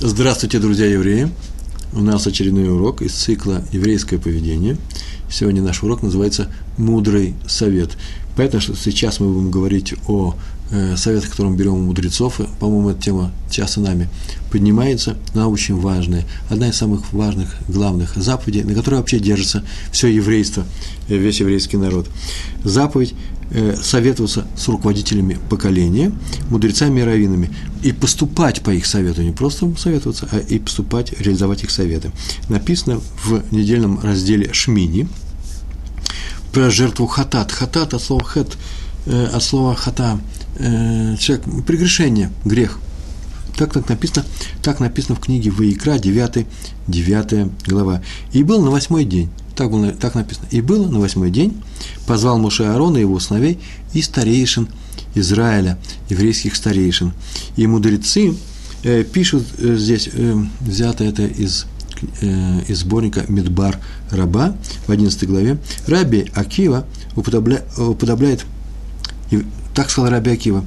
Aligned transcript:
Здравствуйте, 0.00 0.58
друзья 0.58 0.86
евреи! 0.86 1.30
У 1.92 2.00
нас 2.00 2.26
очередной 2.26 2.68
урок 2.68 3.00
из 3.00 3.12
цикла 3.12 3.64
«Еврейское 3.70 4.18
поведение». 4.18 4.76
Сегодня 5.30 5.62
наш 5.62 5.84
урок 5.84 6.02
называется 6.02 6.50
«Мудрый 6.76 7.34
совет». 7.46 7.96
Понятно, 8.36 8.58
что 8.58 8.74
сейчас 8.74 9.20
мы 9.20 9.32
будем 9.32 9.52
говорить 9.52 9.94
о 10.08 10.34
э, 10.72 10.96
советах, 10.96 11.30
которые 11.30 11.52
мы 11.52 11.56
берем 11.56 11.74
у 11.74 11.78
мудрецов. 11.78 12.40
По-моему, 12.58 12.90
эта 12.90 13.02
тема 13.02 13.32
часто 13.48 13.80
нами 13.80 14.08
поднимается, 14.50 15.16
она 15.32 15.46
очень 15.46 15.76
важная. 15.76 16.24
Одна 16.50 16.68
из 16.70 16.76
самых 16.76 17.12
важных, 17.12 17.54
главных 17.68 18.16
заповедей, 18.16 18.64
на 18.64 18.74
которой 18.74 18.96
вообще 18.96 19.20
держится 19.20 19.64
все 19.92 20.08
еврейство, 20.08 20.64
э, 21.08 21.16
весь 21.16 21.38
еврейский 21.38 21.76
народ. 21.76 22.08
Заповедь 22.64 23.14
советоваться 23.80 24.46
с 24.56 24.68
руководителями 24.68 25.38
поколения, 25.48 26.12
мудрецами 26.50 27.00
и 27.00 27.04
раввинами, 27.04 27.50
и 27.82 27.92
поступать 27.92 28.62
по 28.62 28.70
их 28.70 28.86
совету, 28.86 29.22
не 29.22 29.32
просто 29.32 29.72
советоваться, 29.76 30.28
а 30.32 30.38
и 30.38 30.58
поступать, 30.58 31.12
реализовать 31.20 31.62
их 31.62 31.70
советы. 31.70 32.10
Написано 32.48 33.00
в 33.24 33.42
недельном 33.52 34.00
разделе 34.00 34.52
Шмини 34.52 35.08
про 36.52 36.70
жертву 36.70 37.06
хатат. 37.06 37.52
Хатат 37.52 37.94
от 37.94 38.02
слова 38.02 38.24
хет, 38.24 38.56
э, 39.06 39.26
от 39.26 39.42
слова 39.42 39.74
хата, 39.74 40.18
э, 40.58 41.16
человек, 41.18 41.44
прегрешение, 41.66 42.30
грех. 42.44 42.78
Так, 43.56 43.72
так 43.72 43.88
написано, 43.88 44.24
так 44.62 44.80
написано 44.80 45.16
в 45.16 45.20
книге 45.20 45.50
Ваикра, 45.50 45.98
9, 45.98 46.46
9 46.88 47.50
глава. 47.66 48.02
И 48.32 48.42
был 48.42 48.62
на 48.62 48.70
восьмой 48.70 49.04
день 49.04 49.30
так, 49.54 49.70
было, 49.70 49.92
так 49.92 50.14
написано. 50.14 50.46
«И 50.50 50.60
было 50.60 50.88
на 50.88 51.00
восьмой 51.00 51.30
день, 51.30 51.62
позвал 52.06 52.38
Муше 52.38 52.64
Аарона 52.64 52.98
и 52.98 53.00
его 53.00 53.18
сыновей 53.20 53.58
и 53.92 54.02
старейшин 54.02 54.68
Израиля, 55.14 55.78
еврейских 56.08 56.56
старейшин. 56.56 57.12
И 57.56 57.66
мудрецы 57.66 58.34
э, 58.82 59.04
пишут 59.04 59.46
э, 59.58 59.76
здесь, 59.76 60.08
э, 60.12 60.34
взято 60.60 61.04
это 61.04 61.24
из, 61.24 61.66
э, 62.20 62.60
из 62.68 62.80
сборника 62.80 63.24
Медбар 63.28 63.78
Раба 64.10 64.56
в 64.86 64.90
11 64.90 65.24
главе, 65.28 65.58
Раби 65.86 66.30
Акива 66.34 66.84
уподобля, 67.16 67.62
уподобляет, 67.76 68.44
так 69.74 69.90
сказал 69.90 70.10
Раби 70.10 70.32
Акива, 70.32 70.64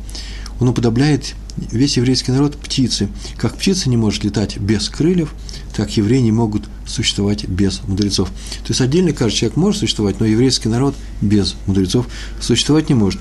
он 0.59 0.69
уподобляет 0.69 1.35
весь 1.71 1.97
еврейский 1.97 2.31
народ 2.31 2.57
птицы. 2.57 3.09
Как 3.37 3.55
птица 3.57 3.89
не 3.89 3.97
может 3.97 4.23
летать 4.23 4.57
без 4.57 4.89
крыльев, 4.89 5.33
так 5.75 5.95
евреи 5.97 6.21
не 6.21 6.31
могут 6.31 6.67
существовать 6.85 7.47
без 7.47 7.81
мудрецов. 7.87 8.29
То 8.29 8.69
есть 8.69 8.81
отдельно 8.81 9.13
каждый 9.13 9.37
человек 9.37 9.57
может 9.57 9.79
существовать, 9.79 10.19
но 10.19 10.25
еврейский 10.25 10.69
народ 10.69 10.95
без 11.21 11.55
мудрецов 11.65 12.07
существовать 12.39 12.89
не 12.89 12.95
может. 12.95 13.19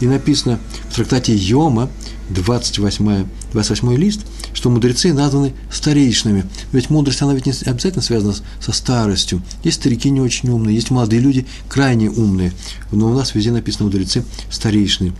И 0.00 0.06
написано 0.06 0.58
в 0.90 0.94
трактате 0.94 1.34
Йома, 1.34 1.90
28, 2.30 3.26
28 3.52 3.96
лист, 3.96 4.20
что 4.52 4.70
мудрецы 4.70 5.12
названы 5.12 5.54
старейшинами. 5.72 6.44
Ведь 6.72 6.90
мудрость, 6.90 7.22
она 7.22 7.34
ведь 7.34 7.46
не 7.46 7.52
обязательно 7.52 8.02
связана 8.02 8.34
со 8.60 8.72
старостью. 8.72 9.42
Есть 9.64 9.80
старики 9.80 10.10
не 10.10 10.20
очень 10.20 10.50
умные, 10.50 10.74
есть 10.74 10.90
молодые 10.90 11.20
люди 11.20 11.46
крайне 11.68 12.10
умные. 12.10 12.52
Но 12.92 13.10
у 13.10 13.14
нас 13.14 13.34
везде 13.34 13.50
написано 13.50 13.86
мудрецы 13.86 14.24
старейшины. 14.50 15.14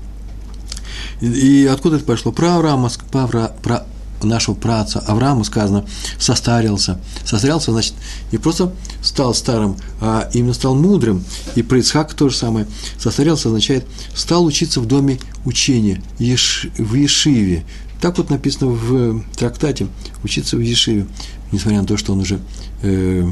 И, 1.20 1.68
откуда 1.70 1.96
это 1.96 2.04
пошло? 2.04 2.32
Про 2.32 2.56
Авраама, 2.56 2.90
про, 3.10 3.48
про 3.62 3.86
нашего 4.22 4.54
праца 4.54 5.00
Авраама 5.00 5.44
сказано, 5.44 5.84
состарился. 6.18 7.00
Состарился, 7.24 7.72
значит, 7.72 7.94
не 8.32 8.38
просто 8.38 8.72
стал 9.02 9.34
старым, 9.34 9.76
а 10.00 10.28
именно 10.32 10.54
стал 10.54 10.74
мудрым. 10.74 11.24
И 11.54 11.62
про 11.62 11.78
Ицхака 11.78 12.14
то 12.14 12.28
же 12.28 12.36
самое. 12.36 12.66
Состарился 12.98 13.48
означает, 13.48 13.86
стал 14.14 14.44
учиться 14.44 14.80
в 14.80 14.86
доме 14.86 15.18
учения, 15.44 16.02
еш, 16.18 16.66
в 16.76 16.94
Ешиве. 16.94 17.64
Так 18.00 18.18
вот 18.18 18.30
написано 18.30 18.70
в 18.70 19.24
трактате, 19.36 19.88
учиться 20.22 20.56
в 20.56 20.60
Ешиве, 20.60 21.06
несмотря 21.50 21.80
на 21.80 21.86
то, 21.86 21.96
что 21.96 22.12
он 22.12 22.20
уже 22.20 22.40
э, 22.82 23.26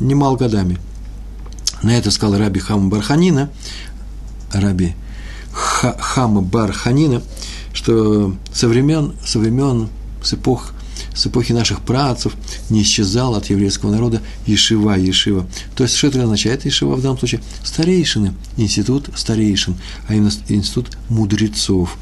немал 0.00 0.36
годами. 0.36 0.78
На 1.82 1.96
это 1.96 2.10
сказал 2.10 2.38
Раби 2.38 2.60
Хама 2.60 2.88
Барханина, 2.88 3.50
Раби 4.52 4.94
Хама 5.52 6.40
Барханина, 6.40 7.22
что 7.72 8.34
со 8.52 8.68
времен, 8.68 9.14
со 9.24 9.38
времен 9.38 9.88
с 10.22 10.34
эпох 10.34 10.72
с 11.14 11.26
эпохи 11.26 11.52
наших 11.52 11.82
працев 11.82 12.34
не 12.70 12.82
исчезал 12.82 13.34
от 13.34 13.50
еврейского 13.50 13.90
народа 13.90 14.22
Ешива, 14.46 14.94
Ешива. 14.96 15.46
То 15.76 15.84
есть, 15.84 15.96
что 15.96 16.06
это 16.08 16.22
означает 16.22 16.64
Ешива 16.64 16.94
в 16.94 17.02
данном 17.02 17.18
случае? 17.18 17.42
Старейшины, 17.62 18.34
институт 18.56 19.10
старейшин, 19.14 19.76
а 20.08 20.14
именно 20.14 20.30
институт 20.48 20.96
мудрецов. 21.08 21.96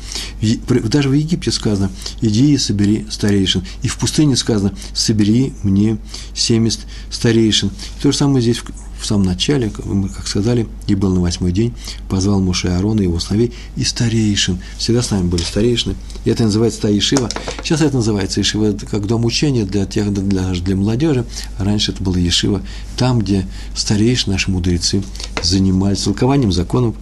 Даже 0.84 1.08
в 1.08 1.12
Египте 1.12 1.50
сказано, 1.50 1.90
иди 2.20 2.54
и 2.54 2.58
собери 2.58 3.06
старейшин. 3.10 3.64
И 3.82 3.88
в 3.88 3.96
пустыне 3.98 4.36
сказано, 4.36 4.74
собери 4.94 5.54
мне 5.62 5.98
70 6.34 6.80
старейшин. 7.10 7.70
То 8.02 8.12
же 8.12 8.16
самое 8.16 8.42
здесь 8.42 8.62
в 9.00 9.06
самом 9.06 9.24
начале, 9.24 9.70
как 9.70 10.26
сказали, 10.26 10.66
и 10.86 10.94
был 10.94 11.14
на 11.14 11.20
восьмой 11.20 11.52
день, 11.52 11.74
позвал 12.08 12.40
Муше 12.40 12.68
Аарона 12.68 13.00
его 13.00 13.18
сыновей 13.18 13.52
и 13.76 13.84
старейшин. 13.84 14.58
Всегда 14.78 15.02
с 15.02 15.10
нами 15.10 15.26
были 15.26 15.42
старейшины. 15.42 15.96
И 16.24 16.30
это 16.30 16.44
называется 16.44 16.82
та 16.82 16.88
Ешива. 16.88 17.28
Сейчас 17.64 17.80
это 17.80 17.96
называется 17.96 18.40
Ешива 18.40 18.76
как 18.90 19.06
дом 19.06 19.24
учения 19.24 19.64
для 19.64 19.86
тех, 19.86 20.12
для, 20.12 20.50
для 20.50 20.76
молодежи. 20.76 21.24
Раньше 21.58 21.92
это 21.92 22.02
было 22.02 22.16
Ешива, 22.16 22.62
там, 22.96 23.20
где 23.20 23.46
старейшины, 23.74 24.34
наши 24.34 24.50
мудрецы, 24.50 25.02
занимались 25.42 26.02
толкованием 26.02 26.52
законов, 26.52 26.94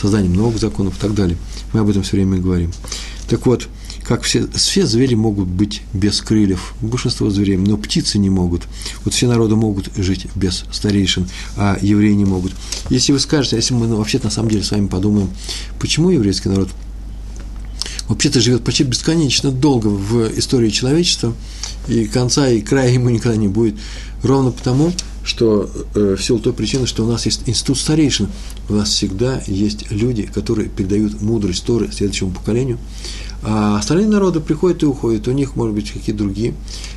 созданием 0.00 0.34
новых 0.34 0.60
законов 0.60 0.98
и 0.98 1.00
так 1.00 1.14
далее. 1.14 1.38
Мы 1.72 1.80
об 1.80 1.88
этом 1.88 2.02
все 2.02 2.16
время 2.16 2.38
говорим. 2.38 2.72
Так 3.28 3.46
вот, 3.46 3.68
как 4.06 4.22
все, 4.22 4.46
все 4.54 4.86
звери 4.86 5.14
могут 5.14 5.48
быть 5.48 5.82
без 5.92 6.20
крыльев, 6.20 6.74
большинство 6.80 7.28
зверей, 7.28 7.56
но 7.56 7.76
птицы 7.76 8.18
не 8.18 8.30
могут. 8.30 8.62
Вот 9.04 9.14
все 9.14 9.26
народы 9.26 9.56
могут 9.56 9.90
жить 9.96 10.26
без 10.36 10.64
старейшин, 10.70 11.28
а 11.56 11.76
евреи 11.82 12.12
не 12.12 12.24
могут. 12.24 12.52
Если 12.88 13.12
вы 13.12 13.18
скажете, 13.18 13.56
если 13.56 13.74
мы 13.74 13.88
ну, 13.88 13.96
вообще 13.96 14.20
на 14.22 14.30
самом 14.30 14.50
деле 14.50 14.62
с 14.62 14.70
вами 14.70 14.86
подумаем, 14.86 15.28
почему 15.80 16.10
еврейский 16.10 16.48
народ 16.48 16.68
вообще-то 18.08 18.40
живет 18.40 18.62
почти 18.62 18.84
бесконечно 18.84 19.50
долго 19.50 19.88
в 19.88 20.38
истории 20.38 20.70
человечества, 20.70 21.34
и 21.88 22.04
конца 22.04 22.48
и 22.48 22.60
края 22.60 22.92
ему 22.92 23.10
никогда 23.10 23.36
не 23.36 23.48
будет, 23.48 23.74
ровно 24.22 24.52
потому, 24.52 24.92
что 25.24 25.68
э, 25.94 26.14
в 26.16 26.22
силу 26.22 26.38
той 26.38 26.52
причины, 26.52 26.86
что 26.86 27.04
у 27.04 27.10
нас 27.10 27.26
есть 27.26 27.42
институт 27.46 27.78
старейшин, 27.78 28.28
у 28.68 28.74
нас 28.74 28.90
всегда 28.90 29.42
есть 29.48 29.90
люди, 29.90 30.22
которые 30.22 30.68
передают 30.68 31.20
мудрость 31.20 31.64
Торы 31.64 31.90
следующему 31.92 32.30
поколению, 32.30 32.78
а 33.42 33.78
остальные 33.78 34.08
народы 34.08 34.40
приходят 34.40 34.82
и 34.82 34.86
уходят, 34.86 35.28
у 35.28 35.32
них, 35.32 35.56
может 35.56 35.74
быть, 35.74 35.90
какие-то 35.92 36.24
другие, 36.24 36.54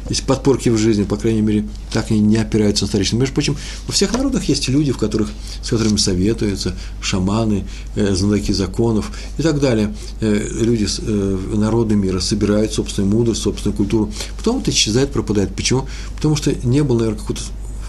есть 0.10 0.24
подпорки 0.24 0.70
в 0.70 0.78
жизни, 0.78 1.04
по 1.04 1.18
крайней 1.18 1.42
мере, 1.42 1.68
так 1.92 2.10
они 2.12 2.20
не 2.20 2.38
опираются 2.38 2.86
на 2.86 2.88
старейшин. 2.90 3.20
Между 3.20 3.34
прочим, 3.34 3.58
во 3.86 3.94
всех 3.94 4.14
народах 4.14 4.44
есть 4.46 4.68
люди, 4.68 4.92
в 4.92 4.98
которых, 4.98 5.30
с 5.64 5.70
которыми 5.70 5.98
советуются, 5.98 6.76
шаманы, 7.02 7.66
э, 7.96 8.16
знатоки 8.16 8.52
законов 8.52 9.12
и 9.38 9.42
так 9.44 9.60
далее. 9.60 9.94
Э, 10.22 10.48
люди, 10.62 10.88
э, 11.00 11.38
народы 11.56 11.96
мира 11.96 12.20
собирают 12.20 12.74
собственную 12.74 13.16
мудрость, 13.16 13.42
собственную 13.42 13.78
культуру, 13.78 14.12
потом 14.38 14.60
это 14.60 14.72
исчезает, 14.72 15.12
пропадает. 15.12 15.56
Почему? 15.56 15.88
Потому 16.16 16.36
что 16.36 16.54
не 16.66 16.84
было, 16.84 17.00
наверное, 17.00 17.20
какого-то 17.20 17.44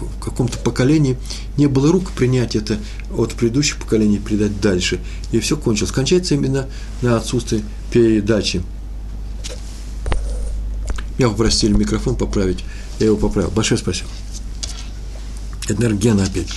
в 0.05 0.19
каком-то 0.23 0.57
поколении 0.57 1.17
не 1.57 1.67
было 1.67 1.91
рук 1.91 2.11
принять 2.11 2.55
это 2.55 2.77
от 3.15 3.33
предыдущих 3.33 3.77
поколений 3.77 4.19
передать 4.19 4.59
дальше. 4.61 4.99
И 5.31 5.39
все 5.39 5.57
кончилось. 5.57 5.91
Кончается 5.91 6.35
именно 6.35 6.67
на 7.01 7.17
отсутствии 7.17 7.63
передачи. 7.91 8.61
Я 11.17 11.29
попросили 11.29 11.73
микрофон 11.73 12.15
поправить, 12.15 12.63
я 12.99 13.07
его 13.07 13.17
поправил. 13.17 13.51
Большое 13.51 13.79
спасибо. 13.79 14.09
Это, 15.65 15.75
наверное, 15.75 16.01
Гена 16.01 16.23
опять. 16.23 16.47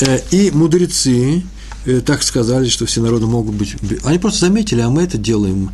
Э, 0.00 0.20
и 0.30 0.50
мудрецы 0.50 1.42
э, 1.86 2.00
так 2.00 2.22
сказали, 2.22 2.68
что 2.68 2.86
все 2.86 3.00
народы 3.00 3.26
могут 3.26 3.54
быть... 3.54 3.76
Они 4.04 4.18
просто 4.18 4.40
заметили, 4.40 4.80
а 4.80 4.90
мы 4.90 5.02
это 5.02 5.16
делаем. 5.16 5.70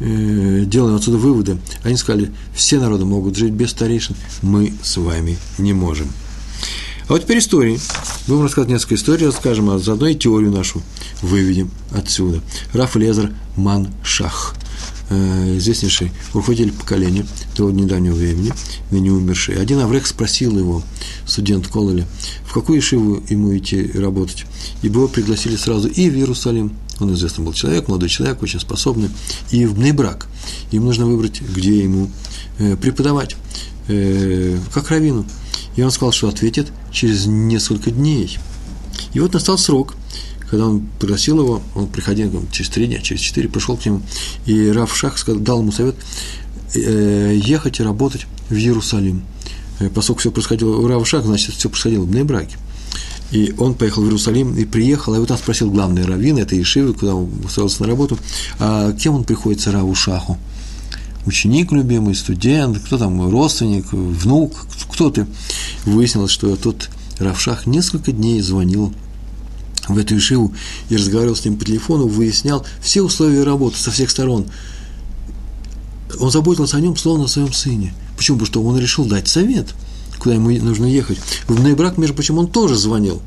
Э, 0.00 0.64
делаем 0.66 0.96
отсюда 0.96 1.18
выводы. 1.18 1.58
Они 1.82 1.96
сказали, 1.96 2.32
все 2.54 2.80
народы 2.80 3.04
могут 3.04 3.36
жить 3.36 3.52
без 3.52 3.70
старейшин, 3.70 4.16
мы 4.40 4.72
с 4.82 4.96
вами 4.96 5.36
не 5.58 5.74
можем. 5.74 6.08
А 7.06 7.12
вот 7.12 7.22
теперь 7.22 7.38
истории. 7.38 7.78
Будем 8.26 8.42
рассказывать 8.44 8.72
несколько 8.72 8.94
историй, 8.94 9.26
расскажем, 9.26 9.68
а 9.68 9.78
заодно 9.78 10.06
и 10.06 10.14
теорию 10.14 10.52
нашу 10.52 10.80
выведем 11.20 11.70
отсюда. 11.92 12.40
Раф 12.72 12.96
Лезер 12.96 13.32
Маншах, 13.56 14.54
э, 15.10 15.58
известнейший 15.58 16.12
руководитель 16.32 16.72
поколения 16.72 17.26
того 17.54 17.70
недавнего 17.70 18.14
времени, 18.14 18.54
ныне 18.90 19.12
умерший. 19.12 19.60
Один 19.60 19.80
Аврех 19.80 20.06
спросил 20.06 20.56
его, 20.58 20.82
студент 21.26 21.66
Кололи, 21.66 22.06
в 22.44 22.54
какую 22.54 22.78
ешиву 22.78 23.22
ему 23.28 23.54
идти 23.54 23.90
работать. 23.92 24.46
Ибо 24.80 25.00
его 25.00 25.08
пригласили 25.08 25.56
сразу 25.56 25.88
и 25.88 26.08
в 26.08 26.14
Иерусалим, 26.14 26.72
он 27.00 27.14
известный 27.14 27.44
был 27.44 27.52
человек, 27.52 27.88
молодой 27.88 28.08
человек, 28.08 28.42
очень 28.42 28.60
способный, 28.60 29.10
и 29.50 29.66
в 29.66 29.78
Нейбрак. 29.78 30.26
Ему 30.70 30.86
нужно 30.86 31.06
выбрать, 31.06 31.40
где 31.40 31.82
ему 31.82 32.10
э, 32.58 32.76
преподавать, 32.76 33.36
э, 33.88 34.58
как 34.72 34.90
равину. 34.90 35.26
И 35.76 35.82
он 35.82 35.90
сказал, 35.90 36.12
что 36.12 36.28
ответит 36.28 36.72
через 36.92 37.26
несколько 37.26 37.90
дней. 37.90 38.38
И 39.14 39.20
вот 39.20 39.32
настал 39.32 39.58
срок, 39.58 39.94
когда 40.48 40.66
он 40.66 40.86
пригласил 40.98 41.40
его, 41.40 41.62
он 41.74 41.86
приходил 41.86 42.44
через 42.50 42.70
три 42.70 42.86
дня, 42.86 43.00
через 43.00 43.20
четыре, 43.20 43.48
пришел 43.48 43.76
к 43.76 43.86
нему, 43.86 44.02
и 44.46 44.68
Раф 44.70 44.96
Шах 44.96 45.16
сказал, 45.16 45.40
дал 45.40 45.60
ему 45.60 45.72
совет, 45.72 45.94
э, 46.74 47.38
ехать 47.42 47.80
и 47.80 47.82
работать 47.82 48.26
в 48.48 48.54
Иерусалим. 48.54 49.22
Поскольку 49.94 50.20
все 50.20 50.30
происходило 50.30 50.76
в 50.76 50.86
Равшах, 50.86 51.24
значит, 51.24 51.54
все 51.54 51.70
происходило 51.70 52.04
в 52.04 52.14
Нейбраке. 52.14 52.56
И 53.30 53.54
он 53.58 53.74
поехал 53.74 54.02
в 54.02 54.06
Иерусалим 54.06 54.56
и 54.56 54.64
приехал, 54.64 55.14
и 55.14 55.18
вот 55.18 55.28
там 55.28 55.38
спросил 55.38 55.70
главный 55.70 56.04
раввин 56.04 56.38
этой 56.38 56.60
Ишивы, 56.60 56.94
куда 56.94 57.14
он 57.14 57.30
устроился 57.44 57.82
на 57.82 57.88
работу, 57.88 58.18
а 58.58 58.92
кем 58.92 59.14
он 59.14 59.24
приходится 59.24 59.70
Раву 59.70 59.94
Шаху? 59.94 60.36
Ученик 61.26 61.70
любимый, 61.70 62.14
студент, 62.14 62.78
кто 62.80 62.98
там, 62.98 63.30
родственник, 63.30 63.92
внук, 63.92 64.66
кто 64.90 65.10
ты? 65.10 65.26
Выяснилось, 65.84 66.32
что 66.32 66.56
тот 66.56 66.88
Равшах 67.18 67.66
несколько 67.66 68.12
дней 68.12 68.40
звонил 68.40 68.92
в 69.86 69.98
эту 69.98 70.16
Ишиву 70.16 70.54
и 70.88 70.96
разговаривал 70.96 71.36
с 71.36 71.44
ним 71.44 71.56
по 71.56 71.64
телефону, 71.64 72.06
выяснял 72.06 72.64
все 72.80 73.02
условия 73.02 73.44
работы 73.44 73.76
со 73.76 73.90
всех 73.90 74.10
сторон. 74.10 74.46
Он 76.18 76.30
заботился 76.30 76.76
о 76.76 76.80
нем, 76.80 76.96
словно 76.96 77.26
о 77.26 77.28
своем 77.28 77.52
сыне. 77.52 77.94
Почему? 78.16 78.38
Потому 78.38 78.46
что 78.46 78.62
он 78.62 78.78
решил 78.78 79.04
дать 79.04 79.28
совет, 79.28 79.74
куда 80.20 80.34
ему 80.34 80.50
нужно 80.50 80.86
ехать. 80.86 81.18
В 81.48 81.60
Нейбрак, 81.60 81.98
между 81.98 82.14
прочим, 82.14 82.38
он 82.38 82.46
тоже 82.46 82.76
звонил 82.76 83.20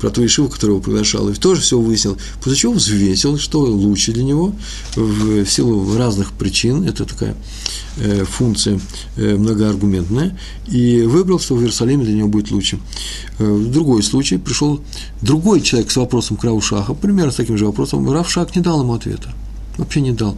про 0.00 0.10
ту 0.10 0.24
Ишиву, 0.24 0.48
которого 0.48 0.80
приглашал, 0.80 1.28
и 1.28 1.34
тоже 1.34 1.62
все 1.62 1.78
выяснил, 1.78 2.18
после 2.42 2.58
чего 2.58 2.74
взвесил, 2.74 3.38
что 3.38 3.60
лучше 3.60 4.12
для 4.12 4.24
него, 4.24 4.52
в, 4.96 5.46
силу 5.46 5.96
разных 5.96 6.32
причин, 6.32 6.84
это 6.84 7.04
такая 7.04 7.34
э, 7.96 8.24
функция 8.24 8.80
э, 9.16 9.36
многоаргументная, 9.36 10.38
и 10.66 11.02
выбрал, 11.02 11.38
что 11.38 11.54
в 11.54 11.60
Иерусалиме 11.60 12.04
для 12.04 12.14
него 12.14 12.28
будет 12.28 12.50
лучше. 12.50 12.78
Э, 13.38 13.50
в 13.50 13.70
другой 13.70 14.02
случай 14.02 14.36
пришел 14.36 14.80
другой 15.22 15.62
человек 15.62 15.90
с 15.90 15.96
вопросом 15.96 16.36
к 16.36 16.44
Равшаха, 16.44 16.92
примерно 16.92 17.32
с 17.32 17.36
таким 17.36 17.56
же 17.56 17.64
вопросом, 17.64 18.10
Равшах 18.10 18.54
не 18.54 18.60
дал 18.60 18.82
ему 18.82 18.94
ответа, 18.94 19.32
вообще 19.78 20.00
не 20.02 20.12
дал. 20.12 20.36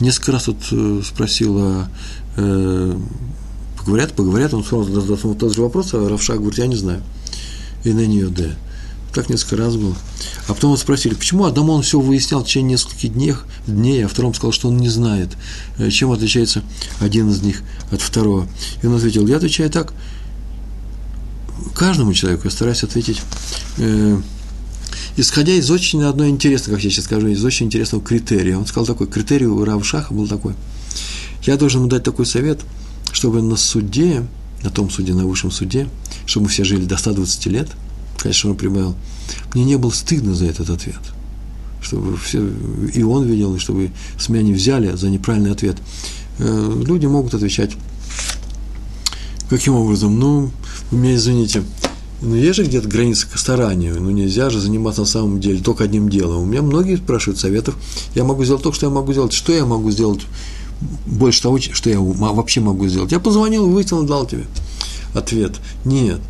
Несколько 0.00 0.32
раз 0.32 0.46
вот 0.46 0.56
э, 0.70 1.02
спросил, 1.04 1.86
э, 2.36 2.96
поговорят, 3.84 4.14
поговорят, 4.14 4.54
он 4.54 4.64
снова 4.64 4.84
задал 4.84 5.34
тот 5.34 5.54
же 5.54 5.60
вопрос, 5.60 5.92
а 5.92 6.08
Равшах 6.08 6.38
говорит, 6.38 6.58
я 6.58 6.66
не 6.66 6.76
знаю. 6.76 7.02
И 7.84 7.92
на 7.92 8.06
нее 8.06 8.28
да. 8.28 8.50
Так 9.12 9.28
несколько 9.28 9.56
раз 9.56 9.76
было. 9.76 9.94
А 10.48 10.54
потом 10.54 10.72
он 10.72 10.78
спросили, 10.78 11.14
почему 11.14 11.44
одному 11.44 11.74
он 11.74 11.82
все 11.82 12.00
выяснял 12.00 12.42
в 12.42 12.46
течение 12.46 12.72
нескольких 12.72 13.12
дней, 13.12 13.34
дней, 13.66 14.04
а 14.04 14.08
второму 14.08 14.34
сказал, 14.34 14.52
что 14.52 14.68
он 14.68 14.78
не 14.78 14.88
знает, 14.88 15.30
э, 15.78 15.90
чем 15.90 16.10
отличается 16.10 16.62
один 16.98 17.30
из 17.30 17.42
них 17.42 17.62
от 17.90 18.00
второго. 18.00 18.48
И 18.82 18.86
он 18.86 18.96
ответил, 18.96 19.26
я 19.26 19.36
отвечаю 19.36 19.70
так, 19.70 19.92
каждому 21.74 22.12
человеку 22.14 22.42
я 22.46 22.50
стараюсь 22.50 22.82
ответить, 22.82 23.20
э, 23.78 24.20
исходя 25.16 25.52
из 25.52 25.70
очень 25.70 26.02
одной 26.02 26.30
интересной, 26.30 26.74
как 26.74 26.82
я 26.82 26.90
сейчас 26.90 27.04
скажу, 27.04 27.28
из 27.28 27.44
очень 27.44 27.66
интересного 27.66 28.02
критерия. 28.02 28.56
Он 28.56 28.66
сказал 28.66 28.86
такой, 28.86 29.06
критерий 29.06 29.46
у 29.46 29.62
Равшаха 29.64 30.12
был 30.12 30.26
такой, 30.26 30.54
я 31.44 31.56
должен 31.56 31.82
ему 31.82 31.90
дать 31.90 32.02
такой 32.02 32.26
совет, 32.26 32.60
чтобы 33.14 33.40
на 33.40 33.56
суде, 33.56 34.26
на 34.62 34.68
том 34.68 34.90
суде, 34.90 35.14
на 35.14 35.24
высшем 35.24 35.50
суде, 35.50 35.88
чтобы 36.26 36.44
мы 36.44 36.50
все 36.50 36.64
жили 36.64 36.84
до 36.84 36.98
120 36.98 37.46
лет– 37.46 37.70
конечно, 38.24 38.50
он 38.50 38.56
прибавил, 38.56 38.94
мне 39.52 39.64
не 39.64 39.76
было 39.76 39.90
стыдно 39.90 40.34
за 40.34 40.46
этот 40.46 40.70
ответ, 40.70 41.00
чтобы 41.82 42.16
все, 42.16 42.42
и 42.94 43.02
он 43.02 43.24
видел, 43.24 43.54
и 43.54 43.58
чтобы 43.58 43.90
с 44.18 44.30
меня 44.30 44.42
не 44.42 44.54
взяли 44.54 44.96
за 44.96 45.10
неправильный 45.10 45.52
ответ. 45.52 45.76
Э, 46.38 46.82
люди 46.86 47.04
могут 47.04 47.34
отвечать, 47.34 47.72
каким 49.50 49.74
образом, 49.74 50.18
ну, 50.18 50.50
у 50.90 50.96
меня, 50.96 51.16
извините, 51.16 51.64
ну, 52.22 52.34
есть 52.34 52.56
же 52.56 52.64
где-то 52.64 52.88
граница 52.88 53.26
к 53.30 53.36
старанию, 53.36 54.00
ну, 54.00 54.10
нельзя 54.10 54.48
же 54.48 54.58
заниматься 54.58 55.02
на 55.02 55.06
самом 55.06 55.38
деле 55.38 55.62
только 55.62 55.84
одним 55.84 56.08
делом. 56.08 56.44
У 56.44 56.46
меня 56.46 56.62
многие 56.62 56.96
спрашивают 56.96 57.38
советов, 57.38 57.76
я 58.14 58.24
могу 58.24 58.42
сделать 58.44 58.62
то, 58.62 58.72
что 58.72 58.86
я 58.86 58.90
могу 58.90 59.12
сделать, 59.12 59.34
что 59.34 59.52
я 59.52 59.66
могу 59.66 59.90
сделать 59.90 60.22
больше 61.06 61.42
того, 61.42 61.58
что 61.58 61.90
я 61.90 62.00
вообще 62.00 62.60
могу 62.60 62.86
сделать. 62.88 63.12
Я 63.12 63.20
позвонил, 63.20 63.68
выяснил, 63.68 64.02
дал 64.02 64.26
тебе 64.26 64.44
ответ. 65.14 65.52
Нет, 65.84 66.20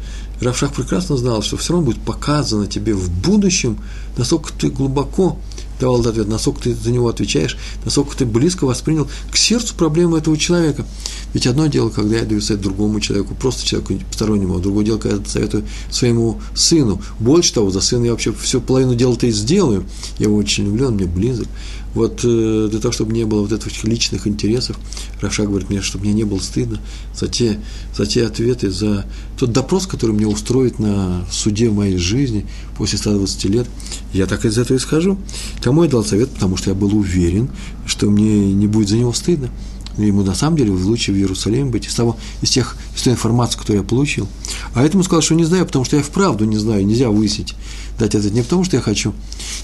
Равшах 0.45 0.73
прекрасно 0.73 1.17
знал, 1.17 1.43
что 1.43 1.57
все 1.57 1.73
равно 1.73 1.87
будет 1.87 2.01
показано 2.03 2.67
тебе 2.67 2.95
в 2.95 3.11
будущем, 3.11 3.79
насколько 4.17 4.53
ты 4.53 4.69
глубоко 4.69 5.39
давал 5.81 6.01
этот 6.01 6.13
ответ, 6.13 6.29
насколько 6.29 6.63
ты 6.63 6.75
за 6.75 6.93
него 6.93 7.09
отвечаешь, 7.09 7.57
насколько 7.85 8.17
ты 8.17 8.27
близко 8.27 8.65
воспринял 8.65 9.09
к 9.31 9.37
сердцу 9.37 9.75
проблему 9.75 10.17
этого 10.17 10.37
человека. 10.37 10.85
Ведь 11.33 11.47
одно 11.47 11.67
дело, 11.67 11.89
когда 11.89 12.17
я 12.17 12.25
даю 12.25 12.41
совет 12.41 12.63
другому 12.63 13.01
человеку, 13.01 13.35
просто 13.35 13.67
человеку 13.67 13.95
постороннему, 14.09 14.57
а 14.57 14.61
другое 14.61 14.85
дело, 14.85 14.99
когда 14.99 15.17
я 15.17 15.25
советую 15.27 15.65
своему 15.91 16.41
сыну. 16.55 17.01
Больше 17.19 17.55
того, 17.55 17.71
за 17.71 17.81
сына 17.81 18.05
я 18.05 18.11
вообще 18.13 18.33
всю 18.33 18.61
половину 18.61 18.95
дела-то 18.95 19.27
и 19.27 19.33
сделаю. 19.33 19.85
Я 20.19 20.27
его 20.27 20.37
очень 20.37 20.67
люблю, 20.67 20.89
он 20.89 20.95
мне 20.95 21.07
близок. 21.07 21.49
Вот 21.95 22.21
э, 22.25 22.69
для 22.71 22.81
того, 22.81 22.93
чтобы 22.93 23.13
не 23.13 23.25
было 23.25 23.43
вот 23.43 23.53
этих 23.53 23.85
личных 23.85 24.27
интересов, 24.27 24.77
Равша 25.21 25.45
говорит 25.45 25.71
мне, 25.71 25.81
чтобы 25.81 26.05
мне 26.05 26.13
не 26.13 26.25
было 26.25 26.41
стыдно 26.41 26.81
за 27.15 27.29
те, 27.29 27.61
за 27.97 28.05
те 28.05 28.27
ответы, 28.27 28.71
за 28.71 29.07
тот 29.39 29.53
допрос, 29.53 29.87
который 29.87 30.13
мне 30.13 30.27
устроит 30.27 30.79
на 30.81 31.25
суде 31.31 31.71
моей 31.71 31.97
жизни 31.97 32.47
после 32.77 32.99
120 32.99 33.45
лет. 33.45 33.67
Я 34.13 34.27
так 34.27 34.45
из 34.45 34.59
этого 34.59 34.77
исхожу. 34.77 35.19
Тому 35.63 35.85
я 35.85 35.91
дал 35.91 36.05
совет, 36.05 36.31
потому 36.31 36.57
что 36.57 36.71
я 36.71 36.75
был 36.75 36.97
уверен, 36.97 37.49
что 37.87 38.11
мне 38.11 38.53
не 38.53 38.67
будет 38.67 38.89
за 38.89 38.97
него 38.97 39.13
стыдно. 39.13 39.51
Ему 39.97 40.25
на 40.25 40.35
самом 40.35 40.57
деле 40.57 40.73
лучше 40.73 41.13
в 41.13 41.17
Иерусалиме 41.17 41.71
быть 41.71 41.87
из, 41.87 41.95
того, 41.95 42.17
из, 42.43 42.51
тех, 42.51 42.77
из 42.97 43.03
той 43.03 43.13
информации, 43.13 43.57
которую 43.57 43.83
я 43.83 43.89
получил. 43.89 44.27
А 44.75 44.83
этому 44.83 45.05
сказал, 45.05 45.23
что 45.23 45.37
не 45.37 45.45
знаю, 45.45 45.65
потому 45.67 45.85
что 45.85 45.97
я 45.97 46.03
вправду 46.03 46.45
не 46.47 46.57
знаю, 46.57 46.85
нельзя 46.85 47.11
выяснить, 47.11 47.55
дать 47.97 48.17
это 48.17 48.29
не 48.31 48.43
потому, 48.43 48.65
что 48.65 48.75
я 48.75 48.83
хочу. 48.83 49.15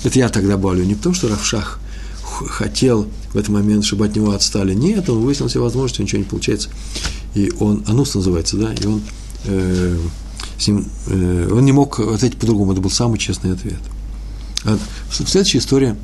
Это 0.05 0.17
я 0.21 0.29
так 0.29 0.47
добавлю, 0.47 0.85
не 0.85 0.95
потому, 0.95 1.17
что 1.17 1.27
Равшах– 1.27 1.81
хотел 2.49 3.09
в 3.33 3.37
этот 3.37 3.51
момент, 3.51 3.85
чтобы 3.85 4.07
от 4.07 4.17
него 4.17 4.33
отстали. 4.33 4.75
Нет, 4.75 5.09
он 5.09 5.21
выяснил 5.21 5.49
все 5.49 5.61
возможности, 5.61 6.03
ничего 6.03 6.19
не 6.19 6.25
получается. 6.25 6.69
И 7.35 7.53
он, 7.61 7.85
анус 7.87 8.15
называется, 8.15 8.57
да, 8.57 8.73
и 8.73 8.87
он, 8.87 9.03
э, 9.45 9.99
с 10.59 10.67
ним, 10.67 10.87
э, 11.07 11.51
он 11.53 11.65
не 11.65 11.73
мог 11.73 12.01
ответить 12.01 12.39
по-другому, 12.39 12.73
это 12.73 12.81
был 12.81 12.91
самый 12.91 13.19
честный 13.19 13.53
ответ. 13.53 13.81
А 14.65 14.79
следующая 15.11 15.59
история, 15.59 15.97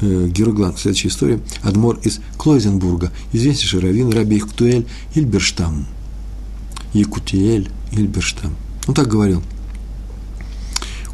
э, 0.00 0.28
Героглан, 0.28 0.76
следующая 0.76 1.08
история, 1.08 1.40
Адмор 1.62 1.98
из 2.02 2.20
Клойзенбурга, 2.36 3.10
известнейший 3.32 3.80
раввин 3.80 4.12
Раби 4.12 4.38
Ихтуэль 4.38 4.86
Ильберштам. 5.14 5.86
Якутиэль 6.92 7.70
Ильберштам. 7.90 8.54
Он 8.86 8.94
так 8.94 9.08
говорил. 9.08 9.42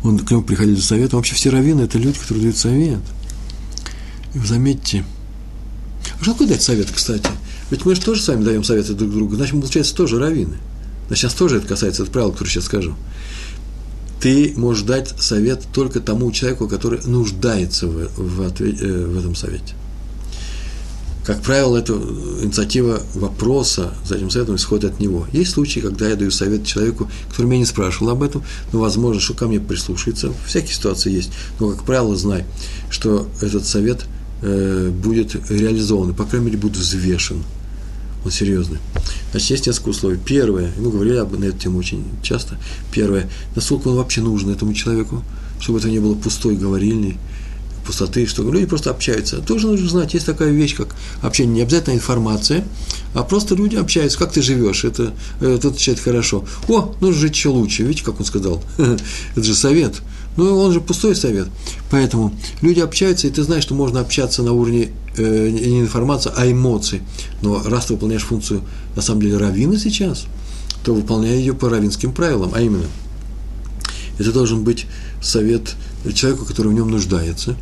Он 0.02 0.18
к 0.18 0.30
нему 0.30 0.42
приходили 0.42 0.74
за 0.74 0.82
советом. 0.82 1.18
Вообще 1.18 1.34
все 1.34 1.50
раввины– 1.50 1.80
это 1.82 1.98
люди, 1.98 2.18
которые 2.18 2.42
дают 2.42 2.56
совет– 2.58 3.00
и 4.34 4.38
вы 4.38 4.46
заметьте, 4.46 5.04
такое 6.24 6.48
дать 6.48 6.62
совет, 6.62 6.90
кстати? 6.90 7.28
Ведь 7.70 7.84
мы 7.84 7.94
же 7.94 8.00
тоже 8.00 8.22
сами 8.22 8.44
даем 8.44 8.64
советы 8.64 8.94
друг 8.94 9.12
другу, 9.12 9.36
значит, 9.36 9.54
мы, 9.54 9.60
получается, 9.60 9.94
тоже 9.94 10.18
раввины. 10.18 10.56
Значит, 11.06 11.22
сейчас 11.22 11.34
тоже 11.34 11.56
это 11.56 11.66
касается, 11.66 12.02
это 12.02 12.12
правило, 12.12 12.32
которое 12.32 12.50
сейчас 12.50 12.64
скажу. 12.64 12.94
Ты 14.20 14.52
можешь 14.56 14.84
дать 14.84 15.14
совет 15.18 15.62
только 15.72 16.00
тому 16.00 16.30
человеку, 16.30 16.68
который 16.68 17.00
нуждается 17.04 17.86
в, 17.86 18.10
в, 18.16 18.60
э, 18.60 19.06
в 19.06 19.18
этом 19.18 19.34
совете. 19.34 19.74
Как 21.24 21.42
правило, 21.42 21.76
это 21.76 21.92
инициатива 21.94 23.02
вопроса 23.14 23.94
за 24.04 24.16
этим 24.16 24.30
советом 24.30 24.56
исходит 24.56 24.92
от 24.92 25.00
него. 25.00 25.26
Есть 25.32 25.52
случаи, 25.52 25.80
когда 25.80 26.08
я 26.08 26.16
даю 26.16 26.30
совет 26.30 26.66
человеку, 26.66 27.10
который 27.28 27.46
меня 27.46 27.60
не 27.60 27.66
спрашивал 27.66 28.10
об 28.10 28.22
этом, 28.22 28.42
но 28.72 28.80
возможно, 28.80 29.20
что 29.20 29.34
ко 29.34 29.46
мне 29.46 29.60
прислушается. 29.60 30.32
Всякие 30.46 30.74
ситуации 30.74 31.12
есть. 31.12 31.30
Но, 31.58 31.70
как 31.70 31.84
правило, 31.84 32.16
знай, 32.16 32.44
что 32.90 33.28
этот 33.40 33.66
совет– 33.66 34.04
э, 34.42 34.90
будет 34.90 35.36
реализован, 35.50 36.10
и, 36.10 36.14
по 36.14 36.24
крайней 36.24 36.46
мере, 36.46 36.58
будет 36.58 36.76
взвешен. 36.76 37.42
Он 38.24 38.30
серьезный. 38.30 38.78
Значит, 39.30 39.50
есть 39.50 39.66
несколько 39.66 39.88
условий. 39.88 40.18
Первое, 40.22 40.72
мы 40.78 40.90
говорили 40.90 41.16
об, 41.16 41.38
на 41.38 41.46
эту 41.46 41.58
тему 41.58 41.78
очень 41.78 42.04
часто. 42.22 42.58
Первое, 42.92 43.30
насколько 43.54 43.88
он 43.88 43.96
вообще 43.96 44.20
нужен 44.20 44.50
этому 44.50 44.74
человеку, 44.74 45.22
чтобы 45.58 45.78
это 45.78 45.88
не 45.88 46.00
было 46.00 46.14
пустой 46.14 46.56
говорильни, 46.56 47.18
пустоты, 47.84 48.26
что 48.26 48.42
люди 48.50 48.66
просто 48.66 48.90
общаются. 48.90 49.38
Тоже 49.38 49.66
нужно 49.66 49.88
знать, 49.88 50.14
есть 50.14 50.26
такая 50.26 50.50
вещь, 50.50 50.76
как 50.76 50.94
общение, 51.22 51.56
не 51.56 51.62
обязательно 51.62 51.94
информация, 51.94 52.64
а 53.14 53.22
просто 53.22 53.54
люди 53.54 53.76
общаются, 53.76 54.18
как 54.18 54.32
ты 54.32 54.42
живешь, 54.42 54.84
это, 54.84 55.12
это 55.40 55.68
отвечает 55.68 55.98
хорошо. 55.98 56.44
О, 56.68 56.94
нужно 57.00 57.20
жить 57.20 57.34
еще 57.34 57.48
лучше, 57.48 57.82
видите, 57.82 58.04
как 58.04 58.20
он 58.20 58.26
сказал, 58.26 58.62
это 58.78 59.42
же 59.42 59.54
совет, 59.54 60.02
ну, 60.36 60.58
он 60.58 60.72
же 60.72 60.80
пустой 60.80 61.14
совет. 61.16 61.48
Поэтому 61.90 62.32
люди 62.62 62.80
общаются, 62.80 63.26
и 63.26 63.30
ты 63.30 63.42
знаешь, 63.42 63.64
что 63.64 63.74
можно 63.74 64.00
общаться 64.00 64.42
на 64.42 64.52
уровне 64.52 64.90
э, 65.16 65.48
не 65.50 65.80
информации, 65.80 66.32
а 66.36 66.50
эмоций. 66.50 67.02
Но 67.42 67.62
раз 67.62 67.86
ты 67.86 67.94
выполняешь 67.94 68.22
функцию, 68.22 68.62
на 68.96 69.02
самом 69.02 69.22
деле, 69.22 69.36
раввина 69.36 69.78
сейчас, 69.78 70.26
то 70.84 70.94
выполняй 70.94 71.38
ее 71.38 71.54
по 71.54 71.68
равинским 71.68 72.12
правилам, 72.12 72.52
а 72.54 72.60
именно, 72.60 72.86
это 74.18 74.32
должен 74.32 74.64
быть 74.64 74.86
совет 75.22 75.74
человеку, 76.14 76.44
который 76.44 76.68
в 76.68 76.74
нем 76.74 76.90
нуждается. 76.90 77.56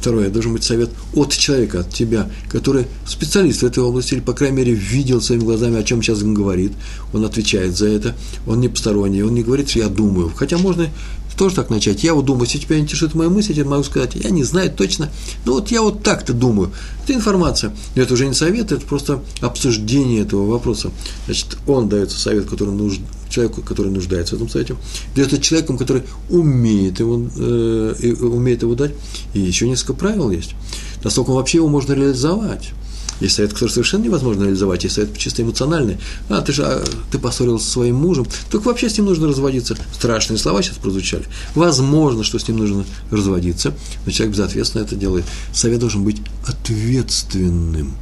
Второе, 0.00 0.30
должен 0.30 0.54
быть 0.54 0.64
совет 0.64 0.88
от 1.14 1.32
человека, 1.32 1.80
от 1.80 1.90
тебя, 1.92 2.30
который 2.48 2.86
специалист 3.06 3.60
в 3.60 3.66
этой 3.66 3.82
области, 3.82 4.14
или, 4.14 4.20
по 4.20 4.32
крайней 4.32 4.56
мере, 4.56 4.72
видел 4.72 5.20
своими 5.20 5.42
глазами, 5.42 5.78
о 5.78 5.82
чем 5.82 6.02
сейчас 6.02 6.22
он 6.22 6.32
говорит. 6.32 6.72
Он 7.12 7.22
отвечает 7.26 7.76
за 7.76 7.88
это, 7.88 8.16
он 8.46 8.60
не 8.60 8.68
посторонний, 8.68 9.22
он 9.22 9.34
не 9.34 9.42
говорит, 9.42 9.68
что 9.68 9.80
я 9.80 9.88
думаю. 9.88 10.32
Хотя 10.34 10.56
можно 10.56 10.88
тоже 11.36 11.54
так 11.54 11.68
начать. 11.68 12.02
Я 12.02 12.14
вот 12.14 12.24
думаю, 12.24 12.44
если 12.44 12.58
тебя 12.58 12.78
интересует 12.78 13.14
моя 13.14 13.28
мысль, 13.28 13.52
я 13.52 13.64
могу 13.64 13.82
сказать, 13.82 14.14
я 14.14 14.30
не 14.30 14.44
знаю 14.44 14.70
точно, 14.70 15.10
но 15.44 15.52
вот 15.52 15.70
я 15.70 15.82
вот 15.82 16.02
так-то 16.02 16.32
думаю. 16.32 16.70
Это 17.02 17.12
информация. 17.12 17.74
Но 17.94 18.02
это 18.02 18.14
уже 18.14 18.26
не 18.26 18.34
совет, 18.34 18.72
это 18.72 18.86
просто 18.86 19.22
обсуждение 19.40 20.22
этого 20.22 20.46
вопроса. 20.46 20.90
Значит, 21.26 21.58
он 21.66 21.90
дает 21.90 22.10
совет, 22.10 22.46
который 22.46 22.74
нужен 22.74 23.02
человеку, 23.30 23.62
который 23.62 23.90
нуждается 23.90 24.34
в 24.34 24.36
этом 24.36 24.48
совете, 24.48 24.76
дает 25.14 25.32
это 25.32 25.42
человеком, 25.42 25.78
который 25.78 26.02
умеет 26.28 27.00
его, 27.00 27.26
э, 27.36 28.14
умеет 28.20 28.62
его 28.62 28.74
дать. 28.74 28.92
И 29.34 29.40
еще 29.40 29.68
несколько 29.68 29.94
правил 29.94 30.30
есть. 30.30 30.54
Насколько 31.02 31.30
вообще 31.30 31.58
его 31.58 31.68
можно 31.68 31.92
реализовать. 31.92 32.72
Есть 33.20 33.36
совет, 33.36 33.52
который 33.52 33.68
совершенно 33.68 34.04
невозможно 34.04 34.44
реализовать, 34.44 34.84
есть 34.84 34.96
совет 34.96 35.16
чисто 35.16 35.42
эмоциональный. 35.42 35.98
А, 36.30 36.40
ты 36.40 36.52
же 36.52 36.64
а, 36.64 36.82
ты 37.12 37.18
поссорился 37.18 37.66
со 37.66 37.72
своим 37.72 37.96
мужем, 37.96 38.26
только 38.50 38.68
вообще 38.68 38.88
с 38.88 38.96
ним 38.96 39.06
нужно 39.06 39.28
разводиться. 39.28 39.76
Страшные 39.92 40.38
слова 40.38 40.62
сейчас 40.62 40.78
прозвучали. 40.78 41.24
Возможно, 41.54 42.24
что 42.24 42.38
с 42.38 42.48
ним 42.48 42.56
нужно 42.56 42.84
разводиться, 43.10 43.74
но 44.06 44.12
человек 44.12 44.36
безответственно 44.36 44.82
это 44.82 44.96
делает. 44.96 45.26
Совет 45.52 45.80
должен 45.80 46.02
быть 46.02 46.16
ответственным. 46.46 47.94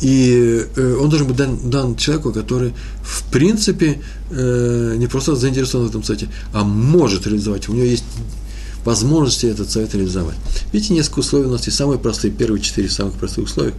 И 0.00 0.66
э, 0.76 0.96
он 0.98 1.08
должен 1.10 1.28
быть 1.28 1.36
дан, 1.36 1.58
дан 1.70 1.96
человеку, 1.96 2.32
который, 2.32 2.72
в 3.02 3.30
принципе, 3.30 4.00
э, 4.30 4.94
не 4.96 5.06
просто 5.06 5.36
заинтересован 5.36 5.86
в 5.86 5.90
этом 5.90 6.02
сайте, 6.02 6.28
а 6.52 6.64
может 6.64 7.26
реализовать. 7.26 7.68
У 7.68 7.74
него 7.74 7.84
есть 7.84 8.04
возможности 8.84 9.46
этот 9.46 9.70
совет 9.70 9.94
реализовать. 9.94 10.36
Видите, 10.72 10.94
несколько 10.94 11.20
условий 11.20 11.46
у 11.46 11.50
нас 11.50 11.66
есть 11.66 11.76
самые 11.76 11.98
простые, 11.98 12.32
первые 12.32 12.62
четыре 12.62 12.88
самых 12.88 13.14
простых 13.14 13.44
условия, 13.44 13.74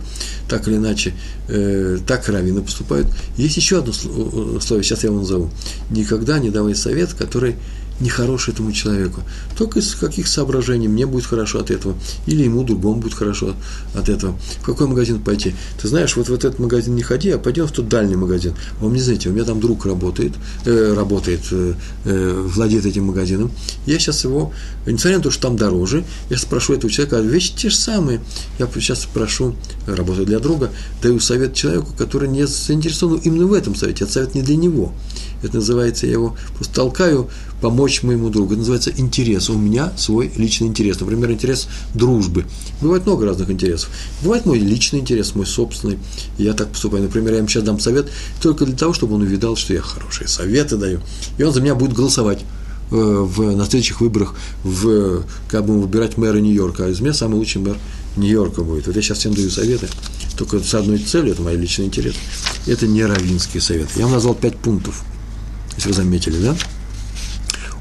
так 0.48 0.68
или 0.68 0.76
иначе, 0.76 1.14
э, 1.48 1.98
так 2.06 2.28
раввины 2.30 2.62
поступают. 2.62 3.08
Есть 3.38 3.58
еще 3.58 3.80
одно 3.80 3.92
условие, 3.92 4.84
сейчас 4.84 5.04
я 5.04 5.10
его 5.10 5.20
назову. 5.20 5.50
Никогда 5.90 6.40
не 6.40 6.50
давай 6.50 6.76
совет, 6.76 7.14
который 7.14 7.56
нехороший 8.02 8.54
этому 8.54 8.72
человеку. 8.72 9.22
Только 9.58 9.80
из 9.80 9.96
каких 9.96 10.28
соображений 10.28 10.88
мне 10.88 11.06
будет 11.06 11.26
хорошо 11.26 11.60
от 11.60 11.72
этого, 11.72 11.96
или 12.26 12.44
ему 12.44 12.64
другому 12.64 13.02
будет 13.02 13.14
хорошо 13.14 13.56
от 13.96 14.10
этого. 14.10 14.38
В 14.62 14.66
какой 14.66 14.88
магазин 14.88 15.22
пойти? 15.22 15.56
Ты 15.82 15.88
знаешь, 15.88 16.16
вот 16.16 16.30
в 16.30 16.34
этот 16.34 16.60
магазин 16.60 16.96
не 16.96 17.04
ходи, 17.04 17.30
а 17.30 17.38
пойдем 17.38 17.68
в 17.68 17.72
тот 17.72 17.88
дальний 17.88 18.16
магазин. 18.16 18.54
А 18.80 18.84
вы 18.84 18.90
мне 18.90 19.02
знаете, 19.02 19.30
у 19.30 19.34
меня 19.34 19.46
там 19.46 19.60
друг 19.60 19.86
работает, 19.86 20.34
э, 20.66 20.94
работает, 20.94 21.42
э, 21.52 21.74
э, 22.06 22.48
владеет 22.54 22.86
этим 22.86 23.06
магазином. 23.06 23.52
Я 23.86 24.00
сейчас 24.00 24.24
его, 24.24 24.52
несмотря 24.86 25.18
на 25.18 25.24
то, 25.24 25.32
что 25.32 25.44
там 25.44 25.58
дороже, 25.58 26.04
я 26.30 26.38
спрошу 26.38 26.74
этого 26.74 26.92
человека, 26.92 27.18
а 27.18 27.22
вещи 27.22 27.54
те 27.56 27.70
же 27.70 27.76
самые. 27.76 28.22
Я 28.60 28.68
сейчас 28.74 29.02
спрошу, 29.02 29.56
работаю 29.86 30.26
для 30.26 30.40
друга, 30.40 30.72
даю 31.02 31.20
совет 31.20 31.54
человеку, 31.54 31.94
который 31.98 32.30
не 32.30 32.48
заинтересован 32.48 33.20
именно 33.20 33.46
в 33.46 33.54
этом 33.54 33.76
совете, 33.76 34.04
это 34.06 34.14
совет 34.14 34.36
не 34.36 34.42
для 34.42 34.56
него. 34.56 34.94
Это 35.44 35.56
называется, 35.56 36.06
я 36.06 36.14
его 36.14 36.36
просто 36.56 36.74
толкаю 36.74 37.30
помочь 37.62 38.04
моему 38.04 38.30
другу. 38.30 38.54
Это 38.54 38.60
называется 38.60 38.92
интерес. 38.96 39.50
У 39.50 39.58
меня 39.58 39.92
свой 39.98 40.32
личный 40.36 40.68
интерес. 40.68 41.00
Например, 41.00 41.32
интерес 41.32 41.68
дружбы. 41.94 42.46
Бывает 42.82 43.06
много 43.06 43.26
разных 43.26 43.50
интересов. 43.50 43.90
Бывает 44.22 44.46
мой 44.46 44.60
личный 44.60 45.00
интерес, 45.00 45.36
мой 45.36 45.46
собственный. 45.46 46.00
Я 46.38 46.54
так 46.54 46.70
поступаю. 46.70 47.04
Например, 47.04 47.34
я 47.34 47.38
ему 47.40 47.48
сейчас 47.48 47.64
дам 47.64 47.80
совет 47.80 48.10
только 48.42 48.66
для 48.66 48.76
того, 48.76 48.94
чтобы 48.94 49.16
он 49.16 49.22
увидал, 49.22 49.56
что 49.56 49.74
я 49.74 49.82
хорошие 49.82 50.28
советы 50.28 50.78
даю. 50.78 51.00
И 51.38 51.44
он 51.44 51.54
за 51.54 51.62
меня 51.62 51.76
будет 51.76 51.94
голосовать 51.94 52.40
э, 52.92 52.96
в, 52.96 53.56
на 53.56 53.66
следующих 53.66 54.02
выборах, 54.02 54.36
в, 54.64 55.24
как 55.50 55.66
бы 55.66 55.80
выбирать 55.80 56.18
мэра 56.18 56.38
Нью-Йорка. 56.38 56.86
А 56.86 56.90
из 56.90 57.00
меня 57.00 57.14
самый 57.14 57.36
лучший 57.36 57.62
мэр 57.62 57.78
Нью-Йорка 58.18 58.64
будет. 58.64 58.88
Вот 58.88 58.96
я 58.96 59.02
сейчас 59.02 59.20
всем 59.20 59.34
даю 59.34 59.50
советы, 59.50 59.88
только 60.38 60.60
с 60.60 60.74
одной 60.74 60.98
целью, 60.98 61.34
это 61.34 61.42
мой 61.42 61.56
личный 61.56 61.86
интерес. 61.86 62.16
Это 62.66 62.88
не 62.88 63.06
равинский 63.06 63.62
совет. 63.62 63.90
Я 63.96 64.04
вам 64.04 64.14
назвал 64.14 64.34
пять 64.34 64.58
пунктов, 64.58 65.04
если 65.76 65.90
вы 65.90 65.96
заметили, 65.96 66.38
да? 66.38 66.56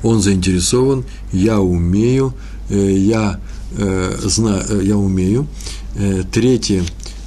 он 0.02 0.22
заинтересован, 0.22 1.04
я 1.32 1.60
умею, 1.60 2.34
э, 2.68 2.96
я 2.96 3.40
э, 3.76 4.18
знаю, 4.24 4.64
э, 4.68 4.84
я 4.84 4.96
умею. 4.96 5.46
Третье, 6.32 6.84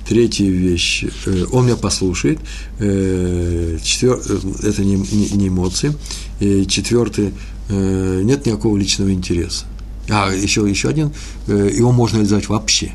третья 0.07 0.45
вещь, 0.45 1.03
он 1.51 1.65
меня 1.65 1.75
послушает. 1.75 2.39
Четвер, 2.79 4.21
это 4.63 4.85
не, 4.85 4.95
не, 5.35 5.49
эмоции. 5.49 5.93
Четвертое, 6.39 7.33
нет 7.69 8.45
никакого 8.45 8.77
личного 8.77 9.11
интереса. 9.11 9.65
А, 10.09 10.31
еще, 10.31 10.67
еще 10.67 10.87
один, 10.87 11.11
его 11.47 11.91
можно 11.91 12.15
реализовать 12.17 12.47
вообще. 12.47 12.93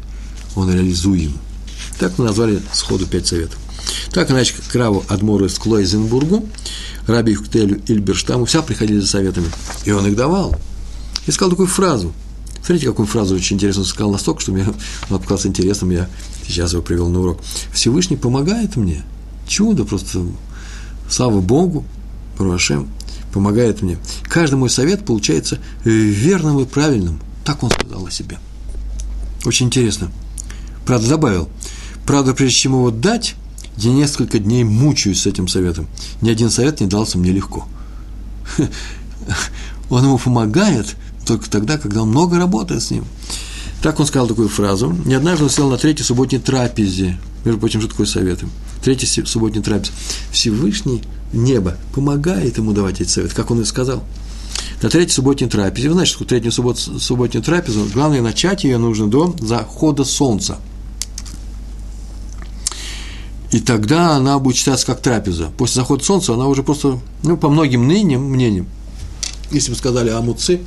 Он 0.56 0.72
реализуем. 0.72 1.34
Так 1.98 2.18
мы 2.18 2.24
назвали 2.24 2.60
сходу 2.72 3.06
пять 3.06 3.26
советов. 3.26 3.58
Так 4.12 4.30
иначе, 4.30 4.54
к 4.54 4.74
Раву 4.74 5.04
Адмору 5.08 5.46
из 5.46 5.58
Клойзенбургу, 5.58 6.46
Раби 7.06 7.32
Юхтелю 7.32 7.80
Ильберштаму, 7.86 8.44
вся 8.44 8.62
приходили 8.62 8.98
за 8.98 9.06
советами. 9.06 9.48
И 9.84 9.90
он 9.92 10.06
их 10.06 10.16
давал. 10.16 10.56
И 11.26 11.30
сказал 11.30 11.50
такую 11.50 11.68
фразу. 11.68 12.12
Смотрите, 12.56 12.86
какую 12.86 13.06
фразу 13.06 13.34
очень 13.34 13.56
интересно 13.56 13.84
сказал 13.84 14.12
настолько, 14.12 14.40
что 14.40 14.52
мне 14.52 14.66
он 15.08 15.18
показался 15.18 15.48
интересным, 15.48 15.90
я 15.90 16.08
сейчас 16.46 16.72
его 16.72 16.82
привел 16.82 17.08
на 17.08 17.20
урок. 17.20 17.40
Всевышний 17.72 18.16
помогает 18.16 18.76
мне. 18.76 19.04
Чудо 19.46 19.84
просто. 19.84 20.26
Слава 21.08 21.40
Богу, 21.40 21.84
Парашем, 22.36 22.88
помогает 23.32 23.80
мне. 23.80 23.98
Каждый 24.24 24.56
мой 24.56 24.68
совет 24.68 25.06
получается 25.06 25.58
верным 25.84 26.60
и 26.60 26.66
правильным. 26.66 27.20
Так 27.44 27.62
он 27.62 27.70
сказал 27.70 28.06
о 28.06 28.10
себе. 28.10 28.38
Очень 29.46 29.66
интересно. 29.66 30.10
Правда, 30.84 31.08
добавил. 31.08 31.48
Правда, 32.06 32.34
прежде 32.34 32.56
чем 32.56 32.72
его 32.72 32.90
дать, 32.90 33.34
я 33.78 33.92
несколько 33.92 34.38
дней 34.38 34.64
мучаюсь 34.64 35.22
с 35.22 35.26
этим 35.26 35.46
советом. 35.46 35.86
Ни 36.20 36.30
один 36.30 36.50
совет 36.50 36.80
не 36.80 36.86
дался 36.86 37.18
мне 37.18 37.30
легко. 37.30 37.66
Он 39.90 40.04
ему 40.04 40.18
помогает 40.18 40.96
только 41.24 41.48
тогда, 41.48 41.78
когда 41.78 42.02
он 42.02 42.08
много 42.08 42.38
работает 42.38 42.82
с 42.82 42.90
ним. 42.90 43.04
Так 43.82 44.00
он 44.00 44.06
сказал 44.06 44.26
такую 44.26 44.48
фразу. 44.48 44.90
Не 45.04 45.14
однажды 45.14 45.44
он 45.44 45.50
сел 45.50 45.70
на 45.70 45.78
третьей 45.78 46.04
субботней 46.04 46.40
трапезе. 46.40 47.18
Между 47.44 47.60
прочим, 47.60 47.80
что 47.80 47.90
такое 47.90 48.06
советы? 48.06 48.48
Третья 48.82 49.24
субботняя 49.24 49.62
трапеза. 49.62 49.92
Всевышний 50.32 51.02
небо 51.32 51.76
помогает 51.94 52.58
ему 52.58 52.72
давать 52.72 53.00
эти 53.00 53.08
советы, 53.08 53.34
как 53.34 53.50
он 53.50 53.60
и 53.60 53.64
сказал. 53.64 54.02
На 54.82 54.88
третьей 54.88 55.14
субботней 55.14 55.48
трапезе, 55.48 55.88
вы 55.88 55.94
знаете, 55.94 56.12
что 56.12 56.24
третью 56.24 56.50
суббот, 56.50 56.78
субботнюю 56.78 57.44
трапезу, 57.44 57.88
главное, 57.92 58.22
начать 58.22 58.64
ее 58.64 58.78
нужно 58.78 59.06
до 59.06 59.36
захода 59.40 60.04
солнца– 60.04 60.58
и 63.50 63.60
тогда 63.60 64.16
она 64.16 64.38
будет 64.38 64.56
считаться 64.56 64.86
как 64.86 65.00
трапеза. 65.00 65.50
После 65.56 65.76
захода 65.76 66.04
солнца 66.04 66.34
она 66.34 66.46
уже 66.46 66.62
просто, 66.62 67.00
ну, 67.22 67.36
по 67.36 67.48
многим 67.48 67.84
мнениям, 67.84 68.22
мнениям, 68.22 68.66
если 69.50 69.70
бы 69.70 69.76
сказали 69.76 70.10
амуцы, 70.10 70.60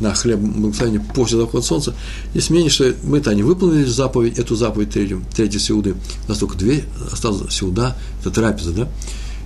на 0.00 0.14
хлеб 0.14 0.38
благословения 0.38 1.04
после 1.14 1.38
захода 1.38 1.64
солнца, 1.64 1.94
есть 2.32 2.50
мнение, 2.50 2.70
что 2.70 2.94
мы-то 3.02 3.34
не 3.34 3.42
выполнили 3.42 3.84
заповедь, 3.84 4.38
эту 4.38 4.56
заповедь 4.56 4.90
третью, 4.90 5.22
третьей 5.34 5.60
сеуды. 5.60 5.94
У 6.26 6.28
нас 6.28 6.38
только 6.38 6.56
две 6.56 6.84
осталось 7.12 7.52
сеуда, 7.52 7.96
это 8.20 8.30
трапеза, 8.30 8.72
да? 8.72 8.88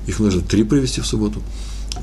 Их 0.06 0.20
нужно 0.20 0.42
три 0.42 0.62
провести 0.62 1.00
в 1.00 1.06
субботу. 1.06 1.42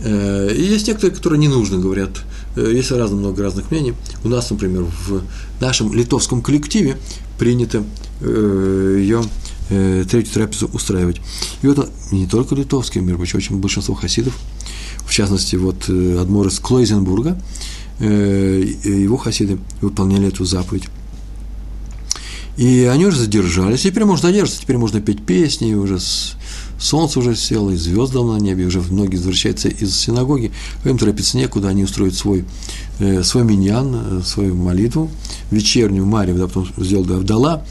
Э, 0.04 0.54
и 0.54 0.64
есть 0.64 0.88
некоторые, 0.88 1.16
которые 1.16 1.40
не 1.40 1.48
нужно, 1.48 1.78
говорят. 1.78 2.10
Э, 2.56 2.72
есть 2.74 2.92
разно 2.92 3.18
много 3.18 3.42
разных 3.44 3.72
мнений. 3.72 3.94
У 4.24 4.30
нас, 4.30 4.50
например, 4.50 4.86
в 5.08 5.22
нашем 5.62 5.94
литовском 5.94 6.42
коллективе 6.42 6.98
принято 7.38 7.84
э, 8.22 8.98
ее 9.00 9.24
э, 9.72 10.06
третью 10.10 10.34
трапезу 10.34 10.70
устраивать. 10.72 11.20
И 11.64 11.68
вот 11.68 11.92
не 12.12 12.28
только 12.28 12.54
литовские, 12.54 13.04
между 13.04 13.18
прочим, 13.18 13.38
очень 13.40 13.58
большинство 13.58 13.96
хасидов, 13.96 14.38
в 15.06 15.12
частности, 15.12 15.56
вот 15.56 15.86
э, 15.90 16.20
Адмор 16.22 16.48
из 16.48 16.60
Клойзенбурга, 16.60 17.42
э, 18.00 18.64
его 18.84 19.18
хасиды 19.18 19.58
выполняли 19.82 20.28
эту 20.28 20.46
заповедь. 20.46 20.84
И 22.58 22.84
они 22.84 23.06
уже 23.06 23.18
задержались, 23.18 23.82
теперь 23.82 24.06
можно 24.06 24.30
задержаться, 24.30 24.62
теперь 24.62 24.78
можно 24.78 25.02
петь 25.02 25.26
песни, 25.26 25.74
уже 25.74 26.00
с, 26.00 26.36
солнце 26.82 27.20
уже 27.20 27.36
село, 27.36 27.72
и 27.72 27.76
звезды 27.76 28.22
на 28.22 28.38
небе, 28.38 28.66
уже 28.66 28.82
многие 28.82 29.16
возвращаются 29.16 29.70
из 29.70 29.96
синагоги, 29.96 30.52
им 30.84 30.98
торопиться 30.98 31.38
некуда, 31.38 31.70
они 31.70 31.84
устроят 31.84 32.16
свой, 32.16 32.46
э, 33.00 33.24
свой 33.24 33.44
миньян, 33.44 33.96
э, 33.96 34.22
свою 34.26 34.56
молитву, 34.56 35.10
вечернюю 35.50 36.06
Марию, 36.06 36.38
да, 36.38 36.48
потом 36.48 36.68
сделал 36.78 37.10
Авдала, 37.14 37.66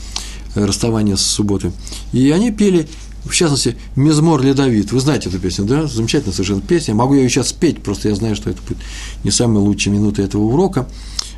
расставания 0.54 1.16
с 1.16 1.22
субботы. 1.22 1.72
И 2.12 2.30
они 2.30 2.50
пели, 2.50 2.88
в 3.24 3.34
частности, 3.34 3.76
«Мезмор 3.96 4.42
ледовит». 4.42 4.92
Вы 4.92 5.00
знаете 5.00 5.28
эту 5.28 5.38
песню, 5.38 5.64
да? 5.64 5.86
Замечательная 5.86 6.32
совершенно 6.32 6.62
песня. 6.62 6.94
Могу 6.94 7.14
я 7.14 7.22
ее 7.22 7.28
сейчас 7.28 7.48
спеть, 7.48 7.82
просто 7.82 8.08
я 8.08 8.14
знаю, 8.14 8.34
что 8.36 8.50
это 8.50 8.60
будет 8.62 8.78
не 9.24 9.30
самые 9.30 9.62
лучшие 9.62 9.92
минуты 9.92 10.22
этого 10.22 10.42
урока. 10.42 10.88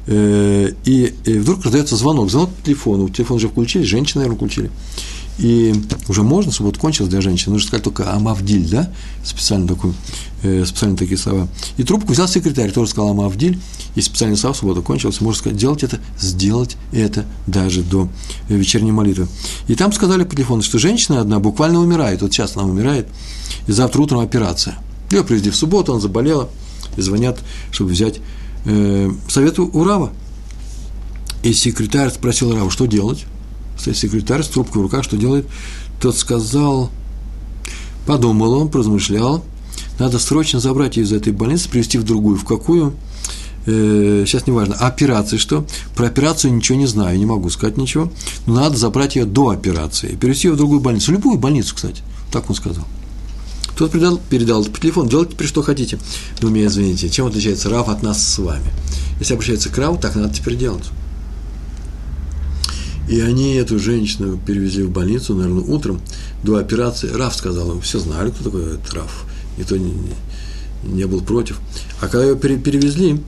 Э, 0.07 0.71
и 0.85 1.15
вдруг 1.27 1.65
раздается 1.65 1.97
звонок, 1.97 2.31
звонок 2.31 2.51
по 2.51 2.67
телефону. 2.67 3.09
Телефон 3.09 3.37
уже 3.37 3.49
включили, 3.49 3.83
женщины, 3.85 4.23
наверное, 4.25 4.37
включили. 4.37 4.71
И 5.39 5.75
уже 6.09 6.23
можно, 6.23 6.53
суббота 6.53 6.79
кончилась 6.79 7.11
для 7.11 7.21
женщины, 7.21 7.55
нужно 7.55 7.69
сказать 7.69 7.85
только 7.85 8.13
Амавдиль, 8.13 8.69
да, 8.69 8.93
специально, 9.25 9.67
такой, 9.67 9.95
э, 10.43 10.65
специально 10.67 10.97
такие 10.97 11.17
слова. 11.17 11.49
И 11.79 11.85
трубку 11.85 12.13
взял 12.13 12.29
секретарь, 12.29 12.71
тоже 12.71 12.91
сказал 12.91 13.11
Амавдиль, 13.11 13.59
и 13.95 14.01
специальный 14.03 14.37
слова, 14.37 14.55
суббота 14.55 14.83
кончилась, 14.83 15.21
можно 15.21 15.39
сказать, 15.39 15.59
делать 15.59 15.83
это, 15.83 16.01
сделать 16.21 16.77
это 16.93 17.25
даже 17.47 17.83
до 17.83 18.09
вечерней 18.49 18.93
молитвы. 18.93 19.27
И 19.69 19.75
там 19.75 19.93
сказали 19.93 20.25
по 20.25 20.37
телефону, 20.37 20.63
что 20.63 20.79
женщина 20.79 21.21
одна 21.21 21.39
буквально 21.39 21.81
умирает, 21.81 22.21
вот 22.21 22.33
сейчас 22.33 22.57
она 22.57 22.67
умирает, 22.67 23.09
и 23.67 23.73
завтра 23.73 24.03
утром 24.03 24.21
операция. 24.21 24.77
Ее 25.11 25.25
привезли 25.25 25.51
в 25.51 25.57
субботу, 25.57 25.93
она 25.93 26.01
заболела, 26.01 26.51
и 26.97 27.01
звонят, 27.01 27.39
чтобы 27.71 27.91
взять 27.91 28.21
э, 28.67 29.11
совет 29.29 29.59
у 29.59 29.85
Рава. 29.85 30.13
И 31.43 31.53
секретарь 31.55 32.11
спросил 32.11 32.55
Рава, 32.55 32.71
что 32.71 32.87
делать? 32.87 33.25
Секретарь 33.83 34.43
с 34.43 34.49
трубкой 34.49 34.81
в 34.81 34.85
руках, 34.85 35.05
что 35.05 35.17
делает? 35.17 35.47
Тот 36.01 36.17
сказал, 36.17 36.91
подумал 38.07 38.55
он, 38.55 38.69
поразмышлял, 38.69 39.45
надо 39.99 40.19
срочно 40.19 40.61
забрать 40.61 40.97
ее 40.97 41.05
из 41.05 41.13
этой 41.13 41.33
больницы, 41.33 41.69
привезти 41.69 41.99
в 41.99 42.05
другую. 42.05 42.37
В 42.37 42.45
какую? 42.45 42.95
Э, 43.67 44.25
сейчас 44.27 44.47
не 44.47 44.53
важно. 44.53 44.75
А 44.79 44.89
операции 44.89 45.37
что? 45.37 45.67
Про 45.95 46.07
операцию 46.07 46.55
ничего 46.55 46.79
не 46.79 46.87
знаю, 46.87 47.19
не 47.19 47.27
могу 47.27 47.51
сказать 47.51 47.77
ничего. 47.77 48.11
Но 48.47 48.55
надо 48.55 48.77
забрать 48.77 49.17
ее 49.17 49.25
до 49.25 49.51
операции, 49.51 50.17
перевести 50.17 50.49
ее 50.49 50.55
в 50.55 50.57
другую 50.57 50.81
больницу. 50.81 51.13
Любую 51.13 51.39
больницу, 51.39 51.75
кстати. 51.75 52.03
Так 52.33 52.49
он 52.51 52.57
сказал. 52.57 52.85
Тот 53.77 53.93
передал, 53.93 54.19
передал 54.19 54.65
по 54.65 54.81
телефону, 54.81 55.09
делайте 55.09 55.33
теперь 55.33 55.47
что 55.47 55.63
хотите. 55.63 55.99
Вы 56.41 56.51
меня 56.51 56.67
извините, 56.67 57.09
чем 57.09 57.27
отличается 57.27 57.71
Рав 57.71 57.89
от 57.89 58.03
нас 58.03 58.23
с 58.23 58.39
вами? 58.39 58.71
Если 59.19 59.35
обращается 59.35 59.71
к 59.71 59.79
Раву, 59.79 59.99
так 59.99 60.15
надо 60.15 60.35
теперь 60.35 60.57
делать. 60.57 60.85
И 63.09 63.21
они 63.21 63.55
эту 63.55 63.79
женщину 63.79 64.39
перевезли 64.45 64.85
в 64.85 64.91
больницу, 64.91 65.35
наверное, 65.35 65.65
утром, 65.65 66.01
до 66.43 66.57
операции. 66.57 67.09
Раф 67.09 67.35
сказал 67.35 67.73
им, 67.73 67.81
все 67.81 67.99
знали, 67.99 68.31
кто 68.31 68.45
такой 68.45 68.75
этот 68.75 68.93
Раф. 68.95 69.25
Никто 69.59 69.77
не, 69.77 69.93
не 70.85 71.05
был 71.07 71.21
против. 71.21 71.59
А 72.01 72.09
когда 72.09 72.25
ее 72.25 72.37
перевезли, 72.37 73.21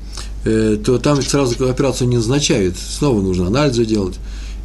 э, 0.45 0.79
то 0.85 0.99
там 0.99 1.21
сразу 1.23 1.69
операцию 1.69 2.09
не 2.09 2.17
назначают. 2.17 2.77
Снова 2.79 3.21
нужно 3.21 3.49
анализы 3.49 3.85
делать. 3.85 4.19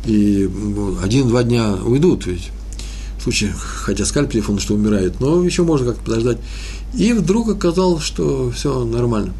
И 0.05 0.49
один-два 1.03 1.43
дня 1.43 1.73
уйдут 1.73 2.25
ведь. 2.25 2.49
В 3.19 3.23
случае, 3.23 3.53
хотя 3.53 4.05
сказали 4.05 4.31
телефон, 4.31 4.59
что 4.59 4.75
умирает, 4.75 5.19
но 5.19 5.43
еще 5.43 5.63
можно 5.63 5.87
как-то 5.87 6.03
подождать. 6.03 6.37
И 6.93 7.11
вдруг 7.13 7.49
оказалось, 7.49 8.03
что 8.03 8.51
все 8.51 8.85
нормально. 8.85 9.33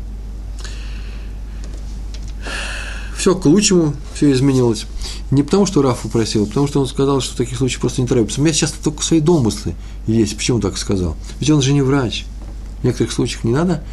Все 3.19 3.35
к 3.35 3.45
лучшему, 3.45 3.93
все 4.13 4.31
изменилось. 4.31 4.85
Не 5.29 5.43
потому, 5.43 5.65
что 5.65 5.81
Раф 5.81 5.99
попросил, 5.99 6.43
а 6.43 6.45
потому 6.45 6.69
что 6.69 6.79
он 6.79 6.87
сказал, 6.87 7.19
что 7.19 7.33
в 7.33 7.37
таких 7.37 7.57
случаях 7.57 7.81
просто 7.81 8.01
не 8.01 8.07
торопится. 8.07 8.39
У 8.39 8.45
меня 8.45 8.53
сейчас 8.53 8.71
только 8.71 9.03
свои 9.03 9.19
домыслы 9.19 9.75
есть. 10.07 10.37
Почему 10.37 10.61
так 10.61 10.77
сказал? 10.77 11.17
Ведь 11.41 11.49
он 11.49 11.61
же 11.61 11.73
не 11.73 11.81
врач. 11.81 12.23
В 12.79 12.85
некоторых 12.85 13.11
случаях 13.11 13.43
не 13.43 13.51
надо 13.51 13.83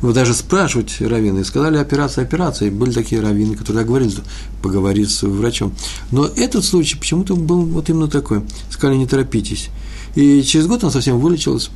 вот 0.00 0.14
даже 0.14 0.32
спрашивать 0.32 1.00
раввины. 1.00 1.44
Сказали 1.44 1.76
операция, 1.76 2.22
операция. 2.22 2.68
И 2.68 2.70
были 2.70 2.92
такие 2.92 3.20
раввины, 3.20 3.56
которые 3.56 3.82
договорились 3.82 4.18
поговорить 4.62 5.10
с 5.10 5.24
врачом. 5.24 5.74
Но 6.12 6.26
этот 6.26 6.64
случай 6.64 6.96
почему-то 6.96 7.34
был 7.34 7.62
вот 7.62 7.90
именно 7.90 8.06
такой. 8.06 8.42
Сказали, 8.70 8.96
не 8.96 9.08
торопитесь. 9.08 9.70
И 10.14 10.40
через 10.42 10.68
год 10.68 10.84
она 10.84 10.92
совсем 10.92 11.18
вылечилась. 11.18 11.70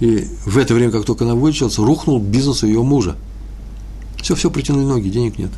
И 0.00 0.26
в 0.44 0.58
это 0.58 0.74
время, 0.74 0.90
как 0.90 1.04
только 1.04 1.24
она 1.24 1.36
вылечилась, 1.36 1.78
рухнул 1.78 2.18
бизнес 2.18 2.64
ее 2.64 2.82
мужа. 2.82 3.14
Все, 4.20 4.34
все, 4.34 4.50
протянули 4.50 4.86
ноги, 4.86 5.08
денег 5.08 5.38
нет. 5.38 5.52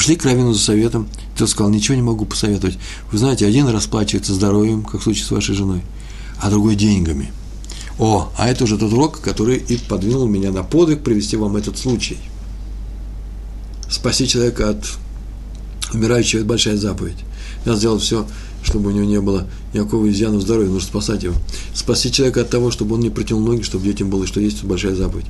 Пришли 0.00 0.16
к 0.16 0.24
Равину 0.24 0.54
за 0.54 0.60
советом. 0.60 1.10
Тот 1.36 1.50
сказал, 1.50 1.70
ничего 1.70 1.94
не 1.94 2.00
могу 2.00 2.24
посоветовать. 2.24 2.78
Вы 3.12 3.18
знаете, 3.18 3.46
один 3.46 3.68
расплачивается 3.68 4.32
здоровьем, 4.32 4.82
как 4.82 5.02
в 5.02 5.04
случае 5.04 5.26
с 5.26 5.30
вашей 5.30 5.54
женой, 5.54 5.82
а 6.38 6.48
другой 6.48 6.74
деньгами. 6.74 7.30
О, 7.98 8.32
а 8.38 8.48
это 8.48 8.64
уже 8.64 8.78
тот 8.78 8.94
урок, 8.94 9.20
который 9.20 9.58
и 9.58 9.76
подвинул 9.76 10.26
меня 10.26 10.52
на 10.52 10.62
подвиг 10.62 11.02
привести 11.02 11.36
вам 11.36 11.54
этот 11.56 11.76
случай. 11.76 12.16
Спасти 13.90 14.26
человека 14.26 14.70
от 14.70 14.86
умирающего– 15.92 16.38
это 16.40 16.48
большая 16.48 16.78
заповедь. 16.78 17.18
Надо 17.66 17.76
сделать 17.76 18.02
все, 18.02 18.26
чтобы 18.62 18.88
у 18.88 18.92
него 18.94 19.04
не 19.04 19.20
было 19.20 19.48
никакого 19.74 20.10
изъяна 20.10 20.38
в 20.38 20.40
здоровье, 20.40 20.70
нужно 20.70 20.88
спасать 20.88 21.24
его. 21.24 21.34
Спасти 21.74 22.10
человека 22.10 22.40
от 22.40 22.48
того, 22.48 22.70
чтобы 22.70 22.94
он 22.94 23.02
не 23.02 23.10
протянул 23.10 23.42
ноги, 23.42 23.60
чтобы 23.60 23.84
детям 23.84 24.08
было, 24.08 24.26
что 24.26 24.40
есть, 24.40 24.60
это 24.60 24.66
большая 24.66 24.94
заповедь. 24.94 25.26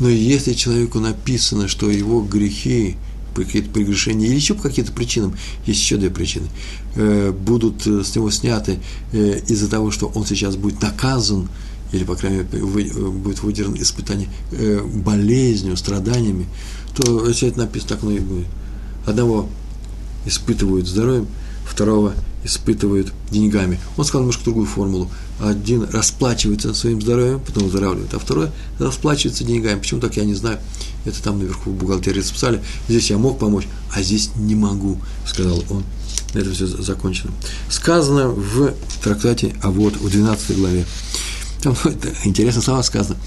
Но 0.00 0.08
если 0.08 0.54
человеку 0.54 1.00
написано, 1.00 1.68
что 1.68 1.90
его 1.90 2.22
грехи 2.22 2.96
какие-то 3.44 3.70
прегрешения, 3.70 4.26
или 4.26 4.34
еще 4.34 4.54
по 4.54 4.62
каким-то 4.62 4.92
причинам, 4.92 5.34
есть 5.66 5.80
еще 5.80 5.96
две 5.96 6.10
причины, 6.10 6.46
э, 6.94 7.32
будут 7.32 7.86
э, 7.86 8.02
с 8.02 8.14
него 8.14 8.30
сняты 8.30 8.78
э, 9.12 9.40
из-за 9.48 9.68
того, 9.68 9.90
что 9.90 10.06
он 10.14 10.24
сейчас 10.26 10.56
будет 10.56 10.80
наказан, 10.82 11.48
или, 11.92 12.04
по 12.04 12.16
крайней 12.16 12.38
мере, 12.38 12.64
будет 13.10 13.42
выдержан 13.42 13.76
испытание 13.76 14.28
болезнью, 15.04 15.76
страданиями, 15.76 16.46
то 16.96 17.26
если 17.28 17.48
это 17.48 17.58
написано, 17.58 17.90
так 17.90 18.02
оно 18.02 18.12
и 18.12 18.18
будет. 18.18 18.46
Одного 19.06 19.48
испытывают 20.24 20.88
здоровьем, 20.88 21.28
второго 21.66 22.14
испытывают 22.44 23.12
деньгами. 23.30 23.78
Он 23.96 24.04
сказал 24.04 24.22
немножко 24.22 24.44
другую 24.44 24.66
формулу. 24.66 25.10
Один 25.40 25.84
расплачивается 25.90 26.72
своим 26.72 27.02
здоровьем, 27.02 27.40
потом 27.40 27.64
выздоравливает, 27.64 28.14
а 28.14 28.18
второй 28.18 28.50
расплачивается 28.78 29.44
деньгами. 29.44 29.78
Почему 29.78 30.00
так, 30.00 30.16
я 30.16 30.24
не 30.24 30.34
знаю. 30.34 30.58
Это 31.04 31.22
там 31.22 31.38
наверху 31.38 31.70
в 31.70 31.74
бухгалтерии 31.74 32.20
записали. 32.20 32.62
Здесь 32.88 33.10
я 33.10 33.18
мог 33.18 33.38
помочь, 33.38 33.66
а 33.94 34.02
здесь 34.02 34.30
не 34.36 34.54
могу, 34.54 34.98
сказал 35.26 35.62
он. 35.68 35.82
На 36.34 36.38
этом 36.38 36.52
все 36.52 36.66
закончено. 36.66 37.32
Сказано 37.68 38.28
в 38.28 38.72
трактате, 39.02 39.54
а 39.62 39.70
вот 39.70 39.96
в 39.96 40.08
12 40.08 40.56
главе. 40.56 40.86
Там 41.62 41.76
это, 41.84 42.12
интересно 42.24 42.62
слова 42.62 42.82
сказано. 42.82 43.18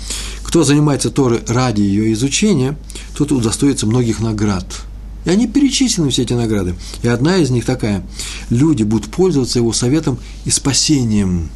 Кто 0.43 0.63
занимается 0.63 1.11
Торой 1.11 1.41
ради 1.47 1.81
ее 1.81 2.13
изучения, 2.13 2.77
тот 3.15 3.31
удостоится 3.31 3.85
многих 3.85 4.19
наград– 4.19 4.65
и 5.29 5.31
они 5.31 5.47
перечислены, 5.47 6.09
все 6.09 6.23
эти 6.23 6.33
награды. 6.33 6.75
И 7.03 7.07
одна 7.07 7.37
из 7.37 7.51
них 7.51 7.63
такая. 7.63 8.03
Люди 8.49 8.81
будут 8.81 9.11
пользоваться 9.11 9.59
его 9.59 9.71
советом 9.73 10.17
и 10.43 10.49
спасением. 10.49 11.49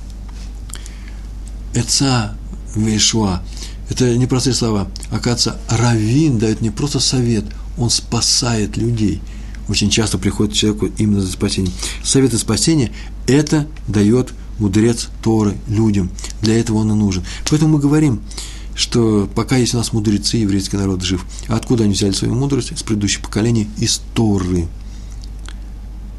Эца 1.73 2.37
Вешуа. 2.75 3.41
Это 3.89 4.15
непростые 4.15 4.53
слова. 4.53 4.87
Оказывается, 5.09 5.59
Равин 5.69 6.37
дает 6.37 6.61
не 6.61 6.69
просто 6.69 6.99
совет, 6.99 7.45
он 7.75 7.89
спасает 7.89 8.77
людей. 8.77 9.21
Очень 9.67 9.89
часто 9.89 10.19
приходит 10.19 10.53
человеку 10.53 10.89
именно 10.99 11.21
за 11.21 11.31
спасение. 11.31 11.73
Совет 12.03 12.33
и 12.33 12.37
спасение– 12.37 12.91
это 13.27 13.67
дает 13.87 14.33
мудрец 14.59 15.09
Торы 15.23 15.55
людям. 15.67 16.11
Для 16.41 16.59
этого 16.59 16.77
он 16.77 16.91
и 16.91 16.95
нужен. 16.95 17.23
Поэтому 17.49 17.73
мы 17.73 17.79
говорим– 17.79 18.21
что 18.75 19.29
пока 19.33 19.57
есть 19.57 19.73
у 19.73 19.77
нас 19.77 19.93
мудрецы, 19.93 20.37
еврейский 20.37 20.77
народ 20.77 21.01
жив. 21.03 21.25
А 21.47 21.55
откуда 21.55 21.83
они 21.83 21.93
взяли 21.93 22.11
свою 22.11 22.33
мудрость? 22.33 22.77
С 22.77 22.83
предыдущих 22.83 23.21
поколений, 23.21 23.67
из 23.77 24.01
Торы. 24.13 24.67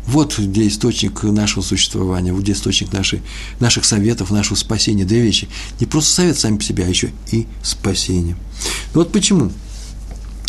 Вот 0.06 0.38
где 0.38 0.68
источник 0.68 1.22
нашего 1.22 1.62
существования, 1.62 2.32
вот 2.32 2.42
где 2.42 2.52
источник 2.52 2.92
нашей, 2.92 3.22
наших 3.58 3.84
советов, 3.84 4.30
нашего 4.30 4.56
спасения. 4.56 5.04
Две 5.04 5.20
вещи. 5.20 5.48
Не 5.80 5.86
просто 5.86 6.14
совет 6.14 6.38
сами 6.38 6.58
по 6.58 6.62
себе, 6.62 6.84
а 6.84 6.88
еще 6.88 7.10
и 7.32 7.46
спасение. 7.62 8.36
Вот 8.92 9.12
почему. 9.12 9.50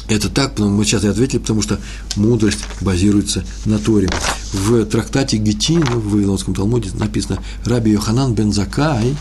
Это 0.07 0.29
так, 0.29 0.59
мы 0.59 0.85
сейчас 0.85 1.03
и 1.03 1.07
ответили, 1.07 1.39
потому 1.39 1.63
что 1.63 1.79
мудрость 2.15 2.59
базируется 2.81 3.43
на 3.65 3.79
Торе. 3.79 4.07
В 4.53 4.85
трактате 4.85 5.37
Гетин 5.37 5.83
в 5.83 6.11
Вавилонском 6.11 6.53
Талмуде 6.53 6.91
написано 6.93 7.39
«Раби 7.63 7.91
Йоханан 7.91 8.35
бен 8.35 8.53
Закай», 8.53 9.15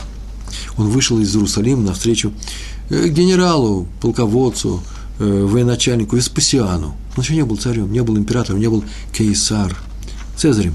он 0.77 0.89
вышел 0.89 1.19
из 1.21 1.35
Иерусалима 1.35 1.83
навстречу 1.83 2.33
генералу, 2.91 3.87
полководцу, 4.01 4.83
э, 5.19 5.25
военачальнику 5.25 6.17
Веспасиану. 6.17 6.97
Он 7.17 7.23
еще 7.23 7.35
не 7.35 7.45
был 7.45 7.57
царем, 7.57 7.93
не 7.93 8.03
был 8.03 8.19
императором, 8.19 8.61
не 8.61 8.69
был 8.69 8.85
кейсар, 9.13 9.77
цезарем. 10.37 10.75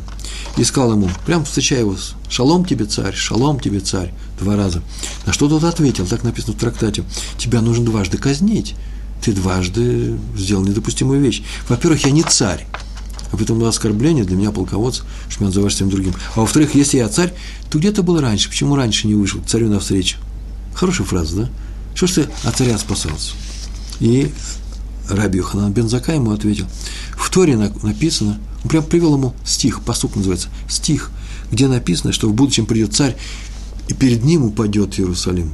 И 0.57 0.63
сказал 0.63 0.93
ему, 0.93 1.09
прям 1.25 1.45
встречая 1.45 1.81
его, 1.81 1.95
«Шалом 2.29 2.65
тебе, 2.65 2.85
царь, 2.85 3.15
шалом 3.15 3.59
тебе, 3.59 3.79
царь», 3.79 4.13
два 4.39 4.55
раза. 4.55 4.81
На 5.25 5.33
что 5.33 5.47
тот 5.49 5.63
ответил, 5.63 6.05
так 6.05 6.23
написано 6.23 6.53
в 6.53 6.59
трактате, 6.59 7.03
«Тебя 7.37 7.61
нужно 7.61 7.85
дважды 7.85 8.17
казнить, 8.17 8.75
ты 9.23 9.33
дважды 9.33 10.17
сделал 10.37 10.63
недопустимую 10.63 11.19
вещь. 11.19 11.43
Во-первых, 11.67 12.05
я 12.05 12.11
не 12.11 12.23
царь, 12.23 12.65
а 13.31 13.35
было 13.35 13.69
оскорбление 13.69 14.23
для 14.23 14.35
меня 14.35 14.51
полководца, 14.51 15.03
что 15.29 15.41
меня 15.41 15.49
называешь 15.49 15.75
всем 15.75 15.89
другим. 15.89 16.13
А 16.35 16.41
во-вторых, 16.41 16.73
если 16.73 16.97
я 16.97 17.09
царь, 17.09 17.33
то 17.69 17.77
где 17.77 17.91
ты 17.91 18.01
был 18.01 18.19
раньше? 18.19 18.49
Почему 18.49 18.75
раньше 18.75 19.07
не 19.07 19.13
вышел 19.13 19.41
царю 19.45 19.69
навстречу? 19.69 20.17
Хорошая 20.73 21.05
фраза, 21.05 21.35
да? 21.35 21.49
Что 21.99 22.07
ж 22.07 22.11
ты 22.11 22.27
от 22.45 22.55
царя 22.55 22.77
спасался? 22.77 23.33
И 23.99 24.31
Раби 25.09 25.39
Йоханан 25.39 25.73
бен 25.73 25.89
Закай 25.89 26.15
ему 26.15 26.31
ответил. 26.31 26.65
В 27.17 27.29
Торе 27.29 27.57
написано, 27.57 28.39
он 28.63 28.69
прям 28.69 28.85
привел 28.85 29.15
ему 29.15 29.33
стих, 29.43 29.81
посук 29.81 30.15
называется, 30.15 30.47
стих, 30.69 31.11
где 31.51 31.67
написано, 31.67 32.13
что 32.13 32.29
в 32.29 32.33
будущем 32.33 32.67
придет 32.67 32.95
царь, 32.95 33.17
и 33.89 33.93
перед 33.93 34.23
ним 34.23 34.45
упадет 34.45 34.97
Иерусалим. 34.97 35.51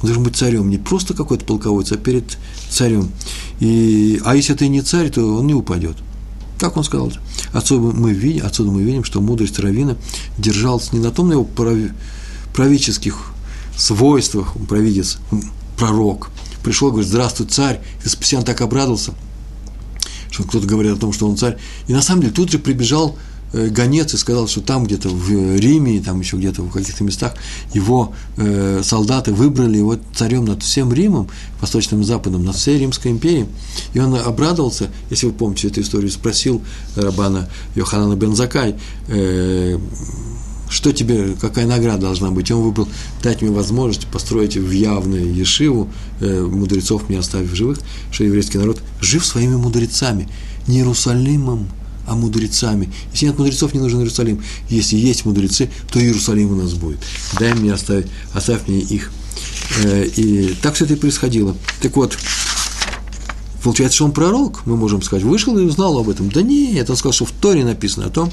Он 0.00 0.06
должен 0.06 0.22
быть 0.22 0.36
царем, 0.36 0.70
не 0.70 0.78
просто 0.78 1.12
какой-то 1.12 1.44
полководец, 1.44 1.92
а 1.92 1.98
перед 1.98 2.38
царем. 2.70 3.10
И, 3.60 4.22
а 4.24 4.34
если 4.36 4.54
ты 4.54 4.68
не 4.68 4.80
царь, 4.80 5.10
то 5.10 5.36
он 5.36 5.46
не 5.46 5.52
упадет. 5.52 5.98
Так 6.58 6.78
он 6.78 6.84
сказал. 6.84 7.12
Отсюда 7.52 7.94
мы 7.94 8.14
видим, 8.14 8.46
отсюда 8.46 8.70
мы 8.70 8.82
видим 8.82 9.04
что 9.04 9.20
мудрость 9.20 9.58
Равина 9.58 9.98
держалась 10.38 10.94
не 10.94 11.00
на 11.00 11.10
том 11.10 11.28
на 11.28 11.34
его 11.34 11.46
правительских 12.54 13.34
свойствах, 13.76 14.56
он 14.56 14.64
провидец, 14.64 15.18
пророк. 15.76 16.30
Пришел, 16.62 16.90
говорит, 16.90 17.08
здравствуй, 17.08 17.46
царь. 17.46 17.80
И 18.00 18.04
Веспасиан 18.04 18.42
так 18.42 18.60
обрадовался, 18.60 19.12
что 20.30 20.44
кто-то 20.44 20.66
говорит 20.66 20.92
о 20.92 20.96
том, 20.96 21.12
что 21.12 21.28
он 21.28 21.36
царь. 21.36 21.58
И 21.88 21.92
на 21.92 22.02
самом 22.02 22.22
деле 22.22 22.32
тут 22.32 22.50
же 22.50 22.58
прибежал 22.58 23.16
Э, 23.54 23.68
гонец 23.68 24.12
и 24.14 24.16
сказал, 24.16 24.48
что 24.48 24.60
там 24.60 24.84
где-то 24.84 25.08
в 25.08 25.56
Риме, 25.56 26.00
там 26.00 26.18
еще 26.18 26.36
где-то 26.36 26.62
в 26.62 26.72
каких-то 26.72 27.04
местах 27.04 27.34
его 27.72 28.12
э, 28.36 28.82
солдаты 28.82 29.32
выбрали 29.32 29.78
его 29.78 29.96
царем 30.12 30.44
над 30.44 30.64
всем 30.64 30.92
Римом, 30.92 31.28
Восточным 31.60 32.00
и 32.00 32.04
Западом, 32.04 32.44
над 32.44 32.56
всей 32.56 32.80
Римской 32.80 33.12
империей. 33.12 33.46
И 33.92 34.00
он 34.00 34.16
обрадовался, 34.16 34.90
если 35.08 35.26
вы 35.26 35.32
помните 35.32 35.68
эту 35.68 35.82
историю, 35.82 36.10
спросил 36.10 36.62
Рабана 36.96 37.48
Йоханана 37.76 38.16
Бензакай, 38.16 38.74
э, 39.06 39.78
что 40.74 40.92
тебе, 40.92 41.36
какая 41.40 41.66
награда 41.66 42.02
должна 42.02 42.32
быть? 42.32 42.50
Он 42.50 42.62
выбрал 42.62 42.88
дать 43.22 43.42
мне 43.42 43.52
возможность 43.52 44.08
построить 44.08 44.56
в 44.56 44.70
явную 44.72 45.32
Ешиву, 45.32 45.88
э, 46.20 46.42
мудрецов 46.42 47.08
мне 47.08 47.20
оставив 47.20 47.54
живых, 47.54 47.78
что 48.10 48.24
еврейский 48.24 48.58
народ 48.58 48.82
жив 49.00 49.24
своими 49.24 49.54
мудрецами, 49.54 50.28
не 50.66 50.78
Иерусалимом, 50.78 51.68
а 52.08 52.16
мудрецами. 52.16 52.92
Если 53.12 53.26
нет 53.26 53.38
мудрецов, 53.38 53.72
не 53.72 53.78
нужен 53.78 54.00
Иерусалим. 54.00 54.42
Если 54.68 54.96
есть 54.96 55.24
мудрецы, 55.24 55.70
то 55.92 56.00
Иерусалим 56.00 56.50
у 56.50 56.56
нас 56.56 56.74
будет. 56.74 56.98
Дай 57.38 57.54
мне 57.54 57.72
оставить, 57.72 58.08
оставь 58.32 58.66
мне 58.66 58.80
их. 58.80 59.12
Э, 59.84 60.04
и 60.04 60.56
так 60.60 60.74
все 60.74 60.86
это 60.86 60.94
и 60.94 60.96
происходило. 60.96 61.54
Так 61.82 61.94
вот, 61.96 62.18
получается, 63.62 63.94
что 63.94 64.06
он 64.06 64.12
пророк, 64.12 64.66
мы 64.66 64.76
можем 64.76 65.02
сказать, 65.02 65.24
вышел 65.24 65.56
и 65.56 65.62
узнал 65.62 65.96
об 65.98 66.08
этом. 66.08 66.30
Да 66.30 66.42
нет, 66.42 66.90
он 66.90 66.96
сказал, 66.96 67.12
что 67.12 67.26
в 67.26 67.30
Торе 67.30 67.64
написано 67.64 68.06
о 68.06 68.10
том, 68.10 68.32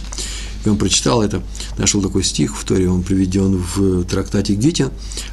и 0.65 0.69
он 0.69 0.77
прочитал 0.77 1.21
это, 1.21 1.41
нашел 1.77 2.01
такой 2.01 2.23
стих 2.23 2.57
в 2.57 2.63
Торе, 2.65 2.89
он 2.89 3.03
приведен 3.03 3.63
в 3.75 4.03
трактате 4.05 4.55
Гитин, 4.55 4.91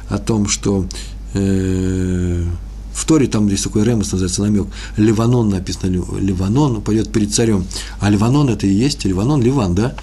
о 0.09 0.17
том, 0.17 0.47
что 0.47 0.87
э, 1.33 2.45
в 2.93 3.05
Торе 3.05 3.27
там 3.27 3.47
есть 3.47 3.63
такой 3.63 3.83
ремес, 3.83 4.11
называется 4.11 4.41
намек. 4.41 4.67
Ливанон 4.97 5.49
написано, 5.49 6.03
Ливанон 6.19 6.81
пойдет 6.81 7.11
перед 7.11 7.33
царем. 7.33 7.65
А 7.99 8.09
Ливанон 8.09 8.49
это 8.49 8.67
и 8.67 8.73
есть, 8.73 9.05
Ливанон, 9.05 9.41
Ливан, 9.41 9.73
да? 9.73 9.95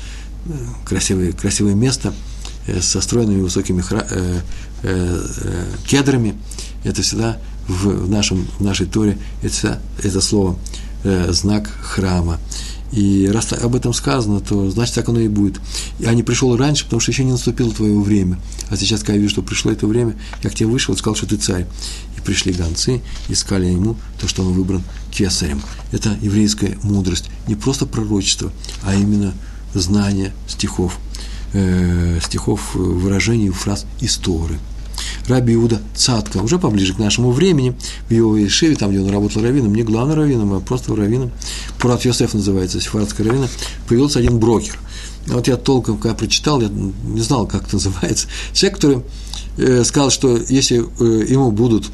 Красивое, 0.84 1.32
красивое 1.32 1.74
место 1.74 2.14
э, 2.66 2.80
со 2.80 3.00
стройными 3.00 3.42
высокими 3.42 3.82
хра, 3.82 4.06
э, 4.08 4.40
э, 4.82 5.26
э, 5.42 5.64
кедрами. 5.86 6.36
Это 6.84 7.02
всегда 7.02 7.38
в, 7.68 8.06
в, 8.06 8.08
нашем, 8.08 8.46
в 8.58 8.62
нашей 8.62 8.86
Торе, 8.86 9.18
это, 9.42 9.80
это 10.02 10.20
слово 10.20 10.56
э, 11.04 11.32
знак 11.32 11.68
храма. 11.82 12.38
И 12.92 13.28
раз 13.32 13.52
об 13.52 13.74
этом 13.74 13.92
сказано, 13.92 14.40
то 14.40 14.70
значит 14.70 14.94
так 14.94 15.08
оно 15.08 15.20
и 15.20 15.28
будет. 15.28 15.60
Я 15.98 16.14
не 16.14 16.22
пришел 16.22 16.56
раньше, 16.56 16.84
потому 16.84 17.00
что 17.00 17.10
еще 17.10 17.24
не 17.24 17.32
наступило 17.32 17.72
твое 17.72 17.98
время. 17.98 18.38
А 18.70 18.76
сейчас, 18.76 19.00
когда 19.00 19.14
я 19.14 19.18
вижу, 19.18 19.32
что 19.32 19.42
пришло 19.42 19.72
это 19.72 19.86
время, 19.86 20.16
я 20.42 20.50
к 20.50 20.54
тебе 20.54 20.68
вышел 20.68 20.94
и 20.94 20.96
сказал, 20.96 21.16
что 21.16 21.26
ты 21.26 21.36
царь 21.36 21.66
пришли 22.26 22.52
гонцы, 22.52 23.00
искали 23.28 23.66
ему 23.66 23.96
то, 24.20 24.26
что 24.28 24.42
он 24.42 24.52
выбран 24.52 24.82
кесарем. 25.12 25.62
Это 25.92 26.18
еврейская 26.20 26.76
мудрость, 26.82 27.30
не 27.46 27.54
просто 27.54 27.86
пророчество, 27.86 28.52
а 28.82 28.94
именно 28.94 29.32
знание 29.72 30.32
стихов, 30.48 30.98
э, 31.52 32.18
стихов, 32.22 32.74
э, 32.74 32.78
выражений, 32.78 33.50
фраз 33.50 33.86
истории. 34.00 34.58
Раби 35.28 35.54
Иуда 35.54 35.80
Цатка, 35.94 36.38
уже 36.38 36.58
поближе 36.58 36.94
к 36.94 36.98
нашему 36.98 37.32
времени, 37.32 37.76
в 38.08 38.12
его 38.12 38.36
Ешеве, 38.36 38.76
там, 38.76 38.90
где 38.90 39.00
он 39.00 39.10
работал 39.10 39.42
раввином, 39.42 39.74
не 39.74 39.82
главным 39.82 40.16
раввином, 40.16 40.54
а 40.54 40.60
просто 40.60 40.94
раввином, 40.94 41.32
Пурат 41.78 42.04
Йосеф 42.04 42.34
называется, 42.34 42.80
сефардская 42.80 43.26
раввина, 43.26 43.48
появился 43.88 44.18
один 44.20 44.38
брокер. 44.38 44.78
Вот 45.26 45.48
я 45.48 45.56
толком, 45.56 45.98
когда 45.98 46.14
прочитал, 46.14 46.60
я 46.60 46.68
не 46.68 47.20
знал, 47.20 47.46
как 47.46 47.64
это 47.64 47.74
называется. 47.74 48.28
Человек, 48.52 48.76
который 48.76 49.02
э, 49.58 49.84
сказал, 49.84 50.10
что 50.10 50.36
если 50.36 50.78
э, 50.78 51.26
ему 51.28 51.50
будут 51.50 51.90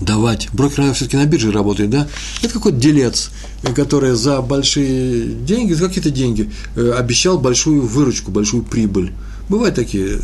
давать. 0.00 0.48
Брокер, 0.52 0.78
наверное, 0.78 0.94
все-таки 0.94 1.16
на 1.16 1.26
бирже 1.26 1.50
работает, 1.50 1.90
да? 1.90 2.08
Это 2.42 2.54
какой-то 2.54 2.78
делец, 2.78 3.30
который 3.74 4.14
за 4.14 4.40
большие 4.40 5.24
деньги, 5.26 5.72
за 5.72 5.88
какие-то 5.88 6.10
деньги 6.10 6.50
э, 6.76 6.92
обещал 6.92 7.38
большую 7.38 7.82
выручку, 7.82 8.30
большую 8.30 8.62
прибыль. 8.62 9.12
Бывают 9.48 9.74
такие, 9.74 10.20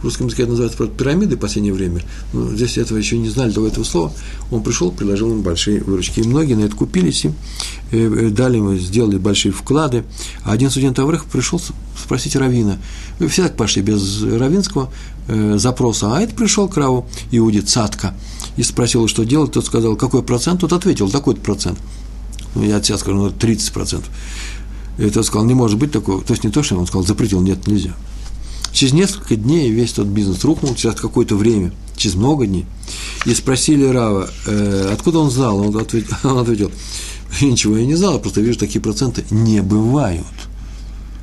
в 0.00 0.04
русском 0.04 0.26
языке 0.26 0.42
это 0.42 0.52
называется 0.52 0.86
пирамиды 0.86 1.36
в 1.36 1.40
последнее 1.40 1.72
время. 1.72 2.02
Но 2.32 2.54
здесь 2.54 2.78
этого 2.78 2.98
еще 2.98 3.18
не 3.18 3.28
знали 3.28 3.50
до 3.50 3.66
этого 3.66 3.84
слова. 3.84 4.12
Он 4.50 4.62
пришел, 4.62 4.92
предложил 4.92 5.30
им 5.32 5.42
большие 5.42 5.82
выручки. 5.82 6.20
И 6.20 6.26
многие 6.26 6.54
на 6.54 6.62
это 6.62 6.76
купились, 6.76 7.24
и 7.24 7.32
э, 7.90 8.30
дали 8.30 8.56
ему, 8.56 8.74
сделали 8.76 9.18
большие 9.18 9.52
вклады. 9.52 10.04
А 10.44 10.52
один 10.52 10.70
студент 10.70 10.98
Аврех 10.98 11.24
пришел 11.24 11.60
спросить 12.00 12.36
Равина. 12.36 12.78
Все 13.28 13.44
так 13.44 13.56
пошли 13.56 13.82
без 13.82 14.22
равинского 14.22 14.90
э, 15.26 15.58
запроса. 15.58 16.16
А 16.16 16.20
это 16.20 16.34
пришел 16.34 16.68
к 16.68 16.76
Раву 16.76 17.06
Иуде 17.32 17.62
Цатка– 17.62 18.14
и 18.58 18.62
спросил, 18.64 19.06
что 19.06 19.24
делать, 19.24 19.52
тот 19.52 19.64
сказал, 19.64 19.94
какой 19.94 20.22
процент, 20.24 20.60
тот 20.60 20.72
ответил, 20.72 21.08
такой-то 21.08 21.40
процент. 21.40 21.78
Ну, 22.56 22.64
я 22.64 22.78
от 22.78 22.84
себя 22.84 22.98
скажу, 22.98 23.16
ну, 23.16 23.30
30 23.30 23.72
процентов. 23.72 24.10
И 24.98 25.08
тот 25.10 25.24
сказал, 25.24 25.46
не 25.46 25.54
может 25.54 25.78
быть 25.78 25.92
такого. 25.92 26.22
То 26.24 26.32
есть 26.32 26.42
не 26.42 26.50
то, 26.50 26.64
что 26.64 26.76
он 26.76 26.86
сказал, 26.88 27.06
запретил, 27.06 27.40
нет, 27.40 27.68
нельзя. 27.68 27.94
Через 28.72 28.92
несколько 28.92 29.36
дней 29.36 29.70
весь 29.70 29.92
тот 29.92 30.06
бизнес 30.06 30.44
рухнул, 30.44 30.74
через 30.74 30.94
какое-то 30.94 31.36
время, 31.36 31.72
через 31.96 32.14
много 32.16 32.46
дней. 32.46 32.66
И 33.26 33.34
спросили 33.34 33.84
Рава, 33.84 34.30
э, 34.46 34.90
откуда 34.92 35.20
он 35.20 35.30
знал? 35.30 35.58
Он 35.58 35.76
ответил, 35.76 36.16
он 36.24 36.38
ответил, 36.38 36.70
ничего 37.40 37.76
я 37.76 37.86
не 37.86 37.94
знал, 37.94 38.18
просто 38.20 38.40
вижу, 38.40 38.58
такие 38.58 38.80
проценты 38.80 39.24
не 39.30 39.62
бывают. 39.62 40.26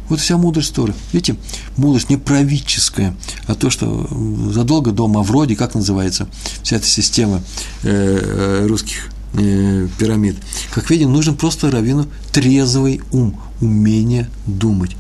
Вот 0.09 0.19
вся 0.19 0.37
мудрость 0.37 0.73
Торы. 0.75 0.93
Видите, 1.13 1.35
мудрость 1.77 2.09
не 2.09 2.17
правительская, 2.17 3.15
а 3.47 3.55
то, 3.55 3.69
что 3.69 4.07
задолго 4.51 4.91
до 4.91 5.07
Мавроди, 5.07 5.55
как 5.55 5.73
называется 5.73 6.27
вся 6.61 6.75
эта 6.75 6.85
система 6.85 7.41
э, 7.83 8.61
э, 8.61 8.67
русских 8.67 9.09
э, 9.33 9.87
пирамид. 9.97 10.35
Как 10.71 10.89
видим, 10.91 11.11
нужен 11.11 11.35
просто 11.35 11.71
раввину 11.71 12.07
трезвый 12.31 13.01
ум, 13.11 13.39
умение 13.61 14.29
думать. 14.45 14.95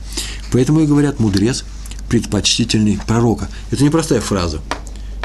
Поэтому 0.51 0.79
и 0.79 0.87
говорят, 0.87 1.19
мудрец 1.19 1.65
предпочтительный 2.15 2.97
пророка. 3.05 3.49
Это 3.71 3.83
не 3.83 3.89
простая 3.89 4.21
фраза. 4.21 4.61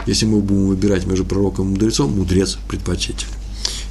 Если 0.06 0.26
мы 0.26 0.40
будем 0.40 0.66
выбирать 0.66 1.06
между 1.06 1.24
пророком 1.24 1.66
и 1.66 1.70
мудрецом, 1.70 2.16
мудрец 2.16 2.58
предпочтительный. 2.66 3.32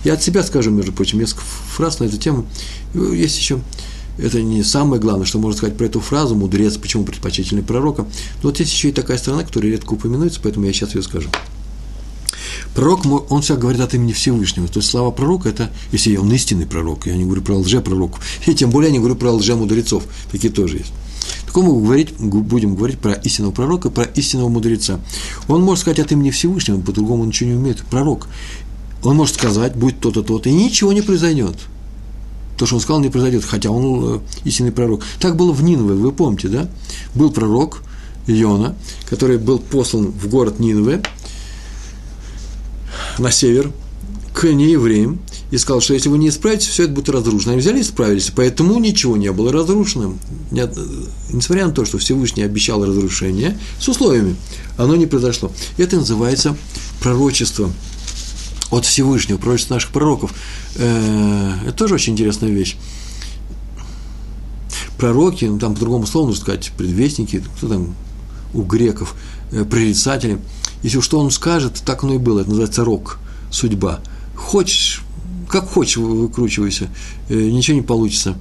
Я 0.03 0.15
от 0.15 0.23
себя 0.23 0.43
скажу, 0.43 0.69
между 0.69 0.91
прочим, 0.91 1.17
несколько 1.17 1.43
фраз 1.43 1.99
на 1.99 2.05
эту 2.05 2.17
тему. 2.17 2.45
Есть 2.93 3.37
еще 3.37 3.61
это 4.17 4.41
не 4.41 4.63
самое 4.63 5.01
главное, 5.01 5.25
что 5.25 5.39
можно 5.39 5.57
сказать 5.57 5.77
про 5.77 5.85
эту 5.85 6.01
фразу 6.01 6.35
«мудрец», 6.35 6.75
почему 6.75 7.05
предпочтительный 7.05 7.63
пророка. 7.63 8.01
Но 8.43 8.49
вот 8.49 8.59
есть 8.59 8.73
еще 8.73 8.89
и 8.89 8.91
такая 8.91 9.17
сторона, 9.17 9.45
которая 9.45 9.71
редко 9.71 9.93
упоминается, 9.93 10.41
поэтому 10.43 10.65
я 10.65 10.73
сейчас 10.73 10.93
ее 10.93 11.01
скажу. 11.01 11.29
Пророк, 12.75 13.05
он 13.31 13.41
всегда 13.41 13.61
говорит 13.61 13.79
от 13.79 13.93
имени 13.93 14.11
Всевышнего. 14.11 14.67
То 14.67 14.79
есть 14.79 14.89
слова 14.89 15.11
пророка– 15.11 15.47
это, 15.49 15.71
если 15.93 16.17
он 16.17 16.29
истинный 16.33 16.65
пророк, 16.65 17.07
я 17.07 17.15
не 17.15 17.23
говорю 17.23 17.43
про 17.43 17.55
лжепророков, 17.55 18.19
и 18.45 18.53
тем 18.53 18.71
более 18.71 18.89
я 18.89 18.91
не 18.91 18.99
говорю 18.99 19.15
про 19.15 19.31
лжемудрецов, 19.31 20.03
такие 20.33 20.51
тоже 20.51 20.79
есть. 20.79 20.91
Так 21.49 21.63
мы 21.63 21.81
говорить, 21.81 22.13
будем 22.19 22.75
говорить 22.75 22.99
про 22.99 23.13
истинного 23.13 23.51
пророка, 23.51 23.89
про 23.89 24.03
истинного 24.03 24.49
мудреца. 24.49 24.99
Он 25.47 25.63
может 25.63 25.81
сказать 25.81 25.99
от 25.99 26.11
имени 26.11 26.29
Всевышнего, 26.29 26.79
по-другому 26.79 27.23
он 27.23 27.29
ничего 27.29 27.49
не 27.49 27.55
умеет. 27.55 27.81
Пророк. 27.89 28.27
Он 29.01 29.15
может 29.15 29.33
сказать, 29.33 29.75
будет 29.75 29.99
то-то, 29.99 30.21
то-то, 30.21 30.47
и 30.47 30.53
ничего 30.53 30.93
не 30.93 31.01
произойдет 31.01 31.57
то, 32.57 32.65
что 32.65 32.75
он 32.75 32.81
сказал, 32.81 33.01
не 33.01 33.09
произойдет, 33.09 33.45
хотя 33.45 33.71
он 33.71 34.17
э, 34.17 34.19
истинный 34.43 34.73
пророк. 34.73 35.01
Так 35.19 35.37
было 35.37 35.53
в 35.53 35.63
Нинве, 35.63 35.95
вы 35.95 36.11
помните, 36.11 36.49
да? 36.49 36.69
Был 37.15 37.31
пророк 37.31 37.81
Иона, 38.27 38.75
который 39.09 39.37
был 39.37 39.59
послан 39.59 40.07
в 40.07 40.27
город 40.27 40.59
Нинве 40.59 41.01
на 43.17 43.31
север 43.31 43.71
к 44.33 44.43
неевреям 44.43 45.19
и 45.51 45.57
сказал, 45.57 45.81
что 45.81 45.93
если 45.93 46.09
вы 46.09 46.17
не 46.17 46.29
исправитесь, 46.29 46.67
все 46.67 46.83
это 46.83 46.93
будет 46.93 47.09
разрушено. 47.09 47.53
Они 47.53 47.61
взяли 47.61 47.79
и 47.79 47.81
исправились, 47.81 48.31
поэтому 48.35 48.79
ничего 48.79 49.17
не 49.17 49.31
было 49.31 49.51
разрушено. 49.51 50.15
Несмотря 51.31 51.67
на 51.67 51.71
то, 51.71 51.85
что 51.85 51.97
Всевышний 51.97 52.43
обещал 52.43 52.85
разрушение, 52.85 53.57
с 53.79 53.87
условиями, 53.87 54.35
оно 54.77 54.95
не 54.95 55.07
произошло. 55.07 55.51
Это 55.77 55.97
называется 55.97 56.55
пророчество 57.01 57.71
от 58.69 58.85
Всевышнего, 58.85 59.37
пророчество 59.37 59.75
наших 59.75 59.91
пророков. 59.91 60.33
Э, 60.75 61.53
это 61.65 61.73
тоже 61.73 61.95
очень 61.95 62.13
интересная 62.13 62.51
вещь. 62.51 62.77
Пророки, 64.97 65.45
ну, 65.45 65.57
там 65.57 65.73
по-другому 65.73 66.05
слову 66.05 66.27
нужно 66.27 66.41
сказать, 66.41 66.71
предвестники, 66.77 67.43
кто 67.57 67.67
там 67.67 67.95
у 68.53 68.61
греков, 68.61 69.15
э, 69.51 69.63
прорицатели. 69.63 70.39
Если 70.83 71.01
что 71.01 71.19
он 71.19 71.31
скажет, 71.31 71.81
так 71.85 72.03
оно 72.03 72.13
и 72.13 72.17
было. 72.19 72.41
Это 72.41 72.49
называется 72.49 72.83
рок, 72.83 73.17
судьба. 73.49 74.01
Хочешь, 74.35 75.01
как 75.49 75.67
хочешь 75.67 75.97
выкручивайся, 75.97 76.89
э, 77.29 77.35
ничего 77.35 77.77
не 77.77 77.83
получится. 77.83 78.35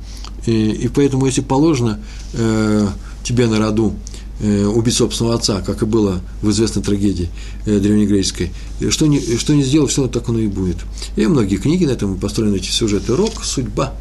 И 0.46 0.88
поэтому, 0.94 1.26
если 1.26 1.42
положено 1.42 2.00
тебе 2.32 3.48
на 3.48 3.58
роду 3.58 3.92
Э, 4.40 4.66
убить 4.66 4.94
собственного 4.94 5.34
отца, 5.34 5.60
как 5.62 5.82
и 5.82 5.84
было 5.84 6.20
в 6.42 6.50
известной 6.50 6.80
трагедии 6.80 7.28
э, 7.66 7.80
древнегреческой. 7.80 8.52
Что 8.88 9.08
не, 9.08 9.36
что 9.36 9.52
не 9.52 9.64
сделал, 9.64 9.88
все 9.88 10.06
так 10.06 10.28
оно 10.28 10.38
и 10.38 10.46
будет. 10.46 10.76
И 11.16 11.26
многие 11.26 11.56
книги 11.56 11.84
на 11.84 11.90
этом 11.90 12.16
построены 12.16 12.54
эти 12.54 12.70
сюжеты. 12.70 13.16
Рок, 13.16 13.42
судьба. 13.42 13.94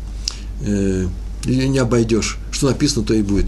э, 0.61 1.07
не 1.45 1.79
обойдешь. 1.79 2.37
Что 2.51 2.67
написано, 2.67 3.03
то 3.03 3.15
и 3.15 3.23
будет. 3.23 3.47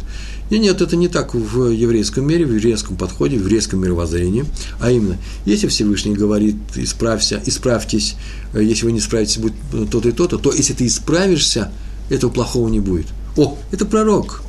И 0.50 0.58
нет, 0.58 0.82
это 0.82 0.96
не 0.96 1.08
так 1.08 1.34
в 1.34 1.70
еврейском 1.70 2.26
мире, 2.26 2.46
в 2.46 2.54
еврейском 2.54 2.96
подходе, 2.96 3.38
в 3.38 3.42
еврейском 3.42 3.80
мировоззрении. 3.80 4.46
А 4.80 4.90
именно, 4.92 5.18
если 5.46 5.68
Всевышний 5.68 6.14
говорит, 6.14 6.56
исправься, 6.76 7.42
исправьтесь, 7.46 8.16
э, 8.54 8.64
если 8.64 8.86
вы 8.86 8.92
не 8.92 9.00
справитесь, 9.00 9.38
будет 9.38 9.54
то-то 9.92 10.10
и 10.10 10.12
то-то, 10.12 10.38
то 10.38 10.52
если 10.52 10.74
ты 10.74 10.88
исправишься, 10.88 11.72
этого 12.10 12.32
плохого 12.32 12.68
не 12.70 12.80
будет. 12.80 13.08
О, 13.38 13.58
это 13.72 13.86
пророк. 13.86 14.42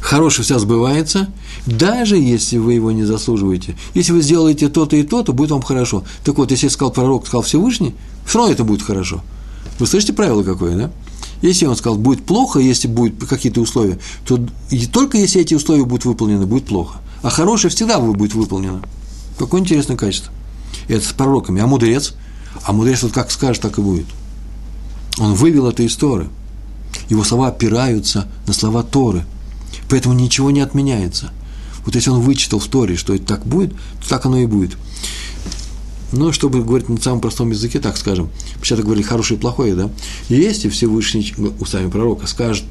Хорошее 0.00 0.44
все 0.44 0.58
сбывается, 0.58 1.28
даже 1.66 2.16
если 2.16 2.58
вы 2.58 2.74
его 2.74 2.90
не 2.90 3.04
заслуживаете. 3.04 3.76
Если 3.94 4.12
вы 4.12 4.22
сделаете 4.22 4.68
то-то 4.68 4.96
и 4.96 5.02
то-то, 5.02 5.32
будет 5.32 5.50
вам 5.50 5.62
хорошо. 5.62 6.04
Так 6.24 6.36
вот, 6.36 6.50
если 6.50 6.68
сказал 6.68 6.92
пророк, 6.92 7.26
сказал 7.26 7.42
Всевышний, 7.42 7.94
все 8.26 8.38
равно 8.38 8.52
это 8.52 8.64
будет 8.64 8.82
хорошо. 8.82 9.22
Вы 9.78 9.86
слышите 9.86 10.12
правило 10.12 10.42
какое, 10.42 10.76
да? 10.76 10.90
Если 11.42 11.66
он 11.66 11.76
сказал, 11.76 11.98
будет 11.98 12.24
плохо, 12.24 12.58
если 12.58 12.88
будут 12.88 13.26
какие-то 13.26 13.60
условия, 13.60 13.98
то 14.24 14.38
и 14.70 14.86
только 14.86 15.18
если 15.18 15.40
эти 15.40 15.54
условия 15.54 15.84
будут 15.84 16.04
выполнены, 16.04 16.46
будет 16.46 16.66
плохо. 16.66 16.98
А 17.22 17.30
хорошее 17.30 17.70
всегда 17.70 17.98
будет 17.98 18.34
выполнено. 18.34 18.82
Какое 19.38 19.60
интересное 19.60 19.96
качество. 19.96 20.32
Это 20.88 21.06
с 21.06 21.12
пророками. 21.12 21.60
А 21.60 21.66
мудрец? 21.66 22.14
А 22.64 22.72
мудрец 22.72 23.02
вот 23.02 23.12
как 23.12 23.30
скажет, 23.30 23.62
так 23.62 23.78
и 23.78 23.82
будет. 23.82 24.06
Он 25.18 25.34
вывел 25.34 25.66
это 25.66 25.82
из 25.82 25.96
Торы. 25.96 26.28
Его 27.08 27.24
слова 27.24 27.48
опираются 27.48 28.28
на 28.46 28.52
слова 28.52 28.82
Торы. 28.82 29.24
Поэтому 29.88 30.14
ничего 30.14 30.50
не 30.50 30.60
отменяется. 30.60 31.30
Вот 31.84 31.94
если 31.94 32.10
он 32.10 32.20
вычитал 32.20 32.58
в 32.58 32.66
Торе, 32.66 32.96
что 32.96 33.14
это 33.14 33.24
так 33.24 33.46
будет, 33.46 33.72
то 34.02 34.08
так 34.08 34.26
оно 34.26 34.38
и 34.38 34.46
будет. 34.46 34.76
Но 36.12 36.32
чтобы 36.32 36.62
говорить 36.62 36.88
на 36.88 37.00
самом 37.00 37.20
простом 37.20 37.50
языке, 37.50 37.78
так 37.78 37.96
скажем, 37.96 38.30
сейчас 38.62 38.80
говорили 38.80 39.02
хорошее 39.02 39.38
и 39.38 39.40
плохое, 39.40 39.74
да, 39.74 39.90
если 40.28 40.68
Всевышний 40.68 41.32
устами 41.60 41.88
пророка 41.88 42.26
скажет 42.26 42.64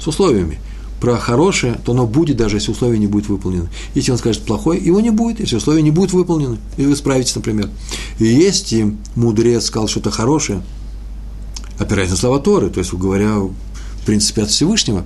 с 0.00 0.06
условиями 0.06 0.58
про 1.00 1.16
хорошее, 1.18 1.78
то 1.84 1.92
оно 1.92 2.06
будет, 2.06 2.36
даже 2.36 2.56
если 2.56 2.72
условия 2.72 2.98
не 2.98 3.06
будут 3.06 3.28
выполнены. 3.28 3.68
Если 3.94 4.12
он 4.12 4.18
скажет 4.18 4.44
плохое, 4.44 4.82
его 4.82 5.00
не 5.00 5.10
будет, 5.10 5.40
если 5.40 5.56
условия 5.56 5.82
не 5.82 5.90
будут 5.90 6.12
выполнены, 6.12 6.58
и 6.76 6.84
вы 6.84 6.96
справитесь, 6.96 7.34
например. 7.34 7.70
И 8.18 8.26
если 8.26 8.96
мудрец 9.14 9.66
сказал 9.66 9.88
что-то 9.88 10.10
хорошее, 10.10 10.62
опираясь 11.78 12.10
на 12.10 12.16
слова 12.16 12.38
Торы, 12.38 12.68
то 12.68 12.80
есть, 12.80 12.92
говоря, 12.92 13.38
в 13.38 14.06
принципе, 14.06 14.42
от 14.42 14.50
Всевышнего, 14.50 15.04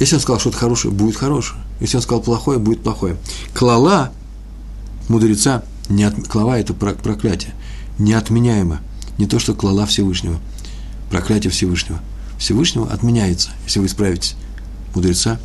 если 0.00 0.16
он 0.16 0.20
сказал 0.20 0.40
что-то 0.40 0.56
хорошее, 0.56 0.92
будет 0.92 1.16
хорошее. 1.16 1.60
Если 1.80 1.96
он 1.96 2.02
сказал 2.02 2.22
плохое, 2.22 2.58
будет 2.58 2.82
плохое. 2.82 3.16
Клала 3.54 4.12
мудреца– 5.08 5.62
не 5.88 6.04
от, 6.04 6.14
клава– 6.28 6.58
это 6.60 6.74
проклятие, 6.74 7.52
неотменяемо. 7.98 8.80
Не 9.18 9.26
то, 9.26 9.38
что 9.38 9.54
клала 9.54 9.86
Всевышнего, 9.86 10.40
проклятие 11.10 11.50
Всевышнего. 11.50 12.00
Всевышнего 12.38 12.90
отменяется, 12.90 13.50
если 13.64 13.80
вы 13.80 13.86
исправитесь. 13.86 14.34
Мудреца 14.94 15.38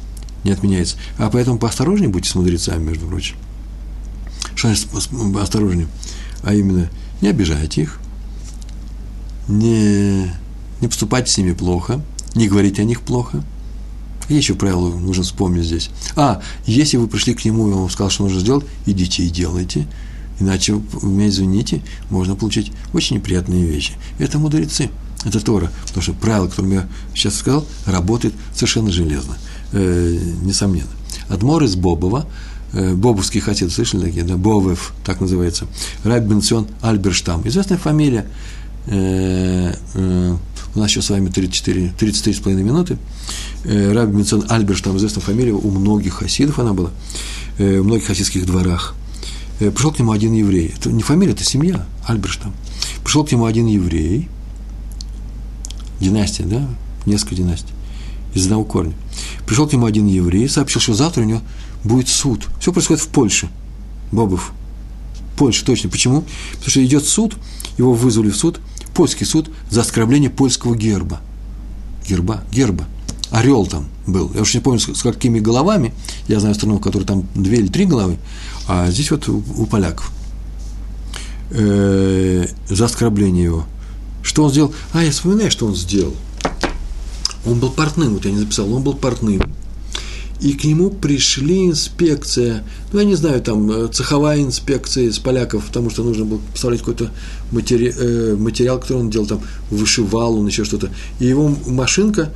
не 0.43 0.51
отменяется. 0.51 0.95
А 1.17 1.29
поэтому 1.29 1.59
поосторожнее 1.59 2.09
будьте 2.09 2.29
с 2.29 2.35
мудрецами, 2.35 2.83
между 2.83 3.07
прочим. 3.07 3.35
Что 4.55 4.73
значит 4.73 4.87
осторожнее? 5.37 5.87
А 6.41 6.53
именно, 6.53 6.89
не 7.21 7.27
обижайте 7.27 7.83
их, 7.83 7.99
не, 9.47 10.31
не 10.81 10.87
поступайте 10.87 11.31
с 11.31 11.37
ними 11.37 11.53
плохо, 11.53 12.01
не 12.33 12.47
говорите 12.47 12.81
о 12.81 12.85
них 12.85 13.01
плохо. 13.01 13.43
Какие 14.21 14.37
еще 14.37 14.55
правила 14.55 14.89
нужно 14.95 15.23
вспомнить 15.23 15.65
здесь? 15.65 15.89
А, 16.15 16.41
если 16.65 16.97
вы 16.97 17.07
пришли 17.07 17.33
к 17.33 17.43
нему, 17.43 17.69
и 17.69 17.73
он 17.73 17.89
сказал, 17.89 18.09
что 18.09 18.23
нужно 18.23 18.39
сделать, 18.39 18.65
идите 18.85 19.23
и 19.23 19.29
делайте– 19.29 19.87
Иначе, 20.39 20.81
извините, 21.01 21.81
можно 22.09 22.35
получить 22.35 22.71
очень 22.93 23.17
неприятные 23.17 23.65
вещи. 23.65 23.93
Это 24.19 24.39
мудрецы, 24.39 24.89
это 25.25 25.43
Тора. 25.43 25.71
Потому 25.87 26.01
что 26.01 26.13
правило, 26.13 26.47
которое 26.47 26.73
я 26.73 26.87
сейчас 27.13 27.35
сказал, 27.35 27.65
работает 27.85 28.33
совершенно 28.53 28.91
железно. 28.91 29.37
Э, 29.71 30.17
несомненно. 30.41 30.89
Адмор 31.27 31.63
из 31.63 31.75
Бобова, 31.75 32.25
э, 32.73 32.93
Бобовский 32.95 33.39
хасид, 33.39 33.71
слышали 33.71 34.05
такие, 34.05 34.23
да, 34.23 34.35
Бовев, 34.35 34.93
так 35.05 35.21
называется, 35.21 35.67
Раб 36.03 36.23
Бенцион 36.23 36.67
Альберштам, 36.81 37.47
известная 37.47 37.77
фамилия, 37.77 38.25
э, 38.87 39.73
э, 39.93 40.37
у 40.75 40.79
нас 40.79 40.89
еще 40.89 41.01
с 41.01 41.09
вами 41.09 41.29
34, 41.29 41.93
33,5 41.99 42.63
минуты, 42.63 42.97
э, 43.63 43.91
Раб 43.91 44.09
Бенцион 44.09 44.45
Альберштам, 44.49 44.97
известная 44.97 45.23
фамилия, 45.23 45.53
у 45.53 45.69
многих 45.69 46.15
хасидов 46.15 46.59
она 46.59 46.73
была, 46.73 46.89
э, 47.57 47.81
в 47.81 47.85
многих 47.85 48.07
хасидских 48.07 48.45
дворах, 48.45 48.95
пришел 49.59 49.91
к 49.91 49.99
нему 49.99 50.11
один 50.11 50.33
еврей. 50.33 50.73
Это 50.75 50.91
не 50.91 51.03
фамилия, 51.03 51.33
это 51.33 51.43
семья, 51.43 51.85
Альберштам. 52.05 52.53
Пришел 53.03 53.25
к 53.25 53.31
нему 53.31 53.45
один 53.45 53.67
еврей, 53.67 54.29
династия, 55.99 56.43
да, 56.43 56.67
несколько 57.05 57.35
династий, 57.35 57.73
из 58.33 58.45
одного 58.45 58.63
корня. 58.63 58.93
Пришел 59.45 59.67
к 59.67 59.73
нему 59.73 59.85
один 59.85 60.07
еврей, 60.07 60.47
сообщил, 60.47 60.81
что 60.81 60.93
завтра 60.93 61.21
у 61.21 61.25
него 61.25 61.41
будет 61.83 62.07
суд. 62.07 62.47
Все 62.59 62.71
происходит 62.71 63.03
в 63.03 63.07
Польше. 63.09 63.49
Бобов. 64.11 64.53
Польша, 65.37 65.65
точно. 65.65 65.89
Почему? 65.89 66.23
Потому 66.53 66.69
что 66.69 66.85
идет 66.85 67.05
суд, 67.05 67.37
его 67.77 67.93
вызвали 67.93 68.29
в 68.29 68.35
суд, 68.35 68.59
польский 68.93 69.25
суд, 69.25 69.49
за 69.69 69.81
оскорбление 69.81 70.29
польского 70.29 70.75
герба. 70.75 71.21
Герба, 72.07 72.43
герба. 72.51 72.85
Орел 73.31 73.65
там 73.65 73.87
был. 74.07 74.31
Я 74.33 74.41
уж 74.41 74.53
не 74.53 74.59
помню, 74.59 74.79
с 74.79 75.01
какими 75.01 75.39
головами. 75.39 75.93
Я 76.27 76.39
знаю 76.39 76.55
страну, 76.55 76.77
в 76.77 76.81
которой 76.81 77.03
там 77.03 77.25
две 77.35 77.59
или 77.59 77.67
три 77.67 77.85
головы. 77.85 78.17
А 78.71 78.91
здесь 78.91 79.09
вот 79.09 79.27
у, 79.27 79.65
поляков 79.65 80.11
э, 81.49 82.45
за 82.67 82.85
оскорбление 82.85 83.45
его. 83.45 83.65
Что 84.21 84.43
он 84.43 84.51
сделал? 84.51 84.75
А, 84.93 85.03
я 85.03 85.09
вспоминаю, 85.09 85.49
что 85.49 85.65
он 85.65 85.75
сделал. 85.75 86.13
Он 87.47 87.59
был 87.59 87.71
портным, 87.71 88.13
вот 88.13 88.25
я 88.25 88.31
не 88.31 88.37
записал, 88.37 88.71
он 88.71 88.83
был 88.83 88.93
портным. 88.93 89.41
И 90.39 90.53
к 90.53 90.65
нему 90.65 90.91
пришли 90.91 91.65
инспекция, 91.65 92.63
ну, 92.93 92.99
я 92.99 93.05
не 93.05 93.15
знаю, 93.15 93.41
там, 93.41 93.71
э, 93.71 93.87
цеховая 93.87 94.39
инспекция 94.39 95.05
из 95.05 95.17
поляков, 95.17 95.65
потому 95.65 95.89
что 95.89 96.03
нужно 96.03 96.25
было 96.25 96.39
поставлять 96.53 96.81
какой-то 96.81 97.09
матери, 97.51 97.91
э, 97.97 98.35
материал, 98.37 98.79
который 98.79 98.99
он 98.99 99.09
делал, 99.09 99.25
там, 99.25 99.41
вышивал 99.71 100.37
он 100.37 100.45
еще 100.45 100.63
что-то. 100.63 100.91
И 101.19 101.25
его 101.25 101.51
машинка, 101.65 102.31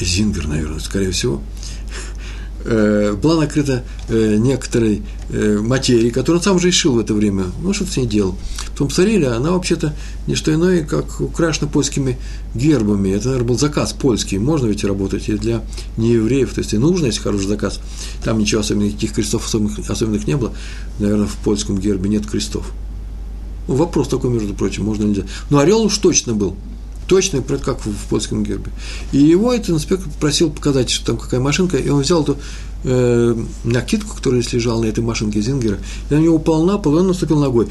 Зингер, 0.00 0.48
наверное, 0.48 0.80
скорее 0.80 1.10
всего, 1.10 1.42
Э, 2.66 3.12
была 3.12 3.42
накрыта 3.42 3.84
э, 4.08 4.36
некоторой 4.36 5.02
э, 5.28 5.58
материей, 5.58 6.10
которую 6.10 6.38
он 6.38 6.44
сам 6.44 6.56
уже 6.56 6.68
решил 6.68 6.94
в 6.94 6.98
это 6.98 7.12
время. 7.12 7.44
Ну, 7.62 7.74
что-то 7.74 7.92
с 7.92 7.96
ней 7.98 8.06
делал. 8.06 8.36
Потом 8.72 8.88
посмотрели, 8.88 9.26
она 9.26 9.50
вообще-то 9.50 9.94
не 10.26 10.34
что 10.34 10.52
иное, 10.52 10.82
как 10.82 11.20
украшена 11.20 11.68
польскими 11.68 12.18
гербами. 12.54 13.10
Это, 13.10 13.26
наверное, 13.26 13.48
был 13.48 13.58
заказ 13.58 13.92
польский. 13.92 14.38
Можно 14.38 14.68
ведь 14.68 14.82
работать 14.82 15.28
и 15.28 15.34
для 15.34 15.62
неевреев. 15.98 16.54
То 16.54 16.60
есть, 16.60 16.72
и 16.72 16.78
нужно, 16.78 17.06
если 17.06 17.20
хороший 17.20 17.48
заказ. 17.48 17.80
Там 18.24 18.38
ничего 18.38 18.62
особенных, 18.62 18.92
никаких 18.92 19.12
крестов 19.12 19.46
особенных, 19.46 19.90
особенных 19.90 20.26
не 20.26 20.36
было. 20.36 20.54
Наверное, 20.98 21.26
в 21.26 21.36
польском 21.36 21.78
гербе 21.78 22.08
нет 22.08 22.26
крестов. 22.26 22.72
Ну, 23.68 23.74
вопрос 23.74 24.08
такой, 24.08 24.30
между 24.30 24.54
прочим, 24.54 24.84
можно 24.84 25.04
нельзя. 25.04 25.24
Но 25.50 25.58
орел 25.58 25.82
уж 25.82 25.98
точно 25.98 26.32
был 26.32 26.56
точно, 27.06 27.42
как 27.42 27.84
в, 27.84 28.08
польском 28.08 28.42
гербе. 28.42 28.70
И 29.12 29.18
его 29.18 29.52
этот 29.52 29.70
инспектор 29.70 30.10
просил 30.20 30.50
показать, 30.50 30.90
что 30.90 31.06
там 31.06 31.16
какая 31.16 31.40
машинка, 31.40 31.76
и 31.76 31.88
он 31.88 32.02
взял 32.02 32.22
эту 32.22 32.38
э, 32.84 33.36
накидку, 33.64 34.16
которая 34.16 34.42
здесь 34.42 34.54
лежала 34.54 34.82
на 34.82 34.86
этой 34.86 35.02
машинке 35.02 35.40
Зингера, 35.40 35.78
и 36.10 36.14
на 36.14 36.18
него 36.18 36.36
упал 36.36 36.64
на 36.64 36.78
пол, 36.78 36.96
и 36.96 37.00
он 37.00 37.08
наступил 37.08 37.38
ногой. 37.38 37.68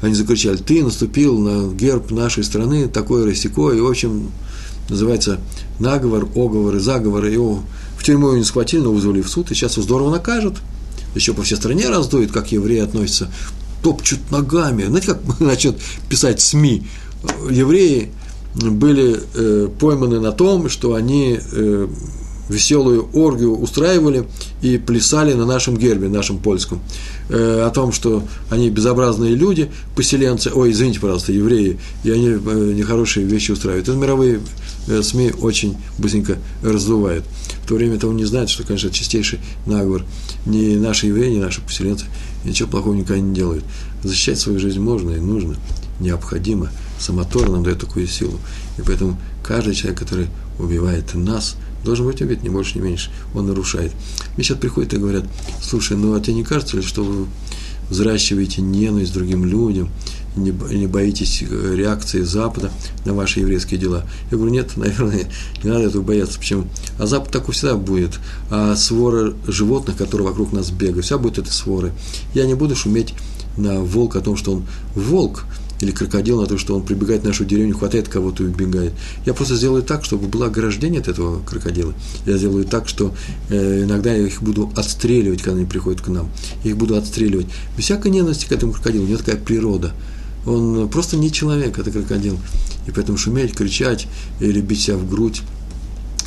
Они 0.00 0.14
закричали, 0.14 0.56
ты 0.56 0.82
наступил 0.82 1.38
на 1.38 1.72
герб 1.72 2.10
нашей 2.10 2.44
страны, 2.44 2.88
такое 2.88 3.26
рассекое, 3.26 3.76
и, 3.76 3.80
в 3.80 3.86
общем, 3.86 4.30
называется 4.88 5.40
наговор, 5.78 6.28
оговор 6.34 6.76
и 6.76 6.80
заговор, 6.80 7.24
его 7.24 7.62
в 7.98 8.04
тюрьму 8.04 8.28
его 8.28 8.36
не 8.36 8.44
схватили, 8.44 8.80
но 8.80 8.92
вызвали 8.92 9.22
в 9.22 9.28
суд, 9.28 9.50
и 9.50 9.54
сейчас 9.54 9.72
его 9.72 9.82
здорово 9.82 10.10
накажут, 10.10 10.56
еще 11.14 11.32
по 11.32 11.42
всей 11.42 11.56
стране 11.56 11.88
раздует, 11.88 12.32
как 12.32 12.52
евреи 12.52 12.80
относятся, 12.80 13.30
топчут 13.82 14.30
ногами. 14.30 14.84
Знаете, 14.84 15.08
как 15.08 15.20
начнет 15.40 15.78
писать 16.08 16.40
СМИ? 16.40 16.86
Евреи 17.50 18.10
были 18.54 19.20
э, 19.34 19.68
пойманы 19.80 20.20
на 20.20 20.32
том, 20.32 20.68
что 20.68 20.94
они 20.94 21.38
э, 21.40 21.88
веселую 22.48 23.08
оргию 23.12 23.56
устраивали 23.56 24.24
и 24.62 24.78
плясали 24.78 25.32
на 25.32 25.46
нашем 25.46 25.76
гербе, 25.76 26.08
нашем 26.08 26.38
польском, 26.38 26.80
э, 27.28 27.62
о 27.62 27.70
том, 27.70 27.92
что 27.92 28.22
они 28.50 28.70
безобразные 28.70 29.34
люди, 29.34 29.70
поселенцы, 29.96 30.50
ой, 30.54 30.72
извините, 30.72 31.00
пожалуйста, 31.00 31.32
евреи, 31.32 31.78
и 32.04 32.10
они 32.10 32.28
э, 32.28 32.72
нехорошие 32.74 33.26
вещи 33.26 33.50
устраивают. 33.50 33.88
Это 33.88 33.96
мировые 33.96 34.40
э, 34.88 35.02
СМИ 35.02 35.32
очень 35.40 35.76
быстренько 35.98 36.38
раздувают. 36.62 37.24
В 37.64 37.68
то 37.68 37.74
время 37.74 37.96
этого 37.96 38.12
не 38.12 38.24
знают, 38.24 38.50
что, 38.50 38.62
конечно, 38.64 38.90
чистейший 38.90 39.40
наговор. 39.66 40.04
Ни 40.44 40.76
наши 40.76 41.06
евреи, 41.06 41.34
ни 41.34 41.40
наши 41.40 41.60
поселенцы 41.62 42.04
ничего 42.44 42.68
плохого 42.68 42.94
никогда 42.94 43.20
не 43.20 43.34
делают. 43.34 43.64
Защищать 44.02 44.38
свою 44.38 44.58
жизнь 44.58 44.80
можно 44.80 45.12
и 45.12 45.18
нужно, 45.18 45.56
необходимо– 45.98 46.70
Сама 47.04 47.24
Тора 47.24 47.50
нам 47.50 47.62
дает 47.62 47.80
такую 47.80 48.06
силу. 48.06 48.38
И 48.78 48.82
поэтому 48.82 49.18
каждый 49.42 49.74
человек, 49.74 49.98
который 49.98 50.28
убивает 50.58 51.14
нас, 51.14 51.56
должен 51.84 52.06
быть 52.06 52.22
убит, 52.22 52.42
ни 52.42 52.48
больше, 52.48 52.78
ни 52.78 52.82
меньше. 52.82 53.10
Он 53.34 53.46
нарушает. 53.46 53.92
Мне 54.34 54.44
сейчас 54.44 54.56
приходят 54.56 54.94
и 54.94 54.96
говорят, 54.96 55.24
слушай, 55.62 55.98
ну 55.98 56.14
а 56.14 56.20
тебе 56.20 56.34
не 56.34 56.44
кажется 56.44 56.78
ли, 56.78 56.82
что 56.82 57.04
вы 57.04 57.26
взращиваете 57.90 58.62
ненависть 58.62 59.12
другим 59.12 59.44
людям, 59.44 59.90
не, 60.34 60.50
не 60.50 60.86
боитесь 60.86 61.42
э, 61.42 61.74
реакции 61.76 62.22
Запада 62.22 62.70
на 63.04 63.12
ваши 63.12 63.40
еврейские 63.40 63.78
дела. 63.78 64.06
Я 64.30 64.38
говорю, 64.38 64.54
нет, 64.54 64.74
наверное, 64.76 65.26
не 65.62 65.68
надо 65.68 65.84
этого 65.84 66.02
бояться. 66.02 66.38
Почему? 66.38 66.64
А 66.98 67.06
Запад 67.06 67.32
так 67.32 67.50
всегда 67.50 67.74
будет. 67.74 68.18
А 68.50 68.74
свора 68.76 69.34
животных, 69.46 69.98
которые 69.98 70.26
вокруг 70.26 70.52
нас 70.52 70.70
бегают, 70.70 71.04
вся 71.04 71.18
будет 71.18 71.38
этой 71.38 71.52
своры. 71.52 71.92
Я 72.32 72.46
не 72.46 72.54
буду 72.54 72.74
шуметь 72.74 73.12
на 73.58 73.80
волк 73.80 74.16
о 74.16 74.20
том, 74.20 74.36
что 74.36 74.52
он 74.52 74.66
волк, 74.94 75.44
или 75.84 75.92
крокодил 75.92 76.40
на 76.40 76.46
то, 76.46 76.58
что 76.58 76.74
он 76.74 76.82
прибегает 76.82 77.22
в 77.22 77.26
нашу 77.26 77.44
деревню, 77.44 77.76
хватает 77.76 78.08
кого-то 78.08 78.42
и 78.42 78.46
убегает. 78.46 78.92
Я 79.26 79.34
просто 79.34 79.56
сделаю 79.56 79.82
так, 79.82 80.04
чтобы 80.04 80.26
было 80.26 80.46
ограждение 80.46 81.00
от 81.00 81.08
этого 81.08 81.42
крокодила. 81.44 81.94
Я 82.26 82.38
сделаю 82.38 82.64
так, 82.64 82.88
что 82.88 83.14
э, 83.50 83.84
иногда 83.84 84.12
я 84.12 84.26
их 84.26 84.42
буду 84.42 84.72
отстреливать, 84.74 85.42
когда 85.42 85.58
они 85.58 85.66
приходят 85.66 86.00
к 86.00 86.08
нам. 86.08 86.30
Их 86.64 86.76
буду 86.76 86.96
отстреливать. 86.96 87.46
Без 87.76 87.84
всякой 87.84 88.10
ненависти 88.10 88.46
к 88.46 88.52
этому 88.52 88.72
крокодилу. 88.72 89.04
У 89.04 89.08
него 89.08 89.18
такая 89.18 89.36
природа. 89.36 89.92
Он 90.46 90.88
просто 90.88 91.16
не 91.16 91.30
человек, 91.30 91.78
это 91.78 91.90
крокодил. 91.90 92.38
И 92.86 92.90
поэтому 92.90 93.16
шуметь, 93.18 93.54
кричать 93.54 94.06
или 94.40 94.60
бить 94.60 94.80
себя 94.80 94.96
в 94.96 95.08
грудь 95.08 95.42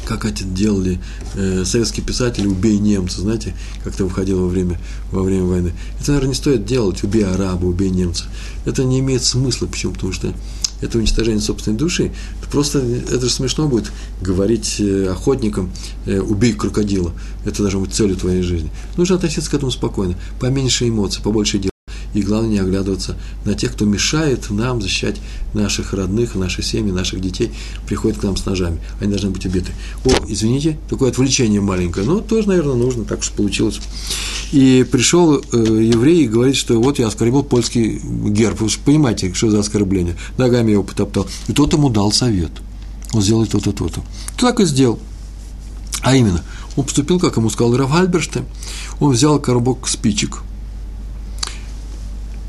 как 0.08 0.24
это 0.24 0.46
делали 0.46 1.00
э, 1.36 1.66
советские 1.66 2.06
писатели 2.06 2.48
«Убей 2.48 2.78
немца», 2.78 3.22
знаете, 3.22 3.54
как 3.84 3.94
это 3.94 4.06
выходило 4.06 4.42
во 4.42 4.48
время, 4.48 4.80
во 5.12 5.22
время 5.22 5.44
войны. 5.44 5.74
Это, 6.00 6.12
наверное, 6.12 6.30
не 6.30 6.36
стоит 6.36 6.66
делать 6.66 7.04
«Убей 7.04 7.26
араба», 7.26 7.66
«Убей 7.66 7.90
немца». 7.90 8.24
Это 8.66 8.86
не 8.86 9.00
имеет 9.00 9.24
смысла. 9.24 9.68
Почему? 9.68 9.94
Потому 9.94 10.14
что 10.14 10.34
это 10.80 10.98
уничтожение 10.98 11.42
собственной 11.42 11.78
души. 11.78 12.14
Это 12.40 12.50
просто, 12.50 12.80
это 12.80 13.20
же 13.20 13.30
смешно 13.30 13.68
будет 13.68 13.92
говорить 14.22 14.78
э, 14.80 15.08
охотникам 15.12 15.72
э, 16.06 16.20
«убей 16.20 16.54
крокодила». 16.54 17.12
Это 17.44 17.64
должно 17.64 17.82
быть 17.82 17.94
целью 17.94 18.16
твоей 18.16 18.44
жизни. 18.44 18.72
Нужно 18.96 19.16
относиться 19.16 19.52
к 19.52 19.56
этому 19.56 19.72
спокойно, 19.72 20.16
поменьше 20.40 20.88
эмоций, 20.88 21.22
побольше 21.22 21.60
дел 21.60 21.72
и 22.14 22.22
главное 22.22 22.50
не 22.50 22.60
оглядываться 22.60 23.18
на 23.46 23.54
тех, 23.54 23.74
кто 23.74 23.86
мешает 23.86 24.50
нам 24.50 24.82
защищать 24.82 25.18
наших 25.54 25.94
родных, 25.94 26.36
наши 26.36 26.62
семьи, 26.62 26.92
наших 26.92 27.22
детей, 27.22 27.52
приходят 27.88 28.18
к 28.18 28.24
нам 28.24 28.38
с 28.38 28.46
ножами. 28.46 28.80
Они 29.00 29.10
должны 29.10 29.30
быть 29.30 29.46
убиты. 29.46 29.72
О, 30.06 30.10
извините, 30.28 30.78
такое 30.90 31.12
отвлечение 31.12 31.62
маленькое, 31.62 32.06
но 32.06 32.20
тоже, 32.20 32.48
наверное, 32.48 32.76
нужно, 32.76 33.06
так 33.06 33.20
уж 33.20 33.32
получилось. 33.32 33.80
И 34.52 34.88
пришел 34.90 35.36
э, 35.36 35.42
еврей 35.52 36.24
и 36.24 36.28
говорит, 36.28 36.56
что 36.56 36.82
вот 36.82 37.00
я 37.00 37.08
оскорбил 37.08 37.44
польский 37.44 38.00
герб. 38.30 38.62
Вы 38.62 38.70
же 38.70 38.80
понимаете, 38.84 39.34
что 39.34 39.50
за 39.50 39.60
оскорбление. 39.60 40.16
Ногами 40.38 40.72
его 40.72 40.84
потоптал. 40.84 41.28
И 41.48 41.54
тот 41.54 41.74
ему 41.74 41.90
дал 41.90 42.12
совет. 42.12 42.52
Он 43.14 43.22
сделал 43.22 43.46
то-то, 43.46 43.72
то-то. 43.72 44.02
Так 44.40 44.60
и 44.60 44.66
сделал. 44.66 45.00
А 46.02 46.16
именно, 46.16 46.44
он 46.76 46.86
поступил, 46.86 47.20
как 47.20 47.36
ему 47.38 47.50
сказал 47.50 47.76
Раф 47.76 47.94
Альберштейн. 47.94 48.46
Он 49.00 49.12
взял 49.12 49.40
коробок 49.40 49.88
спичек– 49.88 50.44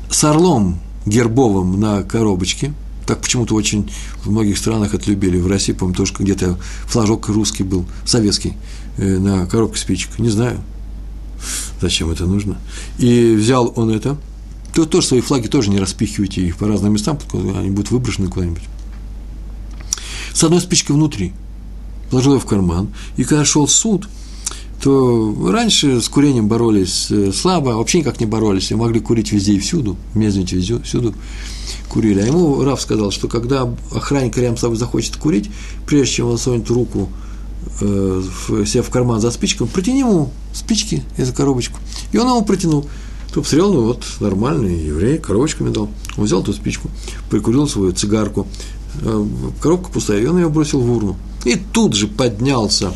с 0.09 0.23
орлом 0.23 0.79
гербовым 1.05 1.79
на 1.79 2.03
коробочке. 2.03 2.73
Так 3.05 3.21
почему-то 3.21 3.55
очень 3.55 3.89
в 4.23 4.29
многих 4.29 4.57
странах 4.57 4.93
это 4.93 5.09
любили. 5.09 5.39
В 5.39 5.47
России, 5.47 5.73
по-моему, 5.73 5.95
тоже 5.95 6.13
где-то 6.17 6.59
флажок 6.85 7.27
русский 7.29 7.63
был, 7.63 7.85
советский, 8.05 8.53
э, 8.97 9.17
на 9.17 9.45
коробке 9.47 9.79
спичек. 9.79 10.19
Не 10.19 10.29
знаю, 10.29 10.59
зачем 11.81 12.11
это 12.11 12.25
нужно. 12.25 12.57
И 12.99 13.35
взял 13.35 13.73
он 13.75 13.89
это. 13.89 14.17
То 14.73 14.85
тоже 14.85 15.07
свои 15.07 15.21
флаги 15.21 15.47
тоже 15.47 15.71
не 15.71 15.79
распихивайте 15.79 16.41
их 16.45 16.57
по 16.57 16.67
разным 16.67 16.93
местам, 16.93 17.17
они 17.33 17.71
будут 17.71 17.89
выброшены 17.89 18.27
куда-нибудь. 18.27 18.63
С 20.33 20.43
одной 20.43 20.61
спичкой 20.61 20.95
внутри. 20.95 21.33
Положил 22.11 22.33
ее 22.33 22.39
в 22.39 22.45
карман. 22.45 22.89
И 23.17 23.23
когда 23.23 23.43
шел 23.45 23.67
суд– 23.67 24.07
то 24.81 25.51
раньше 25.51 26.01
с 26.01 26.07
курением 26.07 26.47
боролись 26.47 27.07
э, 27.11 27.31
слабо, 27.33 27.69
вообще 27.69 27.99
никак 27.99 28.19
не 28.19 28.25
боролись, 28.25 28.71
и 28.71 28.75
могли 28.75 28.99
курить 28.99 29.31
везде 29.31 29.53
и 29.53 29.59
всюду, 29.59 29.97
в 30.13 30.19
везде, 30.19 30.79
всюду 30.81 31.13
курили. 31.89 32.21
А 32.21 32.25
ему 32.25 32.63
Раф 32.63 32.81
сказал, 32.81 33.11
что 33.11 33.27
когда 33.27 33.69
охранник 33.93 34.37
рядом 34.37 34.57
с 34.57 34.61
тобой 34.61 34.77
захочет 34.77 35.17
курить, 35.17 35.49
прежде 35.85 36.15
чем 36.15 36.27
он 36.27 36.37
сунет 36.37 36.69
руку 36.69 37.09
э, 37.81 38.23
в, 38.47 38.65
себе 38.65 38.83
в 38.83 38.89
карман 38.89 39.19
за 39.19 39.31
спичкой, 39.31 39.67
протяни 39.67 39.99
ему 39.99 40.31
спички 40.53 41.03
из 41.17 41.31
коробочку. 41.31 41.79
И 42.11 42.17
он 42.17 42.27
ему 42.27 42.43
протянул. 42.43 42.87
То 43.33 43.41
посмотрел, 43.41 43.73
ну 43.73 43.83
вот 43.83 44.03
нормальный 44.21 44.85
еврей, 44.85 45.19
коробочками 45.19 45.71
дал. 45.71 45.89
Он 46.17 46.23
взял 46.23 46.41
эту 46.41 46.53
спичку, 46.53 46.89
прикурил 47.29 47.67
свою 47.67 47.91
цигарку, 47.91 48.47
э, 49.01 49.25
коробка 49.61 49.91
пустая, 49.91 50.21
и 50.21 50.25
он 50.25 50.37
ее 50.37 50.49
бросил 50.49 50.79
в 50.79 50.91
урну. 50.91 51.17
И 51.45 51.55
тут 51.55 51.93
же 51.93 52.07
поднялся, 52.07 52.91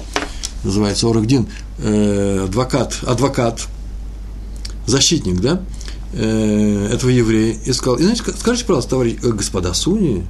называется 0.64 1.08
Орагдин, 1.08 1.48
э, 1.80 2.46
адвокат, 2.46 3.00
адвокат, 3.06 3.68
защитник, 4.86 5.40
да, 5.42 5.62
э, 6.14 6.90
этого 6.94 7.10
еврея, 7.10 7.58
и 7.66 7.74
сказал, 7.74 7.98
и, 7.98 8.04
знаете, 8.04 8.24
скажите, 8.38 8.66
пожалуйста, 8.66 8.92
товарищ, 8.92 9.18
э, 9.22 9.30
господа 9.30 9.74
Суни, 9.74 10.26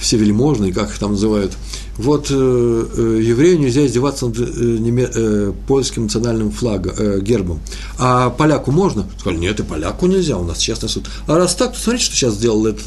все 0.00 0.16
вельможные, 0.16 0.72
как 0.72 0.90
их 0.90 0.98
там 0.98 1.12
называют, 1.12 1.52
вот 1.96 2.28
э, 2.30 2.34
еврею 2.34 3.60
нельзя 3.60 3.86
издеваться 3.86 4.26
над 4.26 4.38
э, 4.38 5.10
э, 5.14 5.52
польским 5.68 6.04
национальным 6.04 6.50
флагом, 6.50 6.94
э, 6.96 7.20
гербом. 7.20 7.60
А 7.98 8.30
поляку 8.30 8.72
можно? 8.72 9.06
Сказали, 9.18 9.38
нет, 9.38 9.60
и 9.60 9.62
поляку 9.62 10.06
нельзя, 10.06 10.38
у 10.38 10.44
нас 10.44 10.58
частный 10.58 10.88
суд. 10.88 11.08
А 11.26 11.36
раз 11.36 11.54
так, 11.54 11.72
то 11.72 11.78
смотрите, 11.78 12.06
что 12.06 12.16
сейчас 12.16 12.34
сделал 12.34 12.66
этот 12.66 12.86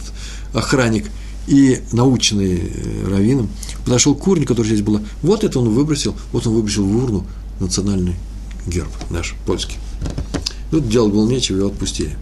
охранник 0.54 1.06
и 1.48 1.82
наученный 1.92 2.72
э, 2.74 3.08
раввином, 3.08 3.50
подошел 3.84 4.16
к 4.16 4.20
курне, 4.20 4.46
который 4.46 4.68
здесь 4.68 4.82
была, 4.82 5.02
вот 5.22 5.44
это 5.44 5.60
он 5.60 5.70
выбросил, 5.70 6.16
вот 6.32 6.48
он 6.48 6.54
выбросил 6.54 6.86
в 6.86 7.04
урну 7.04 7.26
национальный 7.60 8.16
герб 8.68 8.90
наш, 9.10 9.36
польский. 9.46 9.78
Тут 10.72 10.90
делать 10.90 11.14
было 11.14 11.28
нечего, 11.30 11.58
его 11.58 11.68
отпустили. 11.68 12.18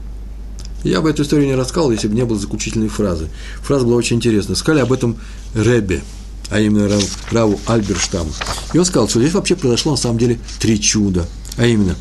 Я 0.84 1.02
бы 1.02 1.10
эту 1.10 1.24
историю 1.24 1.48
не 1.48 1.56
рассказал, 1.56 1.92
если 1.92 2.08
бы 2.10 2.16
не 2.16 2.26
было 2.26 2.38
заключительной 2.38 2.90
фразы. 2.90 3.30
Фраза 3.62 3.86
была 3.86 3.96
очень 3.96 4.18
интересная. 4.18 4.56
Сказали 4.56 4.82
об 4.82 4.92
этом 4.92 5.16
Ребе, 5.54 6.04
а 6.50 6.60
именно 6.60 6.90
Рав, 6.90 7.32
Раву 7.32 7.60
Альберштаму. 7.66 8.30
И 8.74 8.78
он 8.78 8.84
сказал, 8.84 9.08
что 9.08 9.22
здесь 9.22 9.34
вообще 9.34 9.56
произошло 9.56 9.94
на 9.94 9.98
самом 9.98 10.18
деле 10.18 10.40
три 10.60 10.80
чуда. 10.82 11.26
А 11.56 11.66
именно, 11.66 11.96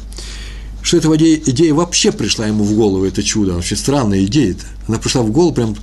что 0.82 0.96
эта 0.96 1.14
идея, 1.16 1.40
идея 1.46 1.74
вообще 1.74 2.10
пришла 2.10 2.46
ему 2.46 2.64
в 2.64 2.74
голову, 2.74 3.04
это 3.04 3.22
чудо. 3.22 3.54
Вообще 3.54 3.76
странная 3.76 4.24
идея-то. 4.24 4.64
Она 4.88 4.98
пришла 4.98 5.22
в 5.22 5.30
голову 5.30 5.54
прям 5.54 5.76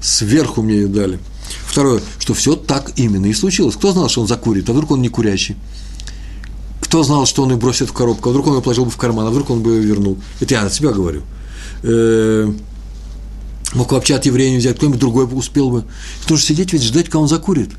сверху 0.00 0.62
мне 0.62 0.74
ее 0.76 0.88
дали. 0.88 1.18
Второе, 1.66 2.00
что 2.18 2.34
все 2.34 2.56
так 2.56 2.92
именно 2.96 3.26
и 3.26 3.32
случилось. 3.34 3.76
Кто 3.76 3.92
знал, 3.92 4.08
что 4.08 4.20
он 4.20 4.26
закурит, 4.26 4.68
а 4.68 4.72
вдруг 4.72 4.92
он 4.92 5.02
не 5.02 5.08
курящий? 5.08 5.56
Кто 6.80 7.02
знал, 7.02 7.26
что 7.26 7.42
он 7.42 7.50
ее 7.50 7.56
бросит 7.56 7.88
в 7.88 7.92
коробку, 7.92 8.28
а 8.28 8.30
вдруг 8.30 8.46
он 8.46 8.56
ее 8.56 8.62
положил 8.62 8.84
бы 8.84 8.90
в 8.90 8.96
карман, 8.96 9.26
а 9.26 9.30
вдруг 9.30 9.50
он 9.50 9.62
бы 9.62 9.72
ее 9.72 9.82
вернул? 9.82 10.18
Это 10.40 10.54
я 10.54 10.62
от 10.62 10.72
себя 10.72 10.90
говорю. 10.90 11.22
Э, 11.82 12.52
мог 13.74 13.92
вообще 13.92 14.14
от 14.14 14.26
еврея 14.26 14.50
не 14.50 14.58
взять, 14.58 14.76
кто-нибудь 14.76 15.00
другой 15.00 15.28
успел 15.30 15.70
бы. 15.70 15.84
Потому 16.22 16.38
что 16.38 16.46
сидеть 16.46 16.72
ведь 16.72 16.82
ждать, 16.82 17.06
когда 17.06 17.20
он 17.20 17.28
закурит. 17.28 17.70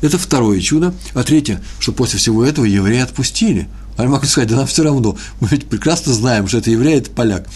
Это 0.00 0.18
второе 0.18 0.60
чудо. 0.60 0.94
А 1.14 1.22
третье, 1.22 1.62
что 1.78 1.92
после 1.92 2.18
всего 2.18 2.44
этого 2.44 2.64
евреи 2.64 3.00
отпустили. 3.00 3.68
Они 3.96 4.08
могли 4.08 4.28
сказать, 4.28 4.48
да 4.48 4.56
нам 4.56 4.66
все 4.66 4.82
равно. 4.82 5.16
Мы 5.40 5.48
ведь 5.50 5.66
прекрасно 5.66 6.12
знаем, 6.12 6.48
что 6.48 6.58
это 6.58 6.70
еврей, 6.70 6.98
это 6.98 7.10
поляк 7.10 7.46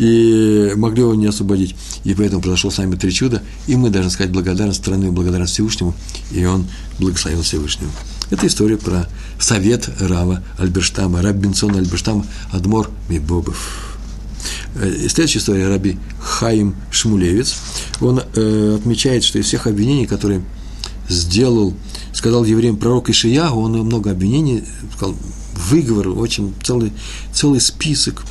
и 0.00 0.72
могли 0.76 1.02
его 1.02 1.14
не 1.14 1.26
освободить. 1.26 1.76
И 2.04 2.14
поэтому 2.14 2.40
произошло 2.40 2.70
с 2.70 2.78
нами 2.78 2.96
три 2.96 3.12
чуда, 3.12 3.42
и 3.66 3.76
мы 3.76 3.90
должны 3.90 4.10
сказать 4.10 4.32
благодарность 4.32 4.80
страны, 4.80 5.12
благодарность 5.12 5.52
Всевышнему, 5.52 5.94
и 6.32 6.42
он 6.46 6.66
благословил 6.98 7.42
Всевышнему. 7.42 7.90
Это 8.30 8.46
история 8.46 8.78
про 8.78 9.08
совет 9.38 9.90
Рава 10.00 10.42
Альберштама, 10.58 11.20
Раббинсона 11.20 11.78
Альберштама, 11.78 12.24
Адмор 12.50 12.90
Мибобов. 13.10 13.98
Э, 14.76 14.90
следующая 15.08 15.40
история 15.40 15.68
Раби 15.68 15.98
Хаим 16.18 16.76
Шмулевец. 16.90 17.56
Он 18.00 18.22
э, 18.34 18.76
отмечает, 18.80 19.22
что 19.22 19.38
из 19.38 19.44
всех 19.44 19.66
обвинений, 19.66 20.06
которые 20.06 20.42
сделал, 21.10 21.74
сказал 22.14 22.44
евреям 22.44 22.78
пророк 22.78 23.10
Ишиягу, 23.10 23.60
он 23.60 23.72
много 23.72 24.12
обвинений, 24.12 24.64
сказал, 24.96 25.14
выговор, 25.68 26.08
очень 26.08 26.54
целый, 26.62 26.92
целый 27.32 27.60
список 27.60 28.24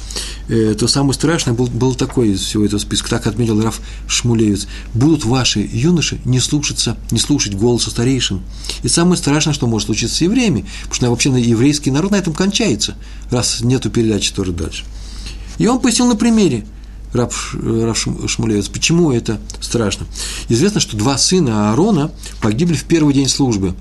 э, 0.47 0.75
то 0.77 0.87
самое 0.87 1.13
страшное 1.13 1.53
был, 1.53 1.67
был 1.67 1.95
такой 1.95 2.29
из 2.29 2.41
всего 2.41 2.65
этого 2.65 2.79
списка, 2.79 3.09
так 3.09 3.27
отметил 3.27 3.61
Раф 3.61 3.79
Шмулевец. 4.07 4.67
Будут 4.93 5.25
ваши 5.25 5.59
юноши 5.59 6.19
не 6.25 6.39
слушаться, 6.39 6.97
не 7.11 7.19
слушать 7.19 7.55
голоса 7.55 7.89
старейшин. 7.89 8.41
И 8.83 8.87
самое 8.87 9.17
страшное, 9.17 9.53
что 9.53 9.67
может 9.67 9.87
случиться 9.87 10.15
с 10.15 10.21
евреями, 10.21 10.65
потому 10.83 10.95
что 10.95 11.09
вообще 11.09 11.31
на 11.31 11.37
еврейский 11.37 11.91
народ 11.91 12.11
на 12.11 12.15
этом 12.15 12.33
кончается, 12.33 12.95
раз 13.29 13.61
нету 13.61 13.89
передачи 13.89 14.33
тоже 14.33 14.51
дальше. 14.51 14.83
И 15.57 15.67
он 15.67 15.79
пояснил 15.79 16.07
на 16.07 16.15
примере, 16.15 16.65
Раб, 17.13 17.33
Раб 17.53 17.97
Шмулевец, 17.97 18.67
почему 18.67 19.11
это 19.11 19.39
страшно. 19.61 20.05
Известно, 20.47 20.79
что 20.79 20.95
два 20.95 21.17
сына 21.17 21.69
Аарона 21.69 22.11
погибли 22.41 22.75
в 22.75 22.83
первый 22.83 23.13
день 23.13 23.27
службы 23.27 23.75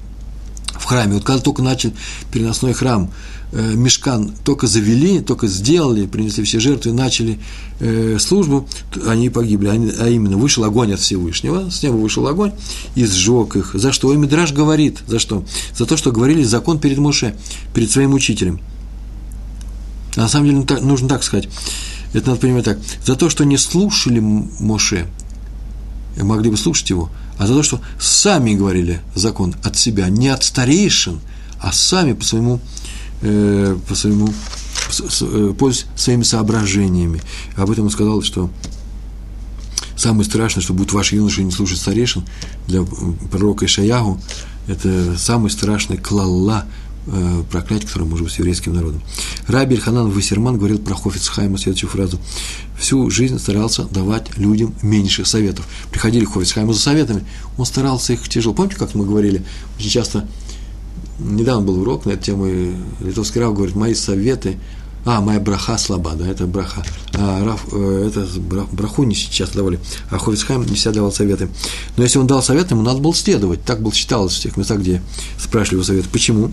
в 0.79 0.85
храме. 0.85 1.15
Вот 1.15 1.25
когда 1.25 1.43
только 1.43 1.63
начал 1.63 1.93
переносной 2.33 2.73
храм 2.73 3.05
э, 3.07 3.11
мешкан 3.53 4.35
только 4.45 4.67
завели, 4.67 5.21
только 5.21 5.47
сделали, 5.47 6.07
принесли 6.07 6.45
все 6.45 6.61
жертвы, 6.61 6.93
начали 6.93 7.39
э, 7.81 8.19
службу, 8.19 8.69
они 9.07 9.31
погибли. 9.31 9.69
Они, 9.69 9.93
а 9.99 10.09
именно, 10.09 10.37
вышел 10.37 10.65
огонь 10.65 10.93
от 10.93 11.01
Всевышнего, 11.01 11.71
с 11.71 11.83
неба 11.83 11.97
вышел 11.97 12.27
огонь 12.27 12.53
и 12.95 13.07
сжег 13.07 13.57
их. 13.57 13.71
За 13.75 13.93
что? 13.93 14.13
И 14.13 14.17
Мидраш 14.17 14.53
говорит, 14.53 14.99
за 15.07 15.19
что? 15.19 15.45
За 15.75 15.87
то, 15.87 15.97
что 15.97 16.13
говорили 16.13 16.43
закон 16.43 16.79
перед 16.79 16.99
Моше, 16.99 17.37
перед 17.75 17.91
своим 17.91 18.13
учителем. 18.13 18.61
А 20.17 20.23
на 20.23 20.29
самом 20.29 20.47
деле 20.65 20.81
нужно 20.83 21.09
так 21.09 21.23
сказать. 21.23 21.49
Это 22.13 22.29
надо 22.29 22.41
понимать 22.41 22.65
так. 22.65 22.79
За 23.05 23.17
то, 23.17 23.31
что 23.31 23.45
не 23.45 23.57
слушали 23.57 24.19
Моше, 24.19 25.07
могли 26.17 26.51
бы 26.51 26.57
слушать 26.57 26.91
его, 26.91 27.11
а 27.39 27.47
за 27.47 27.55
то, 27.55 27.63
что 27.63 27.81
сами 28.01 28.55
говорили 28.55 29.01
закон 29.15 29.55
от 29.63 29.77
себя, 29.77 30.09
не 30.09 30.29
от 30.29 30.43
старейшин, 30.43 31.21
а 31.61 31.73
сами 31.73 32.13
по 32.13 32.25
своему, 32.25 32.61
э, 33.23 33.77
по 33.89 33.95
своему, 33.95 34.29
э, 34.29 35.55
пользуясь 35.59 35.87
своими 35.97 36.23
соображениями. 36.23 37.21
Об 37.57 37.71
этом 37.71 37.85
он 37.85 37.91
сказал, 37.91 38.23
что 38.23 38.51
самое 39.97 40.25
страшное, 40.25 40.63
что 40.63 40.75
будет 40.75 40.93
ваш 40.93 41.13
юноша 41.13 41.43
не 41.43 41.51
слушать 41.51 41.79
старейшин, 41.79 42.25
для 42.67 42.85
пророка 43.31 43.67
Ишаягу, 43.67 44.21
это 44.69 45.17
самый 45.19 45.51
страшный 45.51 45.97
клалла, 45.97 46.67
э, 47.07 47.43
проклятие, 47.51 47.89
которое 47.89 48.05
может 48.05 48.25
быть 48.25 48.35
с 48.35 48.39
еврейским 48.39 48.75
народом. 48.75 49.03
Раби 49.47 49.75
Ильханан 49.75 50.11
Вассерман 50.11 50.57
говорил 50.57 50.79
про 50.79 50.95
Хофиц 50.95 51.29
Хайма 51.29 51.59
следующую 51.59 51.91
фразу. 51.91 52.21
Всю 52.79 53.11
жизнь 53.11 53.39
старался 53.39 53.85
давать 53.85 54.37
людям 54.37 54.75
меньше 54.83 55.25
советов. 55.25 55.67
Приходили 55.91 56.25
к 56.27 56.33
Хофиц 56.33 56.53
Хайму 56.53 56.73
за 56.73 56.81
советами, 56.81 57.25
он 57.57 57.67
старался 57.67 58.13
их 58.13 58.29
тяжело. 58.29 58.55
Помните, 58.55 58.77
как 58.77 58.95
мы 58.95 59.05
говорили, 59.05 59.45
очень 59.79 59.91
часто, 59.91 60.29
недавно 61.19 61.67
был 61.67 61.81
урок 61.81 62.07
на 62.07 62.13
эту 62.13 62.25
тему, 62.25 62.47
и 62.47 62.73
литовский 63.01 63.41
рав 63.41 63.55
говорит, 63.55 63.77
мои 63.77 63.95
советы 63.95 64.59
а, 65.05 65.21
моя 65.21 65.41
браха 65.41 65.79
слаба, 65.79 66.13
да, 66.15 66.27
это 66.27 66.47
браха. 66.47 66.85
А, 67.15 67.43
Раф, 67.43 67.67
э, 67.73 68.11
это 68.11 68.27
браху 68.41 69.05
не 69.05 69.15
сейчас 69.15 69.51
давали, 69.51 69.79
а 70.11 70.19
Ховицхайм 70.19 70.67
не 70.67 70.75
всегда 70.75 70.97
давал 70.97 71.13
советы. 71.13 71.49
Но 71.97 72.03
если 72.03 72.19
он 72.19 72.27
дал 72.27 72.43
совет, 72.43 72.71
ему 72.73 72.83
надо 72.83 72.99
было 72.99 73.15
следовать. 73.15 73.65
Так 73.65 73.81
было 73.81 73.95
считалось 73.95 74.35
в 74.35 74.41
тех 74.41 74.57
местах, 74.57 74.81
где 74.81 75.01
спрашивали 75.39 75.77
его 75.77 75.85
советы. 75.85 76.09
Почему? 76.13 76.51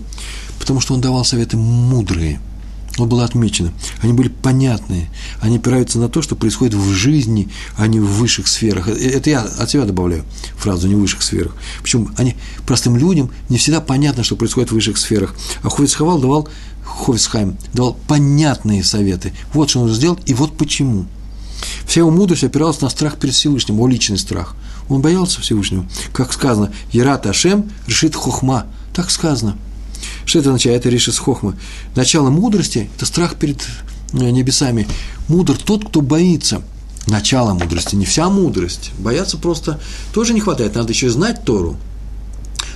Потому 0.58 0.80
что 0.80 0.94
он 0.94 1.00
давал 1.00 1.24
советы 1.24 1.56
мудрые– 1.56 2.40
вот 2.96 3.08
было 3.08 3.24
отмечено. 3.24 3.72
Они 4.00 4.12
были 4.12 4.28
понятные. 4.28 5.10
Они 5.40 5.56
опираются 5.56 5.98
на 5.98 6.08
то, 6.08 6.22
что 6.22 6.34
происходит 6.34 6.74
в 6.74 6.92
жизни, 6.92 7.48
а 7.76 7.86
не 7.86 8.00
в 8.00 8.06
высших 8.06 8.48
сферах. 8.48 8.88
Э, 8.88 8.92
это 8.92 9.30
я 9.30 9.40
от 9.42 9.70
себя 9.70 9.84
добавляю 9.84 10.24
фразу 10.56 10.88
«не 10.88 10.94
в 10.94 11.00
высших 11.00 11.22
сферах». 11.22 11.54
Почему? 11.82 12.08
Они 12.16 12.36
простым 12.66 12.96
людям 12.96 13.30
не 13.48 13.58
всегда 13.58 13.80
понятно, 13.80 14.24
что 14.24 14.36
происходит 14.36 14.70
в 14.70 14.74
высших 14.74 14.96
сферах. 14.96 15.34
А 15.62 15.68
Ховицхавал 15.68 16.18
давал, 16.18 16.48
Ховицхайм 16.84 17.56
давал 17.74 17.98
понятные 18.08 18.82
советы. 18.82 19.32
Вот 19.52 19.68
что 19.68 19.80
нужно 19.80 19.96
сделать, 19.96 20.20
и 20.26 20.34
вот 20.34 20.56
почему. 20.56 21.06
Вся 21.86 22.00
его 22.00 22.10
мудрость 22.10 22.44
опиралась 22.44 22.80
на 22.80 22.88
страх 22.88 23.18
перед 23.18 23.34
Всевышним, 23.34 23.76
его 23.76 23.88
личный 23.88 24.18
страх. 24.18 24.56
Он 24.88 25.00
боялся 25.00 25.40
Всевышнего. 25.40 25.86
Как 26.12 26.32
сказано, 26.32 26.72
«Ярат 26.92 27.26
Ашем 27.26 27.70
решит 27.86 28.14
хохма». 28.14 28.66
Так 28.94 29.10
сказано– 29.10 29.58
что 30.26 30.40
это 30.40 30.50
означает? 30.50 30.80
Это 30.80 30.90
решит 30.90 31.16
хохма. 31.16 31.56
Начало 31.94 32.30
мудрости– 32.30 32.90
это 32.96 33.06
страх 33.06 33.36
перед 33.36 33.66
э, 34.12 34.30
небесами. 34.30 34.86
Мудр 35.28 35.56
тот, 35.56 35.88
кто 35.88 36.02
боится. 36.02 36.62
Начало 37.06 37.54
мудрости, 37.54 37.94
не 37.94 38.04
вся 38.04 38.28
мудрость. 38.28 38.90
Бояться 38.98 39.38
просто 39.38 39.80
тоже 40.12 40.34
не 40.34 40.40
хватает. 40.40 40.74
Надо 40.74 40.92
еще 40.92 41.08
знать 41.08 41.44
Тору. 41.44 41.76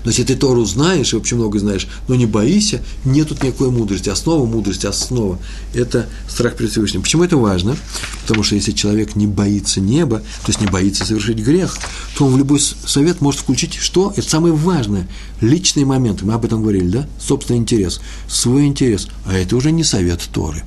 Но 0.05 0.11
если 0.11 0.25
ты 0.25 0.35
Тору 0.37 0.65
знаешь, 0.65 1.13
и 1.13 1.17
вообще 1.17 1.37
много 1.37 1.59
знаешь, 1.59 1.87
но 2.09 2.15
не 2.15 2.27
боишься, 2.27 2.83
нет 3.05 3.29
тут 3.29 3.43
никакой 3.43 3.71
мудрости. 3.71 4.09
Основа 4.09 4.47
мудрости, 4.47 4.87
основа– 4.87 5.39
это 5.75 6.07
страх 6.29 6.57
перед 6.57 6.71
Всевышним. 6.71 7.03
Почему 7.03 7.25
это 7.25 7.37
важно? 7.37 7.77
Потому 8.23 8.43
что 8.43 8.55
если 8.55 8.73
человек 8.73 9.17
не 9.17 9.27
боится 9.27 9.81
неба, 9.81 10.19
то 10.19 10.49
есть 10.49 10.61
не 10.61 10.67
боится 10.67 11.05
совершить 11.05 11.39
грех, 11.39 11.77
то 12.17 12.27
он 12.27 12.35
в 12.35 12.39
любой 12.39 12.61
совет 12.61 13.21
может 13.21 13.41
включить 13.41 13.75
что? 13.75 14.13
Это 14.17 14.29
самое 14.29 14.55
важное– 14.55 15.09
личные 15.41 15.87
моменты. 15.87 16.25
Мы 16.25 16.35
об 16.35 16.45
этом 16.45 16.63
говорили, 16.63 16.89
да? 16.89 17.09
Собственный 17.19 17.59
интерес, 17.59 18.01
свой 18.29 18.67
интерес. 18.67 19.09
А 19.27 19.35
это 19.35 19.57
уже 19.57 19.71
не 19.73 19.85
совет 19.85 20.21
Торы. 20.33 20.63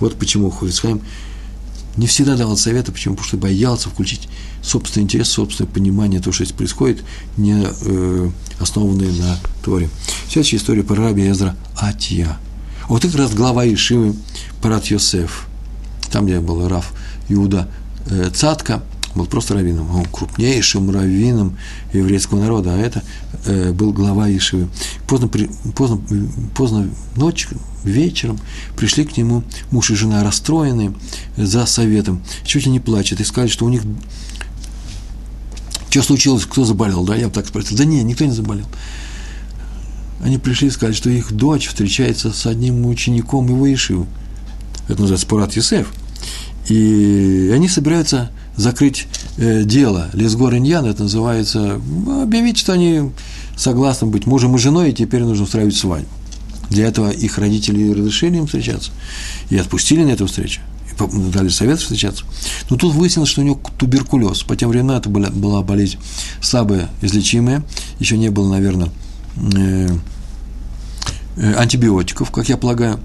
Вот 0.00 0.16
почему 0.16 0.50
Хуфицхайм 0.50 1.00
не 1.96 2.06
всегда 2.06 2.36
давал 2.36 2.56
советы, 2.56 2.92
почему? 2.92 3.14
Потому 3.14 3.28
что 3.28 3.36
боялся 3.36 3.88
включить 3.88 4.28
собственный 4.62 5.04
интерес, 5.04 5.28
собственное 5.28 5.70
понимание 5.70 6.20
того, 6.20 6.32
что 6.32 6.44
здесь 6.44 6.56
происходит, 6.56 7.04
не 7.36 7.66
э, 7.66 8.30
основанные 8.60 9.12
на 9.12 9.38
Торе. 9.64 9.88
Следующая 10.28 10.56
история 10.56 10.82
про 10.82 10.96
раби 10.96 11.28
Эзра 11.28 11.56
Атия. 11.76 12.38
Вот 12.88 13.04
это 13.04 13.12
как 13.12 13.22
раз 13.22 13.34
глава 13.34 13.66
Ишивы 13.66 14.14
Парат 14.60 14.86
Йосеф. 14.86 15.46
Там, 16.10 16.26
где 16.26 16.40
был 16.40 16.68
Раф 16.68 16.92
Иуда 17.28 17.68
э, 18.06 18.30
Цатка, 18.32 18.82
был 19.16 19.26
просто 19.26 19.54
раввином, 19.54 19.90
он 19.94 20.04
крупнейшим 20.04 20.90
раввином 20.90 21.56
еврейского 21.92 22.40
народа, 22.40 22.74
а 22.74 22.78
это 22.78 23.02
э, 23.44 23.72
был 23.72 23.92
глава 23.92 24.28
Ишивы. 24.30 24.68
Поздно, 25.06 25.28
поздно, 25.74 26.00
поздно 26.54 26.88
ночью, 27.16 27.58
вечером 27.84 28.38
пришли 28.76 29.04
к 29.04 29.16
нему 29.16 29.42
муж 29.70 29.90
и 29.90 29.94
жена 29.94 30.22
расстроенные 30.22 30.92
за 31.36 31.66
советом, 31.66 32.22
чуть 32.44 32.66
ли 32.66 32.72
не 32.72 32.80
плачут, 32.80 33.20
и 33.20 33.24
сказали, 33.24 33.50
что 33.50 33.64
у 33.64 33.68
них 33.68 33.82
что 35.90 36.02
случилось, 36.02 36.44
кто 36.44 36.64
заболел, 36.64 37.04
да, 37.04 37.16
я 37.16 37.28
бы 37.28 37.32
так 37.32 37.46
спросил. 37.46 37.78
Да 37.78 37.84
нет, 37.86 38.04
никто 38.04 38.24
не 38.24 38.32
заболел. 38.32 38.66
Они 40.22 40.36
пришли 40.36 40.68
и 40.68 40.70
сказали, 40.70 40.94
что 40.94 41.08
их 41.08 41.32
дочь 41.32 41.68
встречается 41.68 42.32
с 42.32 42.46
одним 42.46 42.84
учеником 42.86 43.48
его 43.48 43.72
Ишивы. 43.72 44.06
Это 44.88 45.00
называется 45.00 45.26
Пурат 45.26 45.56
Юсеф. 45.56 45.92
И 46.68 47.50
они 47.54 47.68
собираются 47.68 48.30
закрыть 48.56 49.06
э, 49.36 49.64
дело. 49.64 50.10
Лесгор 50.12 50.54
Иньян, 50.54 50.86
это 50.86 51.04
называется, 51.04 51.80
объявить, 52.22 52.58
что 52.58 52.72
они 52.72 53.10
согласны 53.56 54.06
быть 54.06 54.26
мужем 54.26 54.56
и 54.56 54.58
женой, 54.58 54.90
и 54.90 54.94
теперь 54.94 55.22
нужно 55.22 55.44
устраивать 55.44 55.76
свадьбу. 55.76 56.08
Для 56.70 56.86
этого 56.86 57.10
их 57.10 57.38
родители 57.38 57.92
разрешили 57.92 58.38
им 58.38 58.46
встречаться 58.46 58.90
и 59.50 59.56
отпустили 59.56 60.02
на 60.02 60.10
эту 60.10 60.26
встречу 60.26 60.60
дали 60.98 61.48
совет 61.48 61.78
встречаться. 61.78 62.24
Но 62.70 62.76
тут 62.76 62.94
выяснилось, 62.94 63.28
что 63.28 63.42
у 63.42 63.44
него 63.44 63.60
туберкулез. 63.78 64.42
По 64.42 64.56
тем 64.56 64.70
временам 64.70 64.96
это 64.96 65.08
была, 65.08 65.28
была 65.28 65.62
болезнь 65.62 65.98
слабая, 66.40 66.88
излечимая. 67.02 67.62
Еще 67.98 68.16
не 68.16 68.30
было, 68.30 68.50
наверное, 68.50 68.88
э, 69.56 69.88
э, 71.36 71.54
антибиотиков, 71.54 72.30
как 72.30 72.48
я 72.48 72.56
полагаю. 72.56 72.98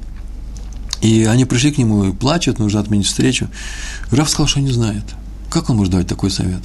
И 1.02 1.26
они 1.26 1.46
пришли 1.46 1.72
к 1.72 1.78
нему 1.78 2.06
и 2.06 2.14
плачут, 2.14 2.60
нужно 2.60 2.80
отменить 2.80 3.08
встречу. 3.08 3.50
Раф 4.12 4.30
сказал, 4.30 4.48
что 4.48 4.60
не 4.62 4.72
знает. 4.72 5.04
Как 5.52 5.70
он 5.70 5.76
может 5.76 5.92
давать 5.92 6.08
такой 6.08 6.32
совет? 6.32 6.62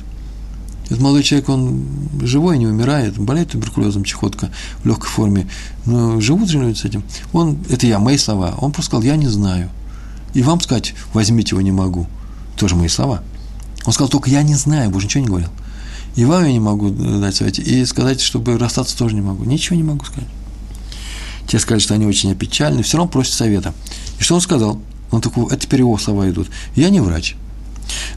Этот 0.84 1.00
молодой 1.00 1.24
человек, 1.24 1.48
он 1.48 1.84
живой, 2.22 2.56
не 2.56 2.68
умирает, 2.68 3.18
болеет 3.18 3.50
туберкулезом, 3.50 4.04
чехотка 4.04 4.50
в 4.84 4.86
легкой 4.86 5.08
форме, 5.08 5.48
но 5.84 6.20
живут 6.20 6.48
же 6.48 6.60
люди 6.60 6.78
с 6.78 6.84
этим. 6.84 7.02
Он, 7.32 7.58
это 7.68 7.88
я, 7.88 7.98
мои 7.98 8.16
слова, 8.16 8.54
он 8.60 8.70
просто 8.70 8.90
сказал, 8.90 9.02
я 9.02 9.16
не 9.16 9.26
знаю. 9.26 9.70
И 10.34 10.42
вам 10.42 10.60
сказать, 10.60 10.94
возьмите 11.12 11.50
его 11.50 11.62
не 11.62 11.72
могу. 11.72 12.06
Тоже 12.56 12.76
мои 12.76 12.86
слова. 12.86 13.24
Он 13.84 13.92
сказал, 13.92 14.08
только 14.08 14.30
я 14.30 14.44
не 14.44 14.54
знаю, 14.54 14.90
больше 14.90 15.08
ничего 15.08 15.22
не 15.22 15.28
говорил. 15.28 15.50
И 16.14 16.24
вам 16.24 16.44
я 16.44 16.52
не 16.52 16.60
могу 16.60 16.90
дать 16.90 17.34
совет. 17.34 17.58
И 17.58 17.84
сказать, 17.86 18.20
чтобы 18.20 18.56
расстаться 18.56 18.96
тоже 18.96 19.16
не 19.16 19.20
могу. 19.20 19.42
Ничего 19.44 19.76
не 19.76 19.82
могу 19.82 20.04
сказать. 20.04 20.28
Те 21.48 21.58
сказали, 21.58 21.80
что 21.80 21.94
они 21.94 22.06
очень 22.06 22.30
опечалены, 22.30 22.84
все 22.84 22.98
равно 22.98 23.10
просят 23.10 23.34
совета. 23.34 23.74
И 24.20 24.22
что 24.22 24.36
он 24.36 24.40
сказал? 24.40 24.80
Он 25.10 25.20
такой, 25.20 25.46
это 25.46 25.58
теперь 25.58 25.80
его 25.80 25.98
слова 25.98 26.30
идут. 26.30 26.48
Я 26.76 26.90
не 26.90 27.00
врач. 27.00 27.34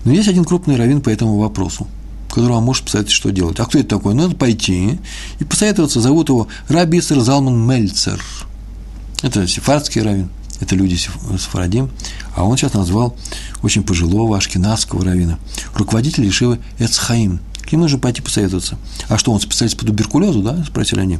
Но 0.06 0.14
есть 0.14 0.28
один 0.28 0.46
крупный 0.46 0.76
раввин 0.76 1.02
по 1.02 1.10
этому 1.10 1.38
вопросу, 1.38 1.88
которого 2.30 2.60
может 2.60 2.86
посоветовать, 2.86 3.16
что 3.16 3.32
делать. 3.32 3.60
А 3.60 3.66
кто 3.66 3.80
это 3.80 3.90
такой? 3.90 4.14
Ну, 4.14 4.24
надо 4.24 4.36
пойти 4.36 5.00
и 5.40 5.44
посоветоваться. 5.44 6.02
Зовут 6.02 6.30
его 6.30 6.48
Раби 6.68 7.02
Залман 7.02 7.68
Мельцер. 7.68 8.24
Это 9.22 9.48
сефардский 9.48 10.02
раввин 10.02 10.30
это 10.60 10.76
люди 10.76 10.98
Сфарадим, 11.38 11.90
а 12.36 12.44
он 12.44 12.58
сейчас 12.58 12.74
назвал 12.74 13.16
очень 13.62 13.84
пожилого 13.84 14.38
ашкенадского 14.38 15.04
равина, 15.04 15.40
руководитель 15.74 16.26
Ешивы 16.26 16.60
Эцхаим. 16.78 17.40
К 17.62 17.72
нему 17.72 17.84
нужно 17.84 18.00
пойти 18.00 18.22
посоветоваться. 18.22 18.78
А 19.08 19.18
что, 19.18 19.32
он 19.32 19.40
специалист 19.40 19.78
по 19.78 19.86
туберкулезу, 19.86 20.42
да, 20.42 20.64
спросили 20.66 21.00
они. 21.00 21.20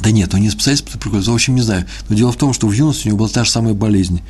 Да 0.00 0.10
нет, 0.10 0.32
он 0.34 0.40
не 0.40 0.50
специалист 0.50 0.84
по 0.84 0.92
туберкулезу, 0.92 1.32
в 1.32 1.34
общем, 1.34 1.54
не 1.54 1.62
знаю. 1.62 1.86
Но 2.08 2.16
дело 2.16 2.32
в 2.32 2.36
том, 2.36 2.52
что 2.52 2.66
в 2.66 2.72
юности 2.72 3.06
у 3.06 3.10
него 3.10 3.18
была 3.18 3.28
та 3.28 3.44
же 3.44 3.50
самая 3.50 3.74
болезнь. 3.74 4.22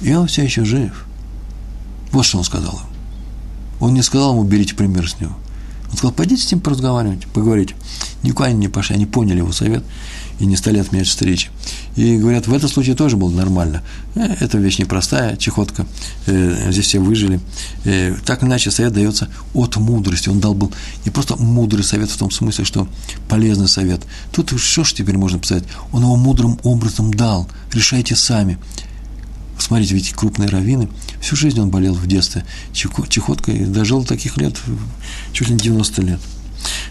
И 0.00 0.12
он 0.14 0.26
все 0.26 0.44
еще 0.44 0.64
жив. 0.64 1.06
Вот 2.12 2.24
что 2.24 2.38
он 2.38 2.44
сказал 2.44 2.74
им. 2.74 2.92
Он 3.80 3.94
не 3.94 4.02
сказал 4.02 4.32
ему, 4.32 4.44
берите 4.44 4.74
пример 4.74 5.08
с 5.08 5.18
него. 5.20 5.34
Он 5.90 5.96
сказал, 5.96 6.14
пойдите 6.14 6.42
с 6.42 6.50
ним 6.50 6.60
поразговаривать, 6.60 7.26
поговорить. 7.26 7.74
Никуда 8.22 8.48
они 8.48 8.58
не 8.58 8.68
пошли, 8.68 8.94
они 8.94 9.04
поняли 9.04 9.38
его 9.38 9.52
совет 9.52 9.84
и 10.38 10.46
не 10.46 10.56
стали 10.56 10.78
отменять 10.78 11.06
встречи. 11.06 11.50
И 11.96 12.16
говорят, 12.16 12.46
в 12.46 12.54
этом 12.54 12.68
случае 12.68 12.94
тоже 12.94 13.16
было 13.16 13.30
нормально. 13.30 13.82
Э, 14.14 14.34
это 14.40 14.56
вещь 14.58 14.78
непростая, 14.78 15.36
чехотка, 15.36 15.86
э, 16.26 16.70
здесь 16.70 16.86
все 16.86 16.98
выжили. 16.98 17.40
Э, 17.84 18.14
так 18.24 18.42
или 18.42 18.48
иначе, 18.48 18.70
совет 18.70 18.92
дается 18.92 19.28
от 19.52 19.76
мудрости. 19.76 20.28
Он 20.28 20.40
дал 20.40 20.54
был 20.54 20.72
не 21.04 21.10
просто 21.10 21.36
мудрый 21.36 21.84
совет 21.84 22.10
в 22.10 22.16
том 22.16 22.30
смысле, 22.30 22.64
что 22.64 22.88
полезный 23.28 23.68
совет. 23.68 24.00
Тут 24.32 24.58
что 24.58 24.84
ж 24.84 24.94
теперь 24.94 25.18
можно 25.18 25.38
писать? 25.38 25.64
Он 25.92 26.02
его 26.02 26.16
мудрым 26.16 26.58
образом 26.62 27.12
дал. 27.12 27.48
Решайте 27.72 28.16
сами. 28.16 28.58
Смотрите, 29.58 29.94
ведь 29.94 30.12
крупные 30.12 30.48
раввины, 30.48 30.88
всю 31.20 31.36
жизнь 31.36 31.60
он 31.60 31.70
болел 31.70 31.94
в 31.94 32.06
детстве 32.06 32.44
чехоткой, 32.72 33.64
дожил 33.66 34.04
таких 34.04 34.36
лет, 34.36 34.56
чуть 35.32 35.48
ли 35.48 35.54
не 35.54 35.60
90 35.60 36.02
лет. 36.02 36.20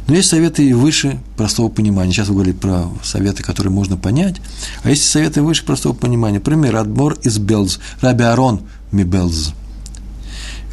Но 0.08 0.16
есть 0.16 0.30
советы 0.30 0.68
и 0.68 0.74
выше 0.74 1.20
простого 1.38 1.70
понимания. 1.70 2.12
Сейчас 2.12 2.28
вы 2.28 2.36
говорили 2.36 2.56
про 2.56 2.90
советы, 3.04 3.44
которые 3.44 3.72
можно 3.72 3.98
понять. 3.98 4.36
А 4.84 4.90
есть 4.90 5.10
советы 5.10 5.42
выше 5.42 5.64
простого 5.64 5.94
понимания. 5.94 6.40
Пример, 6.40 6.76
Адмор 6.76 7.14
из 7.24 7.38
Белз. 7.38 7.80
Раби 8.02 8.24
Арон 8.24 8.62
ми 8.92 9.04
Белз. 9.04 9.54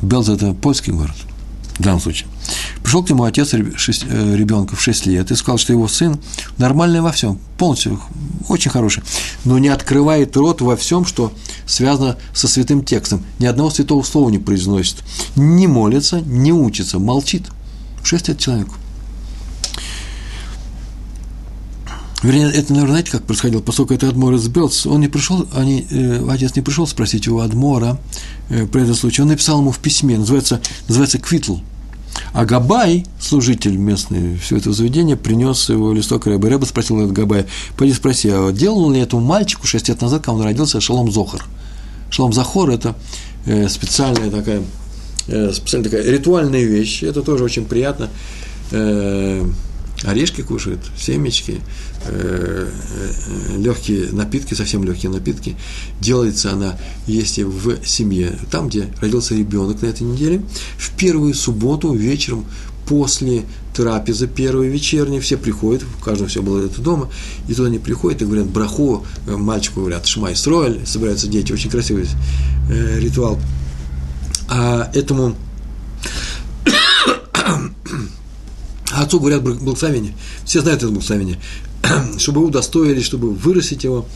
Белз– 0.02 0.28
это 0.30 0.52
польский 0.52 0.92
город 0.92 1.14
в 1.78 1.82
данном 1.82 2.00
случае. 2.00 2.28
Пришел 2.82 3.04
к 3.04 3.10
нему 3.10 3.24
отец 3.24 3.54
э, 3.54 3.58
ребенка 4.36 4.76
в 4.76 4.82
6 4.82 5.06
лет 5.06 5.30
и 5.30 5.36
сказал, 5.36 5.58
что 5.58 5.72
его 5.72 5.88
сын 5.88 6.18
нормальный 6.56 7.00
во 7.00 7.12
всем, 7.12 7.38
полностью 7.56 8.00
очень 8.48 8.70
хороший, 8.70 9.02
но 9.44 9.58
не 9.58 9.68
открывает 9.68 10.36
рот 10.36 10.60
во 10.60 10.76
всем, 10.76 11.04
что 11.04 11.32
связано 11.66 12.16
со 12.32 12.48
святым 12.48 12.84
текстом. 12.84 13.24
Ни 13.38 13.46
одного 13.46 13.70
святого 13.70 14.02
слова 14.02 14.30
не 14.30 14.38
произносит, 14.38 14.96
не 15.36 15.66
молится, 15.66 16.20
не 16.20 16.52
учится, 16.52 16.98
молчит. 16.98 17.46
6 18.02 18.28
лет 18.28 18.38
человеку. 18.38 18.74
Вернее, 22.22 22.50
это, 22.50 22.72
наверное, 22.72 22.94
знаете, 22.94 23.12
как 23.12 23.22
происходило, 23.24 23.60
поскольку 23.60 23.94
это 23.94 24.08
Адмор 24.08 24.34
из 24.34 24.48
Белц, 24.48 24.86
он 24.86 25.00
не 25.00 25.08
пришел, 25.08 25.46
они, 25.54 25.86
э, 25.88 26.26
отец 26.28 26.56
не 26.56 26.62
пришел 26.62 26.86
спросить 26.86 27.28
у 27.28 27.38
Адмора 27.38 27.98
э, 28.50 28.66
про 28.66 28.80
этот 28.80 28.96
случай, 28.96 29.22
он 29.22 29.28
написал 29.28 29.60
ему 29.60 29.70
в 29.70 29.78
письме, 29.78 30.18
называется, 30.18 30.60
называется 30.88 31.18
«Квитл», 31.18 31.58
а 32.32 32.44
Габай, 32.44 33.06
служитель 33.20 33.76
местный 33.76 34.36
все 34.38 34.56
это 34.56 34.72
заведение, 34.72 35.16
принес 35.16 35.68
его 35.68 35.92
листок 35.92 36.26
Рэба. 36.26 36.48
Рэба 36.48 36.64
спросил 36.64 36.98
этот 36.98 37.12
Габая, 37.12 37.46
пойди 37.76 37.94
спроси, 37.94 38.30
а 38.32 38.50
делал 38.50 38.90
ли 38.90 39.00
этому 39.00 39.24
мальчику 39.24 39.66
6 39.66 39.88
лет 39.88 40.00
назад, 40.00 40.22
когда 40.22 40.32
он 40.32 40.42
родился, 40.42 40.80
Шалом 40.80 41.12
Зохар? 41.12 41.44
Шалом 42.10 42.32
Захор– 42.32 42.70
это 42.72 42.96
э, 43.46 43.68
специальная 43.68 44.30
такая, 44.30 44.62
э, 45.28 45.52
специальная 45.52 45.90
такая 45.90 46.10
ритуальная 46.10 46.64
вещь, 46.64 47.04
это 47.04 47.22
тоже 47.22 47.44
очень 47.44 47.64
приятно. 47.64 48.10
Орешки 50.04 50.42
кушают, 50.42 50.80
семечки, 50.96 51.60
э, 52.04 52.70
э, 52.70 53.56
легкие 53.56 54.12
напитки, 54.12 54.54
совсем 54.54 54.84
легкие 54.84 55.10
напитки. 55.10 55.56
Делается 56.00 56.52
она, 56.52 56.78
если 57.06 57.42
в 57.42 57.84
семье, 57.84 58.38
там, 58.50 58.68
где 58.68 58.88
родился 59.00 59.34
ребенок 59.34 59.82
на 59.82 59.86
этой 59.86 60.04
неделе, 60.04 60.42
в 60.76 60.96
первую 60.96 61.34
субботу 61.34 61.92
вечером 61.94 62.44
после 62.86 63.44
трапезы 63.74 64.28
первой 64.28 64.68
вечерней, 64.68 65.20
все 65.20 65.36
приходят, 65.36 65.82
у 65.82 66.04
каждого 66.04 66.28
все 66.28 66.42
было 66.42 66.64
это 66.64 66.80
дома, 66.80 67.10
и 67.48 67.54
туда 67.54 67.68
они 67.68 67.78
приходят 67.78 68.22
и 68.22 68.24
говорят 68.24 68.46
браху, 68.46 69.04
э, 69.26 69.36
мальчику 69.36 69.80
говорят 69.80 70.06
шмай 70.06 70.36
строиль, 70.36 70.86
собираются 70.86 71.26
дети, 71.26 71.52
очень 71.52 71.70
красивый 71.70 72.06
э, 72.70 73.00
ритуал. 73.00 73.38
А 74.48 74.90
этому 74.94 75.34
отцу 79.02 79.20
говорят 79.20 79.42
благословение. 79.42 80.14
Все 80.44 80.60
знают 80.60 80.82
это 80.82 80.90
благословение. 80.90 81.38
чтобы 82.18 82.44
удостоились, 82.44 83.04
чтобы 83.04 83.30
вырастить 83.30 83.84
его 83.84 84.06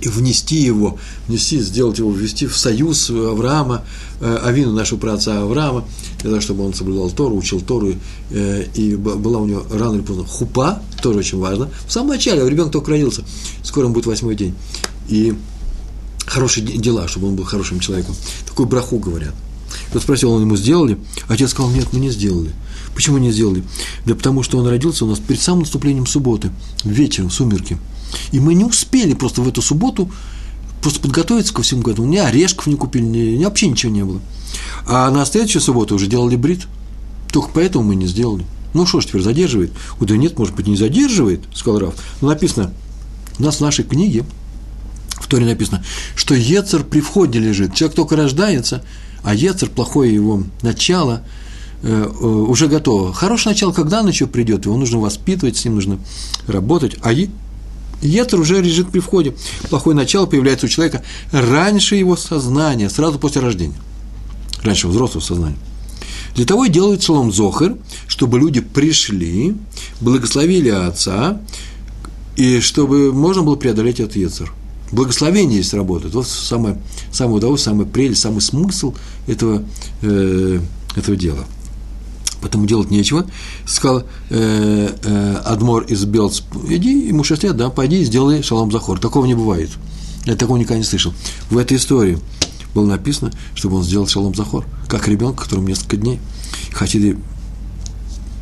и 0.00 0.08
внести 0.08 0.56
его, 0.56 0.98
внести, 1.28 1.60
сделать 1.60 1.98
его, 1.98 2.10
ввести 2.10 2.46
в 2.46 2.56
союз 2.56 3.10
Авраама, 3.10 3.84
э, 4.20 4.38
Авину, 4.44 4.72
нашего 4.72 4.98
праотца 4.98 5.42
Авраама, 5.42 5.84
для 6.20 6.30
того, 6.30 6.40
чтобы 6.40 6.64
он 6.64 6.72
соблюдал 6.72 7.10
Тору, 7.10 7.36
учил 7.36 7.60
Тору, 7.60 7.94
э, 8.30 8.64
и 8.74 8.94
была 8.96 9.40
у 9.40 9.46
него 9.46 9.62
рано 9.70 9.96
или 9.96 10.02
поздно 10.02 10.24
хупа, 10.24 10.80
тоже 11.02 11.18
очень 11.18 11.38
важно. 11.38 11.68
В 11.86 11.92
самом 11.92 12.10
начале, 12.10 12.48
ребенок 12.48 12.72
только 12.72 12.90
родился, 12.90 13.24
скоро 13.62 13.86
он 13.86 13.92
будет 13.92 14.06
восьмой 14.06 14.36
день. 14.36 14.54
И 15.08 15.34
хорошие 16.26 16.64
дела, 16.66 17.06
чтобы 17.06 17.28
он 17.28 17.36
был 17.36 17.44
хорошим 17.44 17.80
человеком. 17.80 18.14
Такую 18.46 18.66
браху 18.68 18.98
говорят. 18.98 19.34
Тот 19.92 20.02
спросил, 20.02 20.32
он 20.32 20.42
ему 20.42 20.56
сделали? 20.56 20.98
Отец 21.28 21.50
сказал, 21.50 21.70
нет, 21.70 21.88
мы 21.92 22.00
не 22.00 22.10
сделали. 22.10 22.52
Почему 22.94 23.18
не 23.18 23.30
сделали? 23.30 23.62
Да 24.04 24.14
потому 24.14 24.42
что 24.42 24.58
он 24.58 24.66
родился 24.66 25.04
у 25.04 25.08
нас 25.08 25.18
перед 25.18 25.40
самым 25.40 25.60
наступлением 25.60 26.06
субботы, 26.06 26.50
вечером, 26.84 27.30
сумерки. 27.30 27.78
И 28.32 28.40
мы 28.40 28.54
не 28.54 28.64
успели 28.64 29.14
просто 29.14 29.42
в 29.42 29.48
эту 29.48 29.62
субботу 29.62 30.10
просто 30.82 31.00
подготовиться 31.00 31.54
ко 31.54 31.62
всему 31.62 31.82
этому. 31.82 32.08
Ни 32.08 32.16
орешков 32.16 32.66
не 32.66 32.74
купили, 32.74 33.04
ни, 33.04 33.18
ни 33.36 33.44
вообще 33.44 33.68
ничего 33.68 33.92
не 33.92 34.04
было. 34.04 34.20
А 34.86 35.10
на 35.10 35.24
следующую 35.24 35.62
субботу 35.62 35.94
уже 35.94 36.06
делали 36.06 36.36
брит. 36.36 36.66
Только 37.32 37.50
поэтому 37.54 37.84
мы 37.84 37.94
не 37.94 38.06
сделали. 38.06 38.44
Ну 38.72 38.86
что 38.86 39.00
ж, 39.00 39.06
теперь 39.06 39.22
задерживает? 39.22 39.72
О, 40.00 40.04
да 40.04 40.16
нет, 40.16 40.38
может 40.38 40.54
быть, 40.54 40.66
не 40.66 40.76
задерживает, 40.76 41.42
сказал 41.54 41.80
Раф. 41.80 41.94
Но 42.20 42.28
написано, 42.28 42.72
у 43.38 43.42
нас 43.42 43.56
в 43.56 43.60
нашей 43.60 43.84
книге, 43.84 44.24
в 45.20 45.26
Торе 45.26 45.44
написано, 45.44 45.84
что 46.16 46.34
Ецер 46.34 46.82
при 46.82 47.00
входе 47.00 47.38
лежит. 47.38 47.74
Человек 47.74 47.94
только 47.96 48.16
рождается, 48.16 48.84
а 49.22 49.34
Ецер, 49.34 49.68
плохое 49.68 50.12
его 50.12 50.42
начало– 50.62 51.22
уже 51.82 52.68
готово. 52.68 53.12
Хорошее 53.12 53.54
начало, 53.54 53.72
когда 53.72 54.00
оно 54.00 54.10
еще 54.10 54.26
придет, 54.26 54.66
его 54.66 54.76
нужно 54.76 54.98
воспитывать, 54.98 55.56
с 55.56 55.64
ним 55.64 55.76
нужно 55.76 55.98
работать. 56.46 56.96
А 57.02 57.12
Етер 58.02 58.40
уже 58.40 58.60
лежит 58.60 58.90
при 58.90 59.00
входе. 59.00 59.34
Плохое 59.68 59.96
начало 59.96 60.26
появляется 60.26 60.66
у 60.66 60.68
человека 60.68 61.02
раньше 61.32 61.96
его 61.96 62.16
сознания, 62.16 62.88
сразу 62.88 63.18
после 63.18 63.42
рождения. 63.42 63.76
Раньше 64.62 64.88
взрослого 64.88 65.22
сознания. 65.22 65.58
Для 66.34 66.44
того 66.44 66.64
и 66.64 66.70
делают 66.70 67.02
Шалом 67.02 67.32
Зохер, 67.32 67.76
чтобы 68.06 68.38
люди 68.38 68.60
пришли, 68.60 69.54
благословили 70.00 70.68
Отца, 70.68 71.40
и 72.36 72.60
чтобы 72.60 73.12
можно 73.12 73.42
было 73.42 73.56
преодолеть 73.56 74.00
этот 74.00 74.16
Ецер. 74.16 74.52
Благословение 74.92 75.60
здесь 75.60 75.74
работает. 75.74 76.14
Вот 76.14 76.26
самое, 76.26 76.80
самое 77.12 77.36
удовольствие, 77.36 77.74
самый 77.74 77.86
прелесть, 77.86 78.20
самый 78.20 78.40
смысл 78.40 78.94
этого, 79.26 79.64
э, 80.02 80.60
этого 80.96 81.16
дела– 81.16 81.44
поэтому 82.40 82.66
делать 82.66 82.90
нечего. 82.90 83.26
Сказал 83.66 84.04
э, 84.30 84.88
э, 85.02 85.36
Адмор 85.44 85.84
из 85.84 86.04
Белц, 86.04 86.42
иди, 86.68 87.08
ему 87.08 87.24
6 87.24 87.44
лет, 87.44 87.56
да, 87.56 87.70
пойди 87.70 88.00
и 88.00 88.04
сделай 88.04 88.42
шалом 88.42 88.70
захор. 88.70 88.98
Такого 88.98 89.26
не 89.26 89.34
бывает. 89.34 89.70
Я 90.24 90.36
такого 90.36 90.58
никогда 90.58 90.78
не 90.78 90.84
слышал. 90.84 91.12
В 91.50 91.58
этой 91.58 91.76
истории 91.76 92.18
было 92.74 92.86
написано, 92.86 93.32
чтобы 93.54 93.76
он 93.76 93.82
сделал 93.84 94.06
шалом 94.06 94.34
захор, 94.34 94.64
как 94.88 95.08
ребенок, 95.08 95.40
которому 95.40 95.68
несколько 95.68 95.96
дней. 95.96 96.20
Хотели 96.72 97.18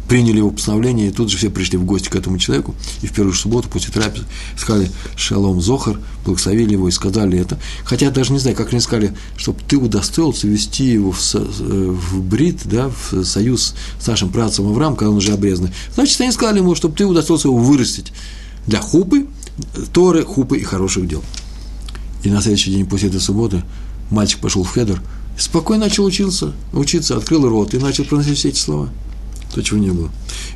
приняли 0.09 0.39
его 0.39 0.51
постановление, 0.51 1.09
и 1.09 1.11
тут 1.11 1.31
же 1.31 1.37
все 1.37 1.51
пришли 1.51 1.77
в 1.77 1.85
гости 1.85 2.09
к 2.09 2.17
этому 2.17 2.39
человеку, 2.39 2.75
и 3.03 3.07
в 3.07 3.13
первую 3.13 3.35
субботу 3.35 3.69
после 3.69 3.93
трапезы 3.93 4.25
сказали 4.57 4.91
«Шалом 5.17 5.61
Зохар», 5.61 6.01
благословили 6.25 6.73
его 6.73 6.89
и 6.89 6.91
сказали 6.91 7.39
это. 7.39 7.59
Хотя 7.85 8.07
я 8.07 8.13
даже 8.13 8.33
не 8.33 8.39
знаю, 8.39 8.57
как 8.57 8.73
они 8.73 8.81
сказали, 8.81 9.15
чтобы 9.37 9.61
ты 9.69 9.77
удостоился 9.77 10.49
ввести 10.49 10.85
его 10.85 11.13
в, 11.13 11.35
в 11.35 12.23
брит, 12.23 12.63
да, 12.65 12.91
в 12.91 13.23
союз 13.23 13.75
с 14.01 14.07
нашим 14.07 14.31
працем 14.31 14.67
Авраам, 14.69 14.97
когда 14.97 15.11
он 15.11 15.19
уже 15.19 15.33
обрезанный. 15.33 15.73
Значит, 15.95 16.21
они 16.23 16.33
сказали 16.33 16.59
ему, 16.59 16.75
чтобы 16.75 16.97
ты 16.97 17.05
удостоился 17.05 17.49
его 17.49 17.59
вырастить 17.59 18.13
для 18.67 18.81
хупы, 18.81 19.27
Торы, 19.93 20.25
хупы 20.25 20.59
и 20.59 20.63
хороших 20.63 21.07
дел. 21.07 21.23
И 22.23 22.31
на 22.31 22.41
следующий 22.41 22.71
день 22.71 22.87
после 22.87 23.09
этой 23.09 23.21
субботы 23.21 23.63
мальчик 24.11 24.41
пошел 24.41 24.63
в 24.63 24.73
хедер, 24.73 25.03
спокойно 25.37 25.87
начал 25.87 26.05
учиться, 26.05 26.55
учиться, 26.73 27.17
открыл 27.17 27.49
рот 27.49 27.75
и 27.75 27.79
начал 27.79 28.05
проносить 28.05 28.39
все 28.39 28.49
эти 28.49 28.59
слова– 28.59 28.89
то, 29.55 29.63
чего 29.63 29.79
не 29.79 29.91
было. 29.91 30.11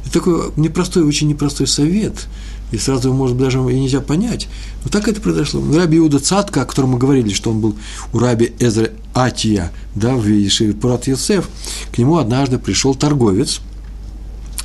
Это 0.04 0.14
такой 0.14 0.52
непростой, 0.56 1.04
очень 1.04 1.28
непростой 1.28 1.66
совет, 1.66 2.28
и 2.70 2.78
сразу, 2.78 3.12
может 3.12 3.36
быть, 3.36 3.44
даже 3.44 3.58
и 3.58 3.80
нельзя 3.80 4.00
понять. 4.00 4.48
Но 4.84 4.90
так 4.90 5.08
это 5.08 5.20
произошло. 5.20 5.62
Раби 5.74 5.98
Иуда 5.98 6.18
Цатка, 6.18 6.62
о 6.62 6.64
котором 6.64 6.90
мы 6.90 6.98
говорили, 6.98 7.32
что 7.32 7.50
он 7.50 7.60
был 7.60 7.76
у 8.12 8.18
раби 8.18 8.52
Эзра 8.58 8.90
Атия, 9.14 9.72
да, 9.94 10.14
в 10.14 10.26
Ешиве 10.26 10.72
Пурат 10.72 11.06
Йосеф, 11.06 11.48
к 11.92 11.98
нему 11.98 12.16
однажды 12.16 12.58
пришел 12.58 12.94
торговец, 12.94 13.60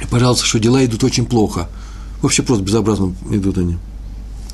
и 0.01 0.05
пожалуйста, 0.07 0.45
что 0.45 0.59
дела 0.59 0.83
идут 0.85 1.03
очень 1.03 1.25
плохо. 1.25 1.69
Вообще 2.21 2.43
просто 2.43 2.63
безобразно 2.63 3.13
идут 3.29 3.57
они. 3.57 3.77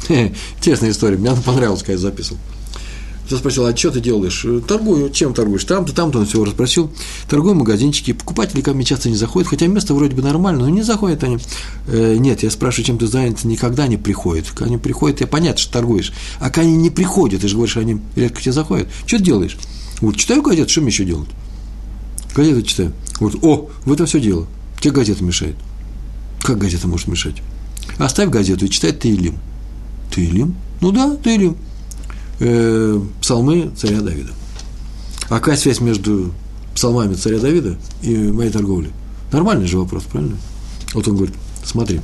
Интересная 0.58 0.92
история, 0.92 1.18
мне 1.18 1.30
она 1.30 1.42
понравилась, 1.42 1.82
когда 1.82 1.94
я 1.94 2.00
записывал. 2.00 2.40
Я 3.30 3.38
спросил, 3.38 3.66
а 3.66 3.76
что 3.76 3.90
ты 3.90 4.02
делаешь? 4.02 4.46
Торгую, 4.68 5.10
чем 5.10 5.34
торгуешь? 5.34 5.64
Там-то, 5.64 5.96
там-то 5.96 6.20
он 6.20 6.26
все 6.26 6.44
расспросил. 6.44 6.92
Торгую 7.30 7.56
в 7.56 7.58
магазинчике, 7.58 8.14
покупатели 8.14 8.62
ко 8.62 8.74
мне 8.74 8.84
часто 8.84 9.10
не 9.10 9.16
заходят, 9.16 9.50
хотя 9.50 9.68
место 9.68 9.94
вроде 9.94 10.16
бы 10.16 10.22
нормально, 10.22 10.66
но 10.66 10.70
не 10.70 10.82
заходят 10.82 11.24
они. 11.24 11.38
Э, 11.88 12.18
нет, 12.18 12.44
я 12.44 12.52
спрашиваю, 12.52 12.86
чем 12.86 12.98
ты 12.98 13.08
занят, 13.08 13.44
никогда 13.46 13.88
не 13.88 13.98
приходят. 13.98 14.50
Когда 14.50 14.66
они 14.66 14.78
приходят, 14.78 15.22
я 15.22 15.28
понятно, 15.28 15.62
что 15.62 15.72
торгуешь. 15.72 16.12
А 16.40 16.50
когда 16.50 16.62
они 16.68 16.76
не 16.76 16.90
приходят, 16.90 17.42
ты 17.42 17.48
же 17.48 17.56
говоришь, 17.56 17.78
они 17.78 18.02
редко 18.16 18.40
к 18.40 18.42
тебе 18.42 18.52
заходят. 18.52 18.90
Что 19.06 19.18
ты 19.18 19.24
делаешь? 19.24 19.58
Вот 20.02 20.18
читаю 20.18 20.42
газету, 20.42 20.70
что 20.70 20.82
мне 20.82 20.90
еще 20.90 21.06
делать? 21.06 21.30
Газету 22.36 22.62
читаю. 22.64 22.94
Вот, 23.22 23.36
о, 23.42 23.70
в 23.86 23.94
этом 23.94 24.06
все 24.06 24.20
дело. 24.20 24.48
Тебе 24.82 24.92
газета 24.92 25.24
мешает. 25.24 25.56
Как 26.42 26.58
газета 26.58 26.90
может 26.90 27.08
мешать? 27.08 27.38
Оставь 27.98 28.30
газету 28.30 28.66
и 28.66 28.70
читай 28.70 28.92
Таилим. 28.92 29.38
Таилим? 30.12 30.56
Ну 30.82 30.92
да, 30.92 31.16
Таилим 31.16 31.56
э, 32.40 33.02
псалмы 33.22 33.72
царя 33.76 34.02
Давида. 34.02 34.32
А 35.30 35.40
какая 35.40 35.56
связь 35.56 35.80
между 35.80 36.34
псалмами 36.76 37.16
царя 37.16 37.40
Давида 37.40 37.78
и 38.02 38.16
моей 38.16 38.52
торговлей? 38.52 38.92
Нормальный 39.32 39.68
же 39.68 39.78
вопрос, 39.78 40.04
правильно? 40.04 40.38
Вот 40.94 41.08
он 41.08 41.16
говорит, 41.16 41.36
смотри, 41.64 42.02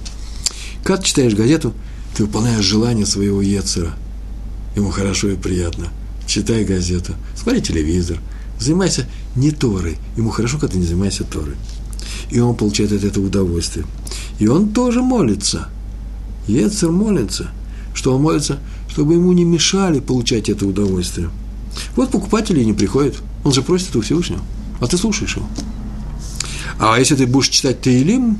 когда 0.84 1.02
ты 1.02 1.08
читаешь 1.08 1.36
газету, 1.36 1.74
ты 2.16 2.26
выполняешь 2.26 2.66
желание 2.66 3.06
своего 3.06 3.42
Ецера. 3.42 3.94
Ему 4.76 4.90
хорошо 4.90 5.30
и 5.30 5.36
приятно. 5.36 5.88
Читай 6.26 6.64
газету, 6.64 7.14
смотри 7.36 7.62
телевизор, 7.62 8.20
занимайся 8.60 9.08
не 9.36 9.52
Торой. 9.52 9.98
Ему 10.16 10.30
хорошо, 10.30 10.58
когда 10.58 10.74
ты 10.74 10.80
не 10.80 10.86
занимаешься 10.86 11.24
Торой. 11.24 11.56
и 12.30 12.40
он 12.40 12.56
получает 12.56 12.92
от 12.92 13.04
этого 13.04 13.26
удовольствие. 13.26 13.86
И 14.40 14.48
он 14.48 14.70
тоже 14.70 15.02
молится. 15.02 15.70
Ецер 16.48 16.92
молится. 16.92 17.50
Что 17.94 18.16
он 18.16 18.22
молится? 18.22 18.60
Чтобы 19.00 19.14
ему 19.14 19.32
не 19.32 19.46
мешали 19.46 20.02
получать 20.02 20.50
это 20.50 20.68
удовольствие. 20.68 21.30
Вот 21.96 22.12
покупатели 22.12 22.62
не 22.66 22.74
приходят. 22.74 23.16
Он 23.46 23.54
же 23.54 23.62
просит 23.62 23.96
у 23.96 24.02
Всевышнего. 24.02 24.42
А 24.82 24.88
ты 24.88 24.98
слушаешь 24.98 25.38
его. 25.38 25.48
А 26.80 27.00
если 27.00 27.16
ты 27.16 27.26
будешь 27.26 27.48
читать 27.48 27.80
Таилим, 27.80 28.38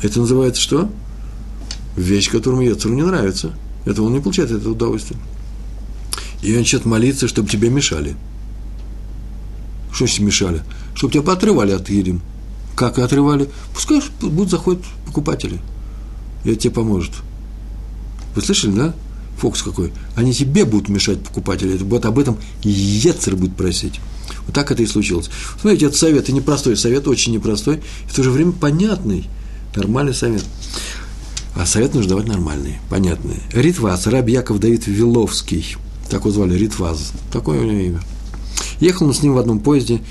это 0.00 0.20
называется 0.20 0.62
что? 0.62 0.88
Вещь, 1.96 2.30
которому 2.30 2.62
Ецеру 2.62 2.94
не 2.94 3.02
нравится. 3.02 3.56
Это 3.84 4.04
он 4.04 4.12
не 4.12 4.20
получает 4.20 4.52
это 4.52 4.70
удовольствие. 4.70 5.18
И 6.42 6.52
он 6.52 6.58
начнет 6.58 6.84
молиться, 6.84 7.26
чтобы 7.26 7.48
тебе 7.48 7.68
мешали. 7.68 8.14
Что 9.90 10.06
значит 10.06 10.20
мешали? 10.20 10.62
Чтобы 10.94 11.14
тебя 11.14 11.24
поотрывали 11.24 11.72
от 11.72 11.86
Таилим. 11.86 12.20
Как 12.76 13.00
отрывали? 13.00 13.48
Пускай 13.74 14.00
будут 14.20 14.50
заходят 14.50 14.84
покупатели. 15.06 15.58
И 16.44 16.50
это 16.52 16.60
тебе 16.60 16.72
поможет. 16.72 17.14
Вы 18.36 18.42
слышали, 18.42 18.70
да? 18.70 18.94
Фокус 19.42 19.64
какой. 19.64 19.92
Они 20.14 20.32
тебе 20.32 20.64
будут 20.64 20.88
мешать 20.88 21.20
покупатели. 21.20 21.74
Это 21.74 21.84
вот 21.84 22.04
об 22.04 22.16
этом 22.20 22.38
Ецер 22.62 23.34
будет 23.34 23.56
просить. 23.56 23.98
Вот 24.46 24.54
так 24.54 24.70
это 24.70 24.84
и 24.84 24.86
случилось. 24.86 25.30
Смотрите, 25.60 25.86
это 25.86 25.98
совет, 25.98 26.28
и 26.28 26.32
непростой 26.32 26.76
совет, 26.76 27.08
очень 27.08 27.32
непростой, 27.32 27.78
и 27.78 28.08
в 28.08 28.14
то 28.14 28.22
же 28.22 28.30
время 28.30 28.52
понятный, 28.52 29.28
нормальный 29.74 30.14
совет. 30.14 30.44
А 31.56 31.66
совет 31.66 31.92
нужно 31.92 32.10
давать 32.10 32.28
нормальный, 32.28 32.76
понятный. 32.88 33.40
Ритваз, 33.52 34.06
раб 34.06 34.28
Яков 34.28 34.60
Давид 34.60 34.86
Виловский, 34.86 35.76
так 36.08 36.20
его 36.20 36.30
звали, 36.30 36.56
Ритваз, 36.56 37.10
такое 37.32 37.60
у 37.60 37.64
него 37.64 37.80
имя. 37.80 38.00
Ехал 38.78 39.08
он 39.08 39.14
с 39.14 39.24
ним 39.24 39.34
в 39.34 39.38
одном 39.38 39.58
поезде, 39.58 40.02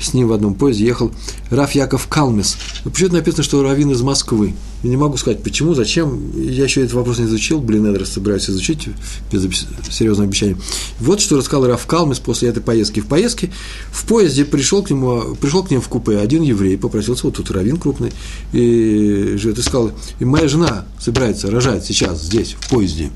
с 0.00 0.14
ним 0.14 0.28
в 0.28 0.32
одном 0.32 0.54
поезде 0.54 0.84
ехал 0.84 1.12
Раф 1.50 1.72
Яков 1.72 2.08
Калмес. 2.08 2.56
Но 2.84 2.90
почему-то 2.90 3.16
написано, 3.16 3.42
что 3.42 3.62
Равин 3.62 3.90
из 3.90 4.02
Москвы. 4.02 4.54
Я 4.82 4.90
не 4.90 4.96
могу 4.96 5.16
сказать, 5.16 5.42
почему, 5.42 5.74
зачем. 5.74 6.32
Я 6.36 6.64
еще 6.64 6.82
этот 6.82 6.94
вопрос 6.94 7.18
не 7.18 7.24
изучил. 7.24 7.60
Блин, 7.60 7.90
я 7.90 8.04
собираюсь 8.04 8.50
изучить 8.50 8.88
без 9.32 9.42
серьезного 9.90 10.28
обещания. 10.28 10.56
Вот 11.00 11.20
что 11.20 11.36
рассказал 11.36 11.66
Раф 11.66 11.86
Калмес 11.86 12.18
после 12.18 12.50
этой 12.50 12.62
поездки. 12.62 13.00
В 13.00 13.06
поездке 13.06 13.50
в 13.90 14.04
поезде 14.06 14.44
пришел 14.44 14.82
к 14.82 14.90
нему, 14.90 15.36
пришел 15.40 15.64
к 15.64 15.70
ним 15.70 15.80
в 15.80 15.88
купе 15.88 16.18
один 16.18 16.42
еврей, 16.42 16.76
попросился, 16.76 17.24
вот 17.24 17.36
тут 17.36 17.50
Равин 17.50 17.78
крупный, 17.78 18.12
и 18.52 19.34
живет, 19.36 19.58
и 19.58 19.62
сказал, 19.62 19.92
и 20.18 20.24
моя 20.24 20.48
жена 20.48 20.84
собирается 21.00 21.50
рожать 21.50 21.86
сейчас, 21.86 22.22
здесь, 22.22 22.56
в 22.58 22.68
поезде. 22.68 23.10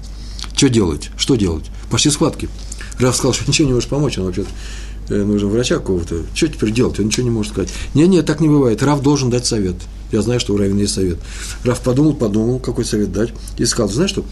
Что 0.56 0.68
делать? 0.68 1.10
Что 1.16 1.34
делать? 1.36 1.66
Пошли 1.90 2.10
схватки. 2.10 2.48
Раф 2.98 3.14
сказал, 3.14 3.32
что 3.32 3.44
ничего 3.46 3.68
не 3.68 3.74
можешь 3.74 3.88
помочь, 3.88 4.18
он 4.18 4.24
вообще 4.24 4.44
Э, 5.08 5.24
нужно 5.24 5.48
врача 5.48 5.76
какого-то. 5.76 6.22
Что 6.34 6.48
теперь 6.48 6.72
делать? 6.72 6.98
Он 7.00 7.06
ничего 7.06 7.24
не 7.24 7.30
может 7.30 7.52
сказать. 7.52 7.70
Нет, 7.94 8.08
нет, 8.08 8.26
так 8.26 8.40
не 8.40 8.48
бывает. 8.48 8.82
Рав 8.82 9.02
должен 9.02 9.30
дать 9.30 9.46
совет. 9.46 9.76
Я 10.12 10.22
знаю, 10.22 10.40
что 10.40 10.54
у 10.54 10.56
Равина 10.56 10.80
есть 10.80 10.94
совет. 10.94 11.18
Рав 11.64 11.80
подумал, 11.80 12.14
подумал, 12.14 12.58
какой 12.58 12.84
совет 12.84 13.12
дать, 13.12 13.30
и 13.58 13.66
сказал, 13.66 13.90
знаешь 13.90 14.10
что, 14.10 14.24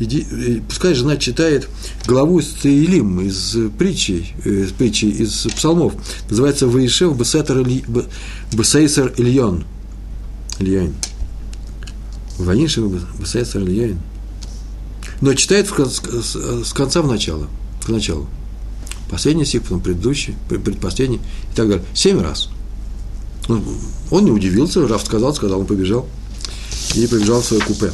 иди, 0.00 0.26
э, 0.30 0.60
пускай 0.68 0.94
жена 0.94 1.16
читает 1.16 1.68
главу 2.06 2.40
из 2.40 2.48
Таилим, 2.48 3.20
из 3.20 3.56
притчи, 3.78 4.26
э, 4.44 4.64
из 4.64 4.72
притчи, 4.72 5.04
из 5.04 5.46
псалмов. 5.54 5.94
Называется 6.28 6.66
«Ваишев 6.66 7.16
Бесейсер 7.16 9.12
Ильон». 9.16 9.64
Ильяин. 10.58 10.94
Ванишев 12.38 12.84
Бесейсер 13.18 13.62
Ильяин. 13.62 14.00
Но 15.20 15.34
читает 15.34 15.68
с 15.68 16.72
конца 16.72 17.02
в 17.02 17.06
начало. 17.06 17.48
К 17.84 17.88
началу 17.88 18.26
последний 19.10 19.44
стих, 19.44 19.62
потом 19.62 19.80
предыдущий, 19.80 20.34
предпоследний 20.48 21.20
и 21.52 21.56
так 21.56 21.68
далее. 21.68 21.84
Семь 21.94 22.20
раз. 22.20 22.48
Он, 23.48 23.62
он 24.10 24.24
не 24.24 24.30
удивился, 24.30 24.86
Раф 24.86 25.04
сказал, 25.04 25.34
сказал, 25.34 25.60
он 25.60 25.66
побежал 25.66 26.06
и 26.94 27.06
побежал 27.06 27.40
в 27.40 27.44
свое 27.44 27.62
купе. 27.62 27.92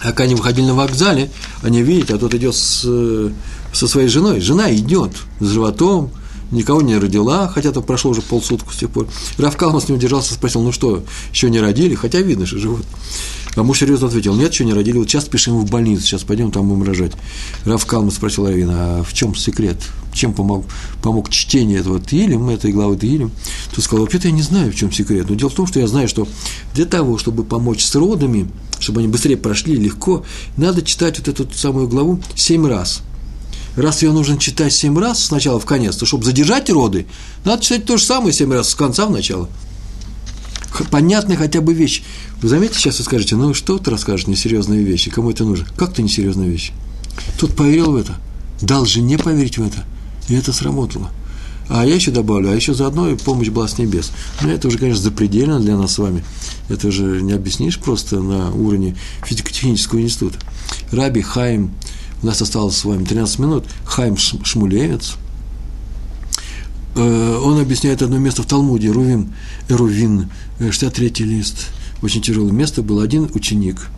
А 0.00 0.08
когда 0.08 0.24
они 0.24 0.34
выходили 0.34 0.66
на 0.66 0.74
вокзале, 0.74 1.30
они 1.62 1.82
видят, 1.82 2.10
а 2.10 2.18
тот 2.18 2.34
идет 2.34 2.54
с, 2.54 2.82
со 3.72 3.88
своей 3.88 4.08
женой. 4.08 4.40
Жена 4.40 4.74
идет 4.74 5.12
с 5.40 5.46
животом, 5.46 6.10
никого 6.50 6.82
не 6.82 6.96
родила, 6.96 7.48
хотя 7.48 7.72
там 7.72 7.82
прошло 7.82 8.10
уже 8.10 8.22
полсуток 8.22 8.72
с 8.72 8.76
тех 8.76 8.90
пор. 8.90 9.08
Раф 9.38 9.56
Калмас 9.56 9.88
не 9.88 9.94
удержался, 9.94 10.34
спросил, 10.34 10.62
ну 10.62 10.72
что, 10.72 11.02
еще 11.32 11.50
не 11.50 11.60
родили? 11.60 11.94
Хотя 11.94 12.20
видно, 12.20 12.46
что 12.46 12.58
живут. 12.58 12.84
А 13.56 13.62
муж 13.62 13.80
серьезно 13.80 14.06
ответил, 14.06 14.34
нет, 14.36 14.52
еще 14.52 14.64
не 14.64 14.72
родили, 14.72 14.98
вот 14.98 15.08
сейчас 15.08 15.24
спешим 15.24 15.58
в 15.58 15.68
больницу, 15.68 16.02
сейчас 16.02 16.22
пойдем, 16.22 16.52
там 16.52 16.68
будем 16.68 16.84
рожать. 16.84 17.12
Раф 17.64 17.84
Калмас 17.84 18.14
спросил 18.14 18.46
Равина, 18.46 18.98
а 19.00 19.02
в 19.02 19.12
чем 19.12 19.34
секрет? 19.34 19.76
Чем 20.12 20.32
помог, 20.32 20.64
помог 21.02 21.30
чтение 21.30 21.80
этого 21.80 22.00
Тилим, 22.00 22.48
этой 22.48 22.72
главы 22.72 22.96
Тилим? 22.96 23.32
Тот 23.74 23.84
сказал, 23.84 24.04
вообще-то 24.04 24.28
я 24.28 24.34
не 24.34 24.42
знаю, 24.42 24.72
в 24.72 24.76
чем 24.76 24.92
секрет. 24.92 25.28
Но 25.28 25.34
дело 25.34 25.50
в 25.50 25.54
том, 25.54 25.66
что 25.66 25.80
я 25.80 25.86
знаю, 25.88 26.08
что 26.08 26.28
для 26.74 26.84
того, 26.84 27.18
чтобы 27.18 27.44
помочь 27.44 27.84
с 27.84 27.94
родами, 27.94 28.48
чтобы 28.78 29.00
они 29.00 29.08
быстрее 29.08 29.36
прошли, 29.36 29.74
легко, 29.74 30.24
надо 30.56 30.82
читать 30.82 31.18
вот 31.18 31.28
эту 31.28 31.52
самую 31.52 31.88
главу 31.88 32.20
семь 32.34 32.66
раз– 32.66 33.02
раз 33.76 34.02
ее 34.02 34.12
нужно 34.12 34.38
читать 34.38 34.72
семь 34.72 34.98
раз 34.98 35.24
сначала 35.24 35.60
в 35.60 35.66
конец, 35.66 35.96
то 35.96 36.06
чтобы 36.06 36.24
задержать 36.24 36.70
роды, 36.70 37.06
надо 37.44 37.62
читать 37.62 37.84
то 37.84 37.96
же 37.96 38.04
самое 38.04 38.32
семь 38.32 38.52
раз 38.52 38.70
с 38.70 38.74
конца 38.74 39.06
в 39.06 39.10
начало. 39.10 39.48
Понятная 40.90 41.36
хотя 41.36 41.60
бы 41.60 41.74
вещь. 41.74 42.02
Вы 42.40 42.48
заметите, 42.48 42.78
сейчас 42.78 42.98
вы 42.98 43.04
скажете, 43.04 43.36
ну 43.36 43.54
что 43.54 43.78
ты 43.78 43.90
расскажешь 43.90 44.26
несерьезные 44.26 44.82
вещи, 44.82 45.10
кому 45.10 45.30
это 45.30 45.44
нужно? 45.44 45.66
Как 45.76 45.92
ты 45.92 46.02
несерьезные 46.02 46.48
вещи? 46.48 46.72
Тут 47.38 47.54
поверил 47.56 47.92
в 47.92 47.96
это, 47.96 48.14
дал 48.62 48.86
жене 48.86 49.18
поверить 49.18 49.58
в 49.58 49.66
это, 49.66 49.84
и 50.28 50.34
это 50.34 50.52
сработало. 50.52 51.10
А 51.68 51.86
я 51.86 51.94
еще 51.94 52.10
добавлю, 52.10 52.50
а 52.50 52.54
еще 52.54 52.74
заодно 52.74 53.08
и 53.08 53.16
помощь 53.16 53.48
была 53.48 53.68
с 53.68 53.78
небес. 53.78 54.10
Но 54.40 54.50
это 54.50 54.66
уже, 54.66 54.76
конечно, 54.76 55.00
запредельно 55.00 55.60
для 55.60 55.76
нас 55.76 55.92
с 55.92 55.98
вами. 55.98 56.24
Это 56.68 56.90
же 56.90 57.22
не 57.22 57.32
объяснишь 57.32 57.78
просто 57.78 58.20
на 58.20 58.50
уровне 58.50 58.96
физико-технического 59.24 60.00
института. 60.00 60.38
Раби 60.90 61.22
Хайм 61.22 61.72
у 62.22 62.26
нас 62.26 62.40
осталось 62.42 62.76
с 62.76 62.84
вами 62.84 63.04
13 63.04 63.38
минут. 63.38 63.64
Хайм 63.84 64.16
Шмулевец. 64.16 65.16
Э, 66.96 67.36
он 67.42 67.60
объясняет 67.60 68.02
одно 68.02 68.18
место 68.18 68.42
в 68.42 68.46
Талмуде, 68.46 68.90
Рувим, 68.90 69.32
Эрувин, 69.68 70.30
63-й 70.58 71.24
лист. 71.24 71.68
Очень 72.02 72.22
тяжелое 72.22 72.52
место. 72.52 72.82
Был 72.82 73.00
один 73.00 73.30
ученик, 73.34 73.88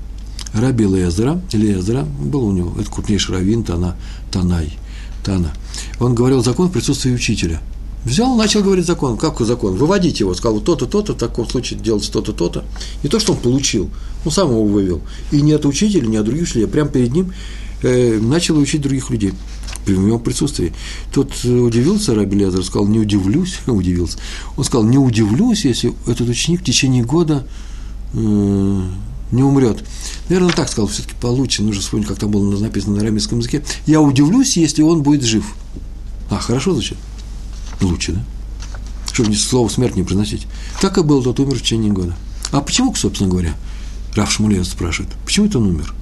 Раби 0.55 0.85
Лезера, 0.85 1.41
Лезера, 1.53 2.05
был 2.05 2.45
у 2.45 2.53
него, 2.53 2.75
это 2.79 2.91
крупнейший 2.91 3.35
раввин, 3.35 3.65
Тана, 3.65 3.97
Танай, 4.31 4.77
Тана. 5.25 5.53
Он 5.99 6.15
говорил 6.15 6.43
закон 6.43 6.69
в 6.69 6.73
присутствии 6.73 7.13
учителя. 7.13 7.61
Взял, 8.05 8.35
начал 8.35 8.63
говорить 8.63 8.87
закон. 8.87 9.17
Как 9.17 9.39
закон? 9.41 9.77
Выводить 9.77 10.19
его. 10.19 10.35
Сказал, 10.35 10.61
то-то, 10.61 10.87
то-то, 10.87 11.13
в 11.13 11.17
таком 11.17 11.49
случае 11.49 11.79
делать 11.79 12.11
то-то, 12.11 12.33
то-то. 12.33 12.65
Не 13.05 13.09
то, 13.09 13.21
что 13.21 13.33
он 13.33 13.39
получил, 13.39 13.91
он 14.25 14.33
сам 14.33 14.51
его 14.51 14.65
вывел. 14.65 15.01
И 15.31 15.41
не 15.41 15.53
от 15.53 15.65
учителя, 15.65 16.07
не 16.07 16.17
от 16.17 16.25
других 16.25 16.43
учителей, 16.43 16.65
а 16.65 16.69
прямо 16.69 16.91
перед 16.91 17.13
ним 17.13 17.33
э, 17.83 18.19
начал 18.19 18.59
учить 18.59 18.81
других 18.81 19.11
людей 19.11 19.33
в 19.87 19.91
его 19.91 20.19
присутствии. 20.19 20.73
Тот 21.13 21.33
э, 21.45 21.49
удивился, 21.49 22.15
Раби 22.15 22.39
Лезер, 22.39 22.65
сказал, 22.65 22.87
не 22.89 22.99
удивлюсь, 22.99 23.59
удивился. 23.67 24.19
Он 24.57 24.65
сказал, 24.65 24.85
не 24.85 24.99
удивлюсь, 24.99 25.65
если 25.65 25.93
этот 26.07 26.29
ученик 26.29 26.61
в 26.61 26.65
течение 26.65 27.05
года 27.05 27.47
э, 28.15 28.83
не 29.33 29.43
умрет. 29.43 29.85
Наверное, 30.29 30.53
так 30.53 30.69
сказал, 30.69 30.89
все-таки 30.89 31.15
получше, 31.21 31.63
нужно 31.63 31.81
вспомнить, 31.81 32.07
как 32.07 32.19
там 32.19 32.31
было 32.31 32.59
написано 32.59 32.97
на 32.97 33.03
арамейском 33.03 33.39
языке. 33.39 33.65
Я 33.87 34.01
удивлюсь, 34.01 34.57
если 34.57 34.83
он 34.83 35.03
будет 35.03 35.25
жив. 35.25 35.45
А, 36.31 36.39
хорошо 36.39 36.73
звучит? 36.73 36.99
Лучше, 37.81 38.13
да? 38.13 38.25
Чтобы 39.13 39.35
слово 39.35 39.69
смерть 39.69 39.97
не 39.97 40.03
произносить. 40.03 40.47
Так 40.81 40.97
и 40.97 41.03
был, 41.03 41.23
тот 41.23 41.41
умер 41.41 41.59
в 41.59 41.63
течение 41.63 41.93
года. 41.93 42.17
А 42.51 42.61
почему, 42.61 42.95
собственно 42.95 43.29
говоря, 43.29 43.55
Раф 44.15 44.31
Шмулев 44.31 44.67
спрашивает, 44.67 45.13
почему 45.25 45.47
это 45.47 45.59
он 45.59 45.69
умер? 45.69 45.95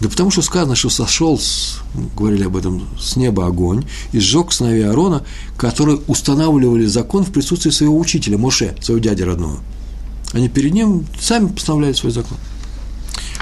Да 0.00 0.08
потому 0.08 0.30
что 0.30 0.42
сказано, 0.42 0.76
что 0.76 0.90
сошел, 0.90 1.38
с, 1.38 1.80
говорили 2.16 2.44
об 2.44 2.56
этом, 2.56 2.88
с 2.98 3.16
неба 3.16 3.46
огонь 3.46 3.84
и 4.12 4.20
сжег 4.20 4.52
сыновей 4.52 4.86
Аарона, 4.86 5.24
которые 5.56 5.98
устанавливали 6.06 6.86
закон 6.86 7.24
в 7.24 7.32
присутствии 7.32 7.70
своего 7.70 7.98
учителя, 7.98 8.38
Моше, 8.38 8.76
своего 8.80 9.02
дяди 9.02 9.22
родного. 9.22 9.58
Они 10.32 10.48
перед 10.48 10.72
ним 10.72 11.06
сами 11.20 11.48
постановляют 11.48 11.96
свой 11.96 12.12
закон. 12.12 12.38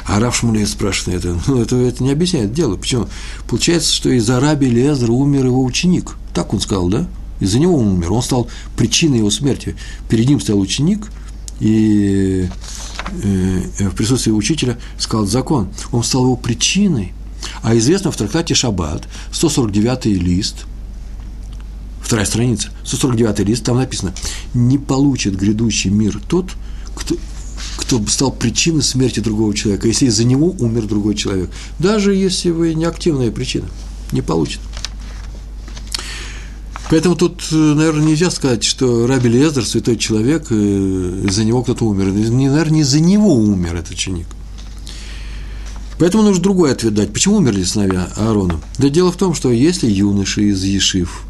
А 0.06 0.20
Рав 0.20 0.36
Шмулеев 0.36 0.68
спрашивает 0.68 1.24
это, 1.24 1.38
ну, 1.46 1.60
это, 1.60 1.76
это 1.76 2.02
не 2.02 2.12
объясняет 2.12 2.52
дело. 2.52 2.76
Почему? 2.76 3.08
Получается, 3.48 3.92
что 3.92 4.08
из-за 4.10 4.40
раби 4.40 4.68
Лезра 4.68 5.10
умер 5.10 5.46
его 5.46 5.64
ученик. 5.64 6.16
Так 6.32 6.54
он 6.54 6.60
сказал, 6.60 6.88
да? 6.88 7.06
Из-за 7.40 7.58
него 7.58 7.76
он 7.76 7.88
умер. 7.88 8.12
Он 8.12 8.22
стал 8.22 8.48
причиной 8.76 9.18
его 9.18 9.30
смерти. 9.30 9.76
Перед 10.08 10.28
ним 10.28 10.40
стоял 10.40 10.60
ученик, 10.60 11.08
и 11.58 12.48
в 13.08 13.90
присутствии 13.94 14.32
учителя 14.32 14.78
сказал 14.98 15.26
закон. 15.26 15.68
Он 15.92 16.02
стал 16.02 16.24
его 16.24 16.36
причиной. 16.36 17.12
А 17.62 17.76
известно 17.76 18.10
в 18.10 18.16
трактате 18.16 18.54
Шаббат, 18.54 19.04
149 19.32 20.06
лист, 20.06 20.66
вторая 22.02 22.26
страница, 22.26 22.70
149 22.84 23.40
лист, 23.40 23.64
там 23.64 23.76
написано, 23.76 24.14
не 24.54 24.78
получит 24.78 25.36
грядущий 25.36 25.90
мир 25.90 26.20
тот, 26.28 26.52
кто, 26.94 27.16
кто 27.76 28.04
стал 28.06 28.32
причиной 28.32 28.82
смерти 28.82 29.20
другого 29.20 29.54
человека, 29.54 29.86
если 29.86 30.06
из-за 30.06 30.24
него 30.24 30.54
умер 30.58 30.86
другой 30.86 31.14
человек. 31.14 31.50
Даже 31.78 32.14
если 32.14 32.50
вы 32.50 32.74
не 32.74 32.84
активная 32.84 33.30
причина, 33.30 33.68
не 34.12 34.22
получит. 34.22 34.60
Поэтому 36.88 37.16
тут, 37.16 37.42
э, 37.50 37.54
наверное, 37.56 38.06
нельзя 38.06 38.30
сказать, 38.30 38.62
что 38.62 39.06
Раби 39.08 39.28
Лезер, 39.28 39.64
святой 39.64 39.96
человек, 39.96 40.46
э, 40.50 41.24
из-за 41.28 41.44
него 41.44 41.62
кто-то 41.62 41.84
умер. 41.84 42.06
Наверное, 42.06 42.70
не 42.70 42.80
из-за 42.82 43.00
него 43.00 43.34
умер 43.34 43.74
этот 43.74 43.90
ученик. 43.90 44.26
Поэтому 45.98 46.22
нужно 46.22 46.42
другой 46.42 46.72
ответ 46.72 46.94
дать. 46.94 47.12
Почему 47.12 47.36
умерли 47.36 47.64
сыновья 47.64 48.08
Аарона? 48.16 48.60
Да 48.78 48.88
дело 48.88 49.10
в 49.10 49.16
том, 49.16 49.34
что 49.34 49.50
если 49.50 49.90
юноши 49.90 50.50
из 50.50 50.62
Ешив 50.62 51.22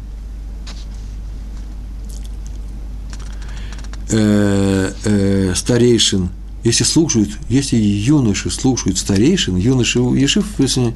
э, 4.11 5.53
старейшин, 5.55 6.29
если 6.63 6.83
слушают, 6.83 7.29
если 7.49 7.77
юноши 7.77 8.51
слушают 8.51 8.99
старейшин, 8.99 9.55
юноши 9.55 9.99
Ешив, 9.99 10.45
если 10.59 10.93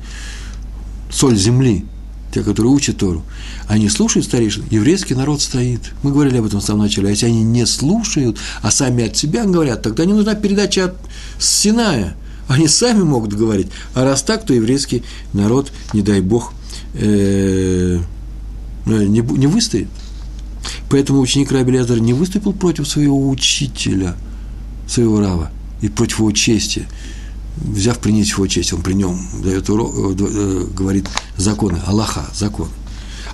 соль 1.10 1.38
земли, 1.38 1.86
те, 2.32 2.44
которые 2.44 2.72
учат 2.72 2.98
Тору, 2.98 3.24
они 3.68 3.90
слушают 3.90 4.26
старейшин, 4.26 4.64
еврейский 4.70 5.16
народ 5.16 5.42
стоит. 5.42 5.82
Мы 6.04 6.12
говорили 6.12 6.38
об 6.38 6.46
этом 6.46 6.60
в 6.60 6.64
самом 6.64 6.84
начале. 6.84 7.08
А 7.08 7.12
если 7.12 7.28
они 7.28 7.44
не 7.44 7.66
слушают, 7.66 8.38
а 8.62 8.72
сами 8.72 9.06
от 9.06 9.18
себя 9.18 9.46
говорят, 9.46 9.82
тогда 9.82 10.06
не 10.06 10.14
нужна 10.14 10.36
передача 10.36 10.86
от 10.86 10.96
Синая. 11.40 12.16
Они 12.48 12.68
сами 12.68 13.04
могут 13.04 13.34
говорить. 13.34 13.68
А 13.94 14.04
раз 14.04 14.24
так, 14.24 14.46
то 14.46 14.54
еврейский 14.54 15.04
народ, 15.34 15.72
не 15.94 16.02
дай 16.02 16.22
бог, 16.22 16.54
э, 16.94 18.00
не, 18.86 19.20
не 19.20 19.48
выстоит. 19.48 19.88
Поэтому 20.90 21.22
ученик 21.22 21.52
Раби 21.52 21.72
Лязар 21.72 22.00
не 22.00 22.14
выступил 22.14 22.54
против 22.54 22.88
своего 22.88 23.30
учителя, 23.30 24.16
своего 24.88 25.20
Рава, 25.20 25.52
и 25.82 25.90
против 25.90 26.20
его 26.20 26.32
чести– 26.32 26.88
взяв 27.58 28.00
принять 28.00 28.30
его 28.30 28.48
честь, 28.48 28.74
он 28.74 28.82
при 28.82 28.94
нем 28.94 29.20
дает 29.44 29.70
урок, 29.70 29.94
э, 29.96 30.16
э, 30.20 30.68
говорит 30.74 31.08
законы, 31.38 31.80
Аллаха, 31.86 32.26
закон, 32.34 32.70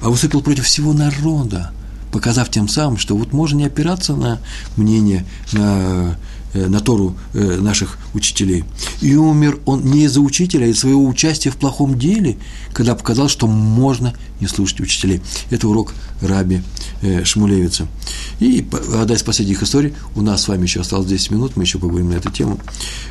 а 0.02 0.10
выступил 0.10 0.42
против 0.42 0.66
всего 0.66 0.94
народа, 0.94 1.72
показав 2.12 2.50
тем 2.50 2.68
самым, 2.68 2.98
что 2.98 3.16
вот 3.16 3.34
можно 3.34 3.58
не 3.58 3.66
опираться 3.66 4.16
на 4.16 4.40
мнение, 4.76 5.26
на 5.52 6.18
на 6.66 6.80
Тору 6.80 7.16
э, 7.34 7.58
наших 7.60 7.98
учителей. 8.14 8.64
И 9.02 9.16
умер 9.16 9.60
он 9.66 9.84
не 9.84 10.06
из-за 10.06 10.22
учителя, 10.22 10.66
а 10.66 10.68
из 10.68 10.80
своего 10.80 11.06
участия 11.06 11.52
в 11.52 11.58
плохом 11.58 12.00
деле, 12.00 12.38
когда 12.74 12.96
показал, 12.96 13.30
что 13.30 13.48
можно 13.48 14.14
не 14.40 14.48
слушать 14.48 14.80
учителей. 14.80 15.22
Это 15.50 15.68
урок 15.68 15.94
Раби 16.22 16.62
э, 17.02 17.24
Шмулевица. 17.24 17.88
И 18.40 18.66
одна 18.94 19.16
из 19.16 19.24
последних 19.24 19.62
историй, 19.64 19.94
у 20.16 20.22
нас 20.22 20.44
с 20.44 20.48
вами 20.48 20.64
еще 20.64 20.82
осталось 20.82 21.08
10 21.08 21.32
минут, 21.32 21.56
мы 21.56 21.64
еще 21.64 21.80
поговорим 21.80 22.10
на 22.10 22.16
эту 22.16 22.32
тему. 22.32 22.60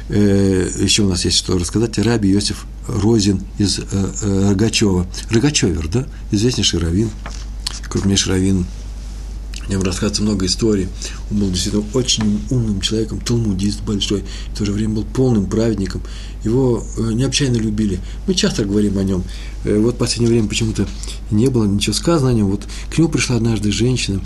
Еще 0.09 1.03
у 1.03 1.09
нас 1.09 1.24
есть 1.24 1.38
что 1.38 1.59
рассказать. 1.59 1.99
Раби 1.99 2.32
Иосиф 2.32 2.64
Розин 2.88 3.42
из 3.59 3.80
Рогачева. 4.22 5.07
Рогачевер, 5.30 5.88
да? 5.88 6.07
Известнейший 6.30 6.78
раввин, 6.80 7.11
крупнейший 7.88 8.32
раввин 8.32 8.66
о 9.66 9.70
нем 9.70 9.82
рассказывается 9.82 10.22
много 10.22 10.46
историй. 10.46 10.88
Он 11.30 11.38
был 11.38 11.50
действительно 11.50 11.84
очень 11.94 12.40
умным 12.50 12.80
человеком, 12.80 13.20
талмудист 13.20 13.82
большой, 13.82 14.24
в 14.52 14.58
то 14.58 14.64
же 14.64 14.72
время 14.72 14.94
был 14.94 15.04
полным 15.04 15.46
праведником. 15.46 16.02
Его 16.44 16.84
э, 16.96 17.12
необычайно 17.12 17.56
любили. 17.56 18.00
Мы 18.26 18.34
часто 18.34 18.64
говорим 18.64 18.96
о 18.98 19.02
нем. 19.02 19.24
Э, 19.64 19.78
вот 19.78 19.94
в 19.94 19.98
последнее 19.98 20.30
время 20.30 20.48
почему-то 20.48 20.86
не 21.30 21.48
было 21.48 21.64
ничего 21.64 21.94
сказано 21.94 22.30
о 22.30 22.34
нем. 22.34 22.46
Вот 22.46 22.62
к 22.90 22.98
нему 22.98 23.08
пришла 23.08 23.36
однажды 23.36 23.72
женщина 23.72 24.20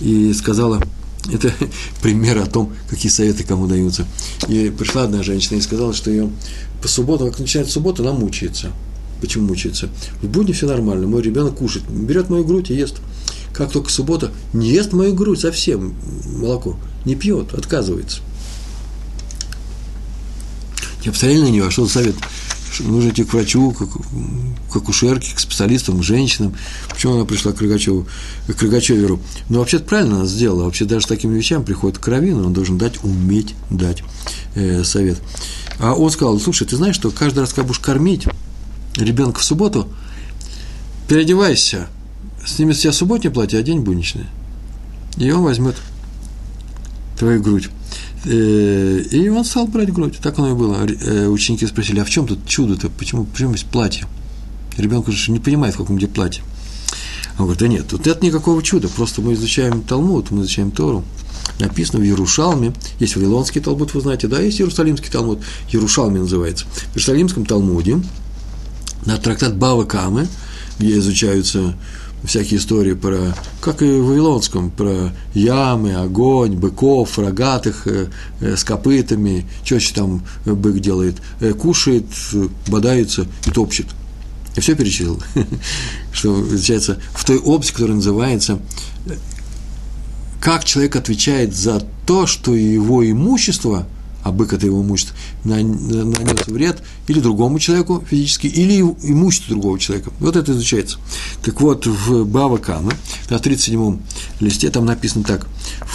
и 0.00 0.32
сказала, 0.32 0.82
это 1.32 1.52
пример 2.00 2.38
о 2.38 2.46
том, 2.46 2.72
какие 2.88 3.10
советы 3.12 3.44
кому 3.44 3.66
даются. 3.66 4.06
И 4.48 4.70
пришла 4.70 5.02
одна 5.04 5.22
женщина 5.22 5.58
и 5.58 5.60
сказала, 5.60 5.92
что 5.92 6.10
ее 6.10 6.30
по 6.80 6.88
субботам, 6.88 7.30
как 7.30 7.40
начинает 7.40 7.70
суббота, 7.70 8.02
она 8.02 8.12
мучается. 8.12 8.72
Почему 9.20 9.48
мучается? 9.48 9.88
В 10.22 10.28
будни 10.28 10.52
все 10.52 10.66
нормально, 10.66 11.08
мой 11.08 11.22
ребенок 11.22 11.56
кушает, 11.56 11.84
берет 11.90 12.30
мою 12.30 12.44
грудь 12.44 12.70
и 12.70 12.74
ест 12.74 12.98
как 13.52 13.72
только 13.72 13.90
суббота, 13.90 14.32
не 14.52 14.70
ест 14.70 14.92
мою 14.92 15.14
грудь 15.14 15.40
совсем, 15.40 15.94
молоко, 16.26 16.78
не 17.04 17.14
пьет, 17.14 17.54
отказывается. 17.54 18.20
Я 21.04 21.12
посмотрели 21.12 21.42
на 21.42 21.48
нее, 21.48 21.66
а 21.66 21.70
что 21.70 21.86
совет? 21.86 22.16
Нужно 22.80 23.10
идти 23.10 23.24
к 23.24 23.32
врачу, 23.32 23.72
к, 23.72 24.72
к 24.72 24.76
акушерке, 24.76 25.34
к 25.34 25.40
специалистам, 25.40 25.98
к 25.98 26.02
женщинам. 26.02 26.54
Почему 26.88 27.14
она 27.14 27.24
пришла 27.24 27.52
к 27.52 27.60
Рогачеву, 27.60 28.06
к 28.46 28.62
Рогачеверу? 28.62 29.20
Ну, 29.48 29.58
вообще-то 29.58 29.84
правильно 29.84 30.16
она 30.16 30.26
сделала. 30.26 30.64
Вообще 30.64 30.84
даже 30.84 31.06
с 31.06 31.08
такими 31.08 31.36
вещами 31.36 31.64
приходит 31.64 31.98
к 31.98 32.06
Равину, 32.06 32.46
он 32.46 32.52
должен 32.52 32.78
дать, 32.78 33.02
уметь 33.02 33.54
дать 33.70 34.02
э, 34.54 34.84
совет. 34.84 35.18
А 35.78 35.94
он 35.94 36.10
сказал, 36.10 36.38
слушай, 36.38 36.66
ты 36.66 36.76
знаешь, 36.76 36.94
что 36.94 37.10
каждый 37.10 37.40
раз, 37.40 37.52
когда 37.52 37.66
будешь 37.66 37.80
кормить 37.80 38.26
ребенка 38.96 39.40
в 39.40 39.44
субботу, 39.44 39.88
переодевайся, 41.08 41.88
снимет 42.48 42.76
с 42.76 42.80
себя 42.80 42.92
субботнее 42.92 43.32
платье, 43.32 43.58
а 43.58 43.62
день 43.62 43.80
будничное. 43.80 44.26
И 45.16 45.30
он 45.30 45.42
возьмет 45.42 45.76
твою 47.18 47.42
грудь. 47.42 47.70
Э, 48.24 49.02
и 49.10 49.28
он 49.28 49.44
стал 49.44 49.66
брать 49.66 49.92
грудь. 49.92 50.18
Так 50.22 50.38
оно 50.38 50.50
и 50.50 50.54
было. 50.54 50.86
Э, 50.86 51.26
ученики 51.26 51.66
спросили, 51.66 52.00
а 52.00 52.04
в 52.04 52.10
чем 52.10 52.26
тут 52.26 52.46
чудо-то? 52.46 52.88
Почему, 52.90 53.24
почему 53.24 53.52
есть 53.52 53.66
платье? 53.66 54.06
Ребенок 54.76 55.08
же 55.10 55.32
не 55.32 55.40
понимает, 55.40 55.74
в 55.74 55.78
каком 55.78 55.96
где 55.96 56.06
платье. 56.06 56.42
Он 57.38 57.44
говорит, 57.44 57.60
да 57.60 57.68
нет, 57.68 57.86
тут 57.86 58.06
нет 58.06 58.22
никакого 58.22 58.62
чуда, 58.62 58.88
просто 58.88 59.22
мы 59.22 59.34
изучаем 59.34 59.82
Талмуд, 59.82 60.30
мы 60.32 60.42
изучаем 60.42 60.72
Тору. 60.72 61.04
Написано 61.60 62.00
в 62.00 62.02
Ярушалме, 62.02 62.72
есть 62.98 63.14
Вавилонский 63.14 63.60
Талмуд, 63.60 63.94
вы 63.94 64.00
знаете, 64.00 64.26
да, 64.26 64.40
есть 64.40 64.60
Иерусалимский 64.60 65.10
Талмуд, 65.10 65.40
Ярушалме 65.70 66.20
называется. 66.20 66.66
В 66.66 66.96
Иерусалимском 66.96 67.46
Талмуде 67.46 68.00
на 69.06 69.16
трактат 69.18 69.56
Бава 69.56 69.84
Камы, 69.84 70.26
где 70.78 70.98
изучаются 70.98 71.74
всякие 72.24 72.58
истории 72.58 72.94
про, 72.94 73.34
как 73.60 73.82
и 73.82 73.86
в 73.86 74.06
Вавилонском, 74.06 74.70
про 74.70 75.12
ямы, 75.34 75.94
огонь, 75.94 76.56
быков, 76.56 77.18
рогатых, 77.18 77.86
э, 77.86 78.08
э, 78.40 78.56
с 78.56 78.64
копытами, 78.64 79.46
что 79.64 79.76
еще 79.76 79.94
там 79.94 80.22
бык 80.44 80.80
делает, 80.80 81.16
э, 81.40 81.52
кушает, 81.52 82.06
бодается 82.66 83.26
и 83.46 83.50
топчет. 83.50 83.86
Я 84.56 84.62
все 84.62 84.74
перечислил, 84.74 85.22
что 86.12 86.34
получается 86.34 87.00
в 87.14 87.24
той 87.24 87.38
области, 87.38 87.72
которая 87.72 87.96
называется 87.96 88.58
как 90.40 90.64
человек 90.64 90.94
отвечает 90.94 91.54
за 91.54 91.84
то, 92.06 92.26
что 92.26 92.54
его 92.54 93.08
имущество– 93.08 93.86
а 94.22 94.32
бык 94.32 94.52
это 94.52 94.66
его 94.66 94.82
имущество, 94.82 95.16
нанес 95.44 96.46
вред 96.46 96.82
или 97.06 97.20
другому 97.20 97.58
человеку 97.58 98.04
физически, 98.08 98.46
или 98.46 98.80
имуществу 98.80 99.50
другого 99.50 99.78
человека. 99.78 100.10
Вот 100.20 100.36
это 100.36 100.52
изучается. 100.52 100.98
Так 101.42 101.60
вот, 101.60 101.86
в 101.86 102.24
Бава 102.24 102.58
Кама, 102.58 102.92
на 103.30 103.34
37-м 103.34 104.00
листе, 104.40 104.70
там 104.70 104.84
написано 104.84 105.24
так, 105.24 105.46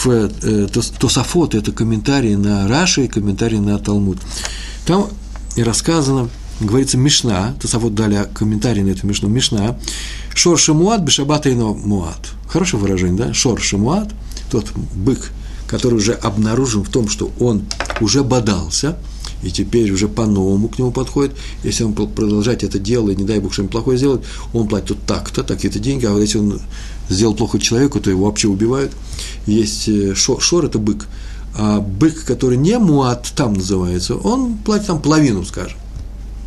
в 0.04 0.08
э, 0.08 0.68
Тософот, 0.68 1.56
это 1.56 1.72
комментарии 1.72 2.36
на 2.36 2.68
Раши 2.68 3.06
и 3.06 3.08
комментарии 3.08 3.58
на 3.58 3.78
Талмуд. 3.78 4.20
Там 4.86 5.10
и 5.56 5.64
рассказано, 5.64 6.30
говорится 6.60 6.98
Мишна, 6.98 7.56
Тософот 7.62 7.94
дали 7.94 8.28
комментарий 8.34 8.84
на 8.84 8.90
эту 8.90 9.06
Мишну, 9.06 9.30
Мишна, 9.30 9.78
Шор 10.34 10.58
Шамуат, 10.58 11.02
Бешабата 11.02 11.50
Муат. 11.50 12.32
Хорошее 12.48 12.82
выражение, 12.82 13.28
да? 13.28 13.34
Шор 13.34 13.62
Шамуат, 13.62 14.10
тот 14.50 14.72
бык, 14.96 15.32
который 15.74 15.96
уже 15.96 16.14
обнаружен 16.14 16.84
в 16.84 16.90
том, 16.90 17.10
что 17.10 17.32
он 17.40 17.64
уже 18.00 18.24
бодался, 18.24 18.96
и 19.42 19.50
теперь 19.50 19.92
уже 19.92 20.08
по-новому 20.08 20.70
к 20.70 20.78
нему 20.78 20.92
подходит. 20.92 21.36
Если 21.64 21.84
он 21.84 21.94
продолжать 21.94 22.64
это 22.64 22.78
дело, 22.78 23.10
и 23.10 23.16
не 23.16 23.24
дай 23.24 23.40
бог 23.40 23.54
что-нибудь 23.54 23.72
плохое 23.72 23.98
сделать, 23.98 24.22
он 24.54 24.68
платит 24.68 25.00
так-то, 25.08 25.42
такие-то 25.42 25.80
деньги, 25.80 26.06
а 26.06 26.12
вот 26.12 26.20
если 26.20 26.38
он 26.38 26.62
сделал 27.10 27.34
плохо 27.34 27.58
человеку, 27.58 28.00
то 28.00 28.12
его 28.12 28.26
вообще 28.26 28.50
убивают. 28.50 28.92
Есть 29.48 29.90
э, 29.90 30.14
шор, 30.14 30.40
шор 30.44 30.66
это 30.66 30.78
бык, 30.78 31.08
а 31.58 31.80
бык, 31.80 32.24
который 32.24 32.58
не 32.58 32.78
муат, 32.78 33.34
там 33.36 33.54
называется, 33.54 34.14
он 34.14 34.58
платит 34.58 34.86
там 34.86 35.02
половину, 35.02 35.44
скажем. 35.44 35.80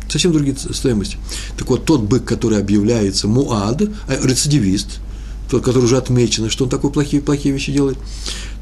Совсем 0.07 0.31
другие 0.31 0.55
стоимости. 0.55 1.17
Так 1.57 1.69
вот, 1.69 1.83
тот 1.83 2.03
бык, 2.03 2.23
который 2.23 2.59
объявляется 2.59 3.27
муад, 3.27 3.81
а 4.07 4.25
рецидивист, 4.25 5.01
тот, 5.49 5.63
который 5.63 5.83
уже 5.83 5.97
отмечено, 5.97 6.49
что 6.49 6.65
он 6.65 6.69
такие 6.69 6.91
плохие, 6.91 7.21
плохие 7.21 7.53
вещи 7.53 7.71
делает, 7.71 7.97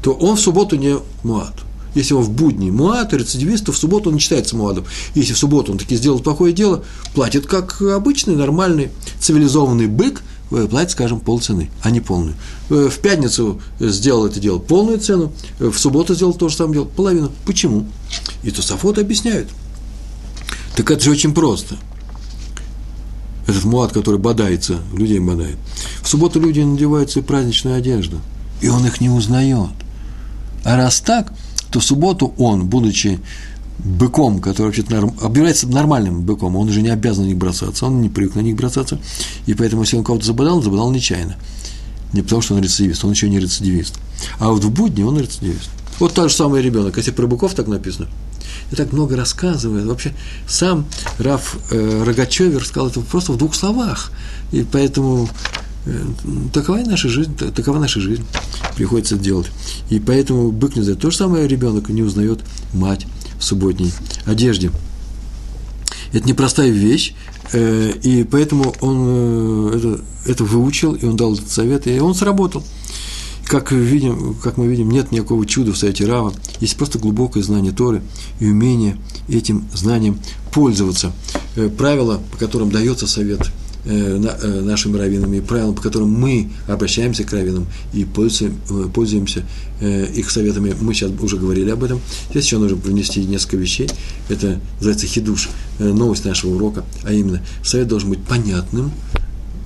то 0.02 0.12
он 0.12 0.36
в 0.36 0.40
субботу 0.40 0.76
не 0.76 0.96
муад. 1.22 1.54
Если 1.94 2.12
он 2.12 2.22
в 2.22 2.30
будни 2.30 2.70
муад, 2.70 3.14
рецидивист, 3.14 3.64
то 3.64 3.72
в 3.72 3.78
субботу 3.78 4.10
он 4.10 4.16
не 4.16 4.20
считается 4.20 4.54
муадом. 4.54 4.84
Если 5.14 5.32
в 5.32 5.38
субботу 5.38 5.72
он 5.72 5.78
таки 5.78 5.96
сделал 5.96 6.20
плохое 6.20 6.52
дело, 6.52 6.84
платит 7.14 7.46
как 7.46 7.80
обычный, 7.80 8.36
нормальный, 8.36 8.90
цивилизованный 9.18 9.86
бык, 9.86 10.22
э, 10.50 10.66
платит, 10.68 10.90
скажем, 10.90 11.20
полцены, 11.20 11.70
а 11.82 11.90
не 11.90 12.00
полную. 12.00 12.36
Э, 12.68 12.90
в 12.92 12.98
пятницу 12.98 13.62
сделал 13.80 14.26
это 14.26 14.40
дело 14.40 14.58
полную 14.58 14.98
цену, 14.98 15.32
э, 15.58 15.68
в 15.68 15.78
субботу 15.78 16.14
сделал 16.14 16.34
то 16.34 16.50
же 16.50 16.56
самое 16.56 16.74
дело, 16.74 16.84
половину. 16.84 17.32
Почему? 17.46 17.86
И 18.42 18.50
Тософот 18.50 18.98
объясняют. 18.98 19.48
Так 20.76 20.90
это 20.90 21.02
же 21.02 21.10
очень 21.10 21.32
просто– 21.32 21.76
этот 23.46 23.64
муат, 23.64 23.92
который 23.92 24.18
бодается, 24.18 24.78
людей 24.92 25.18
бодает. 25.18 25.56
В 26.02 26.08
субботу 26.08 26.40
люди 26.40 26.60
надевают 26.60 27.10
свою 27.10 27.26
праздничную 27.26 27.76
одежду, 27.76 28.20
и 28.60 28.68
он 28.68 28.84
их 28.86 29.00
не 29.00 29.08
узнает. 29.08 29.70
А 30.64 30.76
раз 30.76 31.00
так, 31.00 31.32
то 31.70 31.80
в 31.80 31.84
субботу 31.84 32.34
он, 32.38 32.66
будучи 32.66 33.20
быком, 33.78 34.40
который 34.40 34.68
вообще 34.68 34.84
норм, 34.88 35.14
объявляется 35.20 35.68
нормальным 35.68 36.22
быком, 36.22 36.56
он 36.56 36.68
уже 36.68 36.82
не 36.82 36.88
обязан 36.88 37.24
на 37.24 37.28
них 37.28 37.36
бросаться, 37.36 37.86
он 37.86 38.00
не 38.00 38.08
привык 38.08 38.34
на 38.34 38.40
них 38.40 38.56
бросаться, 38.56 38.98
и 39.46 39.54
поэтому, 39.54 39.82
если 39.82 39.96
он 39.96 40.04
кого-то 40.04 40.24
забодал, 40.24 40.56
он 40.56 40.62
забодал 40.62 40.90
нечаянно. 40.90 41.36
Не 42.12 42.22
потому, 42.22 42.40
что 42.40 42.54
он 42.54 42.62
рецидивист, 42.62 43.04
он 43.04 43.10
еще 43.10 43.28
не 43.28 43.38
рецидивист. 43.38 43.94
А 44.38 44.48
вот 44.48 44.64
в 44.64 44.70
будни 44.70 45.02
он 45.02 45.18
рецидивист. 45.18 45.70
Вот 45.98 46.14
тот 46.14 46.30
же 46.30 46.36
самый 46.36 46.62
ребенок, 46.62 46.96
если 46.96 47.10
про 47.10 47.26
быков 47.26 47.54
так 47.54 47.68
написано. 47.68 48.08
И 48.70 48.76
так 48.76 48.92
много 48.92 49.16
рассказывает. 49.16 49.86
Вообще, 49.86 50.14
сам 50.48 50.86
Раф 51.18 51.56
э, 51.70 52.02
Рогачевер 52.04 52.64
сказал 52.64 52.88
это 52.88 53.00
просто 53.00 53.32
в 53.32 53.38
двух 53.38 53.54
словах. 53.54 54.10
И 54.52 54.66
поэтому 54.70 55.28
э, 55.86 56.04
такова 56.52 56.78
наша 56.78 57.08
жизнь, 57.08 57.36
такова 57.36 57.78
наша 57.78 58.00
жизнь. 58.00 58.24
Приходится 58.76 59.16
делать. 59.16 59.46
И 59.88 60.00
поэтому 60.00 60.50
бык 60.50 60.76
не 60.76 60.82
знает. 60.82 61.00
То 61.00 61.10
же 61.10 61.16
самое 61.16 61.46
ребенок 61.46 61.88
не 61.88 62.02
узнает 62.02 62.40
мать 62.72 63.06
в 63.38 63.44
субботней 63.44 63.92
одежде. 64.24 64.70
Это 66.12 66.26
непростая 66.28 66.70
вещь, 66.70 67.14
э, 67.52 67.92
и 68.02 68.24
поэтому 68.24 68.74
он 68.80 68.96
э, 69.06 69.76
это, 69.76 70.00
это 70.24 70.44
выучил, 70.44 70.94
и 70.94 71.04
он 71.04 71.16
дал 71.16 71.34
этот 71.34 71.50
совет, 71.50 71.86
и 71.86 71.98
он 71.98 72.14
сработал. 72.14 72.64
Как, 73.46 73.70
видим, 73.72 74.34
как 74.42 74.56
мы 74.56 74.66
видим, 74.66 74.90
нет 74.90 75.12
никакого 75.12 75.46
чуда 75.46 75.72
в 75.72 75.78
совете 75.78 76.04
Рава, 76.06 76.34
есть 76.60 76.76
просто 76.76 76.98
глубокое 76.98 77.42
знание 77.42 77.72
Торы 77.72 78.02
и 78.40 78.46
умение 78.46 78.96
этим 79.28 79.66
знанием 79.72 80.18
пользоваться. 80.52 81.12
Э, 81.54 81.68
правила, 81.68 82.20
по 82.32 82.38
которым 82.38 82.70
дается 82.70 83.06
совет– 83.06 83.40
Э, 83.88 84.20
э, 84.20 84.60
нашими 84.62 84.96
раввинами, 84.96 85.38
правилам, 85.38 85.76
по 85.76 85.80
которым 85.80 86.10
мы 86.10 86.50
обращаемся 86.66 87.22
к 87.22 87.32
раввинам 87.32 87.68
и 87.92 88.04
пользуемся 88.04 89.44
их 89.80 90.28
советами. 90.30 90.74
Мы 90.80 90.92
сейчас 90.92 91.12
уже 91.20 91.36
говорили 91.36 91.70
об 91.70 91.84
этом. 91.84 92.00
Здесь 92.30 92.46
еще 92.46 92.58
нужно 92.58 92.76
принести 92.76 93.24
несколько 93.24 93.58
вещей. 93.58 93.88
Это 94.28 94.60
называется 94.78 95.06
хидуш, 95.06 95.50
новость 95.78 96.24
нашего 96.24 96.56
урока, 96.56 96.84
а 97.04 97.12
именно 97.12 97.40
совет 97.62 97.86
должен 97.86 98.10
быть 98.10 98.24
понятным, 98.24 98.90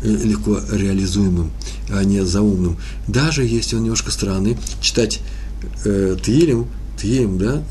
легко 0.02 0.60
реализуемым, 0.70 1.50
а 1.90 2.04
не 2.04 2.24
заумным. 2.24 2.78
Даже 3.08 3.44
если 3.44 3.76
он 3.76 3.82
немножко 3.82 4.10
странный, 4.10 4.56
читать 4.80 5.20
э, 5.84 6.16
Тилем 6.24 6.66
Тием, 7.00 7.38
да, 7.38 7.62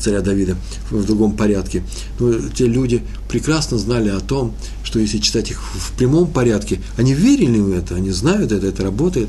царя 0.00 0.20
Давида, 0.20 0.56
в 0.90 1.04
другом 1.04 1.36
порядке. 1.36 1.84
Но 2.18 2.34
те 2.54 2.66
люди 2.66 3.02
прекрасно 3.28 3.78
знали 3.78 4.08
о 4.08 4.20
том, 4.20 4.54
что 4.82 4.98
если 4.98 5.18
читать 5.18 5.50
их 5.50 5.62
в 5.62 5.92
прямом 5.96 6.26
порядке, 6.26 6.80
они 6.96 7.14
верили 7.14 7.58
в 7.58 7.72
это, 7.72 7.94
они 7.94 8.10
знают 8.10 8.50
это, 8.52 8.66
это 8.66 8.82
работает, 8.82 9.28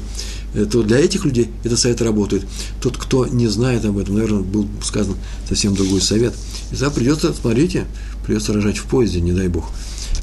э, 0.54 0.66
то 0.66 0.82
для 0.84 1.00
этих 1.00 1.26
людей 1.26 1.50
это 1.64 1.78
совет 1.78 2.02
работает. 2.02 2.46
Тот, 2.82 2.98
кто 2.98 3.28
не 3.28 3.48
знает 3.48 3.86
об 3.86 3.98
этом, 3.98 4.16
наверное, 4.16 4.42
был 4.42 4.68
сказан 4.84 5.16
совсем 5.48 5.76
другой 5.76 6.02
совет. 6.02 6.34
И 6.72 6.76
тогда 6.76 6.90
придется, 6.90 7.34
смотрите, 7.34 7.86
придется 8.26 8.54
рожать 8.54 8.78
в 8.78 8.86
поезде, 8.86 9.22
не 9.22 9.34
дай 9.34 9.48
бог. 9.48 9.70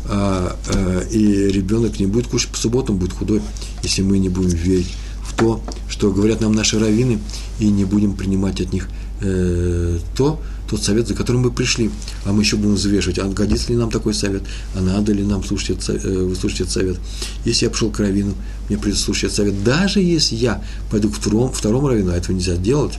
А, 0.09 0.57
а, 0.69 1.01
и 1.11 1.49
ребенок 1.49 1.99
не 2.01 2.07
будет 2.07 2.27
кушать 2.27 2.51
по 2.51 2.59
субботам, 2.59 2.97
будет 2.97 3.13
худой, 3.13 3.41
если 3.83 4.03
мы 4.03 4.19
не 4.19 4.29
будем 4.29 4.51
верить 4.51 4.93
в 5.25 5.37
то, 5.37 5.63
что 5.89 6.11
говорят 6.11 6.41
нам 6.41 6.53
наши 6.53 6.79
раввины, 6.79 7.19
и 7.61 7.69
не 7.69 7.85
будем 7.85 8.15
принимать 8.15 8.61
от 8.61 8.73
них 8.73 8.89
э, 9.21 9.99
то, 10.17 10.41
тот 10.69 10.83
совет, 10.83 11.07
за 11.07 11.15
которым 11.15 11.43
мы 11.43 11.51
пришли. 11.51 11.91
А 12.25 12.33
мы 12.33 12.43
еще 12.43 12.57
будем 12.57 12.75
взвешивать, 12.75 13.19
а 13.19 13.29
годится 13.29 13.71
ли 13.71 13.77
нам 13.77 13.91
такой 13.91 14.15
совет, 14.15 14.43
а 14.75 14.81
надо 14.81 15.13
ли 15.13 15.23
нам 15.23 15.45
слушать 15.45 15.71
этот, 15.71 16.05
э, 16.05 16.25
выслушать 16.25 16.63
этот 16.63 16.73
совет. 16.73 16.97
Если 17.45 17.67
я 17.67 17.71
пришел 17.71 17.91
к 17.91 18.01
раввину, 18.01 18.35
мне 18.69 18.79
придется 18.79 19.05
слушать 19.05 19.25
этот 19.25 19.37
совет, 19.37 19.65
даже 19.65 20.01
если 20.01 20.35
я 20.35 20.65
пойду 20.91 21.11
к 21.11 21.15
второму, 21.15 21.53
второму 21.53 21.89
раввину, 21.89 22.13
а 22.13 22.17
этого 22.17 22.35
нельзя 22.35 22.57
делать, 22.57 22.99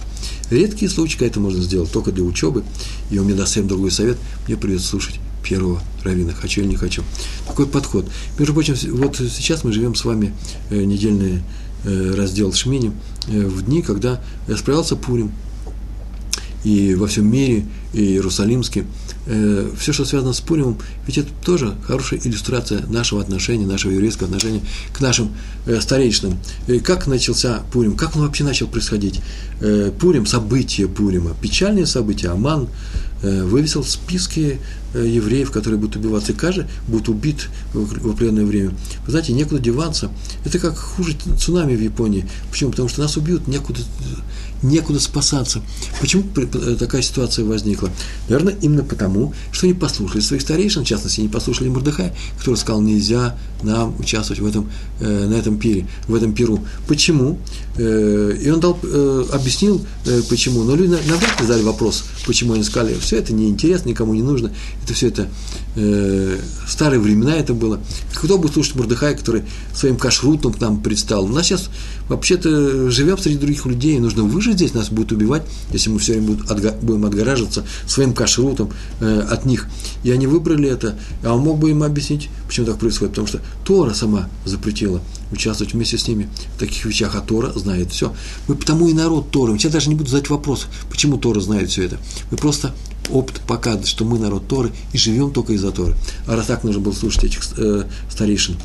редкие 0.50 0.90
случаи, 0.90 1.18
когда 1.18 1.28
это 1.28 1.40
можно 1.40 1.62
сделать 1.62 1.92
только 1.92 2.12
для 2.12 2.24
учебы, 2.24 2.64
и 3.10 3.18
он 3.18 3.26
мне 3.26 3.34
даст 3.34 3.50
совсем 3.50 3.68
другой 3.68 3.92
совет, 3.92 4.18
мне 4.48 4.56
придется 4.56 4.88
слушать 4.88 5.20
первого 5.44 5.82
равина, 6.04 6.34
хочу 6.34 6.62
или 6.62 6.70
не 6.70 6.76
хочу. 6.76 7.04
Такой 7.48 7.68
подход. 7.68 8.10
Между 8.40 8.54
прочим, 8.54 8.76
вот 8.94 9.18
сейчас 9.18 9.64
мы 9.64 9.72
живем 9.72 9.96
с 9.96 10.06
вами 10.06 10.34
э, 10.70 10.84
недельные 10.84 11.44
Э, 11.86 12.14
раздел 12.16 12.54
Шмини, 12.54 12.94
э, 13.28 13.46
в 13.46 13.64
дни, 13.64 13.82
когда 13.82 14.22
справился 14.58 14.96
Пурим. 14.96 15.32
И 16.64 16.96
во 16.96 17.08
всем 17.08 17.30
мире, 17.30 17.66
и 17.92 18.02
Иерусалимске, 18.02 18.86
все, 19.26 19.94
что 19.94 20.06
связано 20.06 20.34
с 20.34 20.40
Пуримом, 20.40 20.78
ведь 21.08 21.18
это 21.18 21.30
тоже 21.46 21.76
хорошая 21.86 22.22
иллюстрация 22.24 22.86
нашего 22.88 23.22
отношения, 23.22 23.66
нашего 23.66 23.92
еврейского 23.92 24.28
отношения 24.28 24.62
к 24.94 25.02
нашим 25.02 25.32
старейшинам. 25.82 26.38
И 26.68 26.80
как 26.80 27.08
начался 27.08 27.64
Пурим, 27.74 27.96
как 27.96 28.16
он 28.16 28.22
вообще 28.22 28.46
начал 28.46 28.68
происходить? 28.68 29.22
Пурим, 30.00 30.26
события 30.26 30.88
Пурима, 30.88 31.36
печальные 31.42 31.86
события, 31.86 32.30
Аман 32.30 32.70
вывесил 33.24 33.84
списки 33.84 34.60
евреев, 34.94 35.50
которые 35.50 35.80
будут 35.80 35.96
убиваться, 35.96 36.34
и 36.34 36.36
каждый 36.36 36.66
будет 36.88 37.10
убит 37.10 37.50
в 37.74 38.10
определенное 38.12 38.46
время. 38.46 38.72
Вы 39.06 39.12
знаете, 39.12 39.34
некуда 39.34 39.60
деваться. 39.60 40.12
Это 40.46 40.60
как 40.60 40.78
хуже 40.78 41.16
цунами 41.40 41.76
в 41.76 41.82
Японии. 41.82 42.28
Почему? 42.52 42.72
Потому 42.72 42.90
что 42.90 43.02
нас 43.02 43.18
убьют, 43.18 43.48
некуда, 43.48 43.80
некуда 44.62 45.00
спасаться. 45.00 45.62
Почему 46.00 46.24
такая 46.78 47.02
ситуация 47.02 47.44
возникла? 47.46 47.90
Наверное, 48.30 48.56
именно 48.62 48.84
потому, 48.84 49.34
что 49.52 49.66
они 49.66 49.74
послушали 49.74 50.22
своих 50.22 50.44
старейшин, 50.44 50.84
в 50.84 50.88
частности, 50.88 51.22
не 51.22 51.28
послушали 51.28 51.70
Мордыхая, 51.70 52.14
который 52.38 52.56
сказал, 52.56 52.82
нельзя 52.82 53.36
нам 53.64 53.98
участвовать 54.00 54.42
в 54.42 54.46
этом, 54.46 54.70
э, 55.00 55.28
на 55.28 55.34
этом 55.34 55.58
пире, 55.58 55.88
в 56.08 56.14
этом 56.14 56.34
пиру. 56.34 56.64
Почему? 56.88 57.40
Э, 57.78 58.38
и 58.42 58.50
он 58.50 58.60
дал, 58.60 58.78
э, 58.84 59.26
объяснил, 59.32 59.86
почему. 60.30 60.64
Но 60.64 60.76
люди 60.76 60.92
навряд 60.92 61.40
ли 61.40 61.48
задали 61.48 61.64
вопрос, 61.64 62.04
почему 62.26 62.54
они 62.54 62.64
сказали, 62.64 62.96
все 63.00 63.18
это 63.18 63.34
неинтересно, 63.34 63.90
никому 63.90 64.14
не 64.14 64.22
нужно, 64.22 64.52
это 64.84 64.94
все 64.94 65.08
это 65.08 65.28
старые 66.68 67.00
времена 67.00 67.36
это 67.36 67.56
было. 67.56 67.80
Кто 68.14 68.38
будет 68.38 68.54
слушать 68.54 68.76
Мордыхая, 68.76 69.16
который 69.16 69.44
своим 69.74 69.98
кашрутом 69.98 70.54
к 70.54 70.62
нам 70.62 70.82
предстал? 70.82 71.26
У 71.26 71.30
нас 71.30 71.48
сейчас 71.48 71.70
вообще-то 72.10 72.92
живем 72.92 73.18
среди 73.18 73.38
других 73.38 73.66
людей, 73.66 74.00
нужно 74.00 74.24
выжить 74.24 74.56
здесь, 74.56 74.74
нас 74.74 74.90
будут 74.90 75.14
убивать, 75.14 75.44
если 75.72 75.90
мы 75.90 76.00
все 76.00 76.14
время 76.14 76.38
будем 76.82 77.06
отгораживаться 77.06 77.66
своим 77.88 78.14
кашрутом 78.14 78.72
э, 79.00 79.20
от 79.30 79.46
них. 79.46 79.68
И 80.04 80.12
они 80.12 80.28
выбрали 80.28 80.70
это, 80.70 80.98
а 81.24 81.34
он 81.34 81.42
мог 81.42 81.60
бы 81.60 81.72
им 81.72 81.84
объяснить, 81.84 82.30
почему 82.48 82.68
так 82.68 82.78
происходит, 82.78 83.12
потому 83.12 83.28
что 83.28 83.42
Тора 83.66 83.94
сама 83.94 84.30
запретила 84.46 85.02
участвовать 85.34 85.74
вместе 85.74 85.98
с 85.98 86.08
ними 86.08 86.30
в 86.56 86.60
таких 86.60 86.86
вещах, 86.86 87.16
а 87.16 87.22
Тора 87.22 87.52
знает 87.54 87.92
все. 87.92 88.14
Мы 88.48 88.56
потому 88.56 88.88
и 88.88 88.94
народ 88.94 89.32
Торы. 89.32 89.58
Сейчас 89.58 89.72
даже 89.72 89.90
не 89.90 89.96
буду 89.96 90.10
задать 90.10 90.30
вопрос, 90.30 90.68
почему 90.90 91.18
Тора 91.18 91.40
знает 91.40 91.70
все 91.70 91.84
это. 91.84 91.98
Мы 92.32 92.38
просто 92.38 92.74
опыт 93.10 93.42
показывает, 93.42 93.88
что 93.88 94.06
мы 94.06 94.20
народ 94.20 94.48
Торы 94.48 94.72
и 94.94 94.98
живем 94.98 95.32
только 95.32 95.54
из-за 95.54 95.72
Торы. 95.72 95.96
А 96.28 96.36
раз 96.36 96.48
так 96.48 96.64
нужно 96.64 96.82
было 96.82 96.94
слушать 96.94 97.26
этих 97.26 97.42
э, 97.58 97.84
старейшин. 98.10 98.58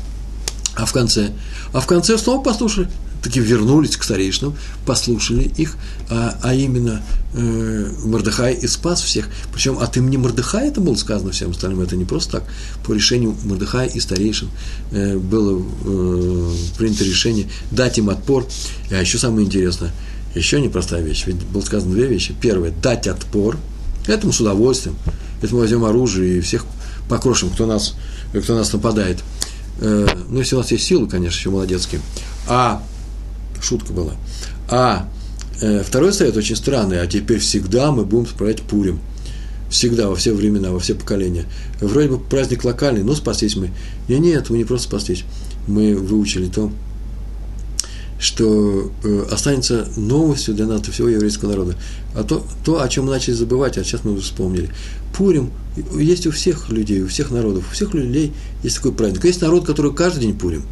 А 0.75 0.85
в 0.85 0.93
конце? 0.93 1.31
А 1.73 1.81
в 1.81 1.87
конце 1.87 2.17
снова 2.17 2.41
послушали, 2.41 2.89
таки 3.21 3.39
вернулись 3.39 3.97
к 3.97 4.03
старейшинам, 4.03 4.55
послушали 4.85 5.51
их, 5.57 5.75
а, 6.09 6.37
а 6.41 6.53
именно 6.53 7.01
э, 7.33 7.91
Мордыхай 8.05 8.53
и 8.53 8.67
спас 8.67 9.01
всех. 9.01 9.27
Причем 9.53 9.79
от 9.79 9.97
имени 9.97 10.17
Мордыхая 10.17 10.69
это 10.69 10.81
было 10.81 10.95
сказано 10.95 11.31
всем 11.31 11.51
остальным, 11.51 11.81
это 11.81 11.95
не 11.95 12.05
просто 12.05 12.39
так. 12.39 12.43
По 12.85 12.93
решению 12.93 13.35
Мордыхая 13.43 13.87
и 13.87 13.99
старейшин 13.99 14.49
э, 14.91 15.17
было 15.17 15.61
э, 15.85 16.51
принято 16.77 17.03
решение 17.03 17.47
дать 17.71 17.97
им 17.97 18.09
отпор. 18.09 18.47
А 18.91 18.95
еще 18.95 19.17
самое 19.17 19.45
интересное, 19.45 19.91
еще 20.35 20.61
непростая 20.61 21.01
вещь, 21.01 21.23
ведь 21.27 21.37
было 21.37 21.61
сказано 21.61 21.93
две 21.93 22.07
вещи. 22.07 22.35
Первое, 22.39 22.71
дать 22.71 23.07
отпор– 23.07 23.57
Этому 24.09 24.33
с 24.33 24.41
удовольствием. 24.41 24.95
Это 25.41 25.53
мы 25.53 25.61
возьмем 25.61 25.85
оружие 25.85 26.39
и 26.39 26.41
всех 26.41 26.65
покрошим, 27.07 27.49
кто 27.49 27.65
нас, 27.65 27.95
кто 28.33 28.55
нас 28.55 28.73
нападает. 28.73 29.19
Э, 29.79 30.07
ну, 30.29 30.39
если 30.39 30.55
у 30.55 30.59
нас 30.59 30.71
есть 30.71 30.83
силы, 30.85 31.07
конечно, 31.07 31.37
еще 31.37 31.49
молодецкие. 31.51 32.01
А, 32.47 32.83
шутка 33.61 33.93
была. 33.93 34.13
А 34.69 35.07
э, 35.61 35.83
второй 35.85 36.13
совет 36.13 36.37
очень 36.37 36.55
странный, 36.55 37.01
а 37.01 37.07
теперь 37.07 37.39
всегда 37.39 37.91
мы 37.91 38.05
будем 38.05 38.27
справлять 38.27 38.61
Пурим. 38.61 38.99
Всегда, 39.69 40.09
во 40.09 40.15
все 40.15 40.33
времена, 40.33 40.71
во 40.71 40.79
все 40.79 40.95
поколения. 40.95 41.45
Вроде 41.79 42.09
бы 42.09 42.19
праздник 42.19 42.63
локальный, 42.63 43.03
но 43.03 43.13
спастись 43.13 43.55
мы. 43.55 43.69
Не, 44.07 44.17
нет, 44.17 44.49
мы 44.49 44.57
не 44.57 44.63
просто 44.63 44.87
спастись. 44.87 45.25
Мы 45.67 45.95
выучили 45.95 46.47
то, 46.47 46.71
что 48.19 48.91
э, 49.03 49.25
останется 49.31 49.87
новостью 49.95 50.53
для 50.53 50.65
нас, 50.65 50.81
для 50.81 50.91
всего 50.91 51.07
еврейского 51.07 51.51
народа. 51.51 51.75
А 52.15 52.23
то, 52.23 52.43
то, 52.65 52.81
о 52.81 52.89
чем 52.89 53.05
мы 53.05 53.11
начали 53.11 53.33
забывать, 53.33 53.77
а 53.77 53.83
сейчас 53.83 54.03
мы 54.03 54.19
вспомнили. 54.19 54.69
Пурим 55.15 55.51
есть 55.97 56.27
у 56.27 56.31
всех 56.31 56.69
людей, 56.69 57.01
у 57.01 57.07
всех 57.07 57.31
народов, 57.31 57.65
у 57.69 57.73
всех 57.73 57.93
людей 57.93 58.33
есть 58.63 58.77
такой 58.77 58.91
праздник. 58.91 59.23
Есть 59.23 59.41
народ, 59.41 59.65
который 59.65 59.93
каждый 59.93 60.21
день 60.21 60.37
Пурим. 60.37 60.63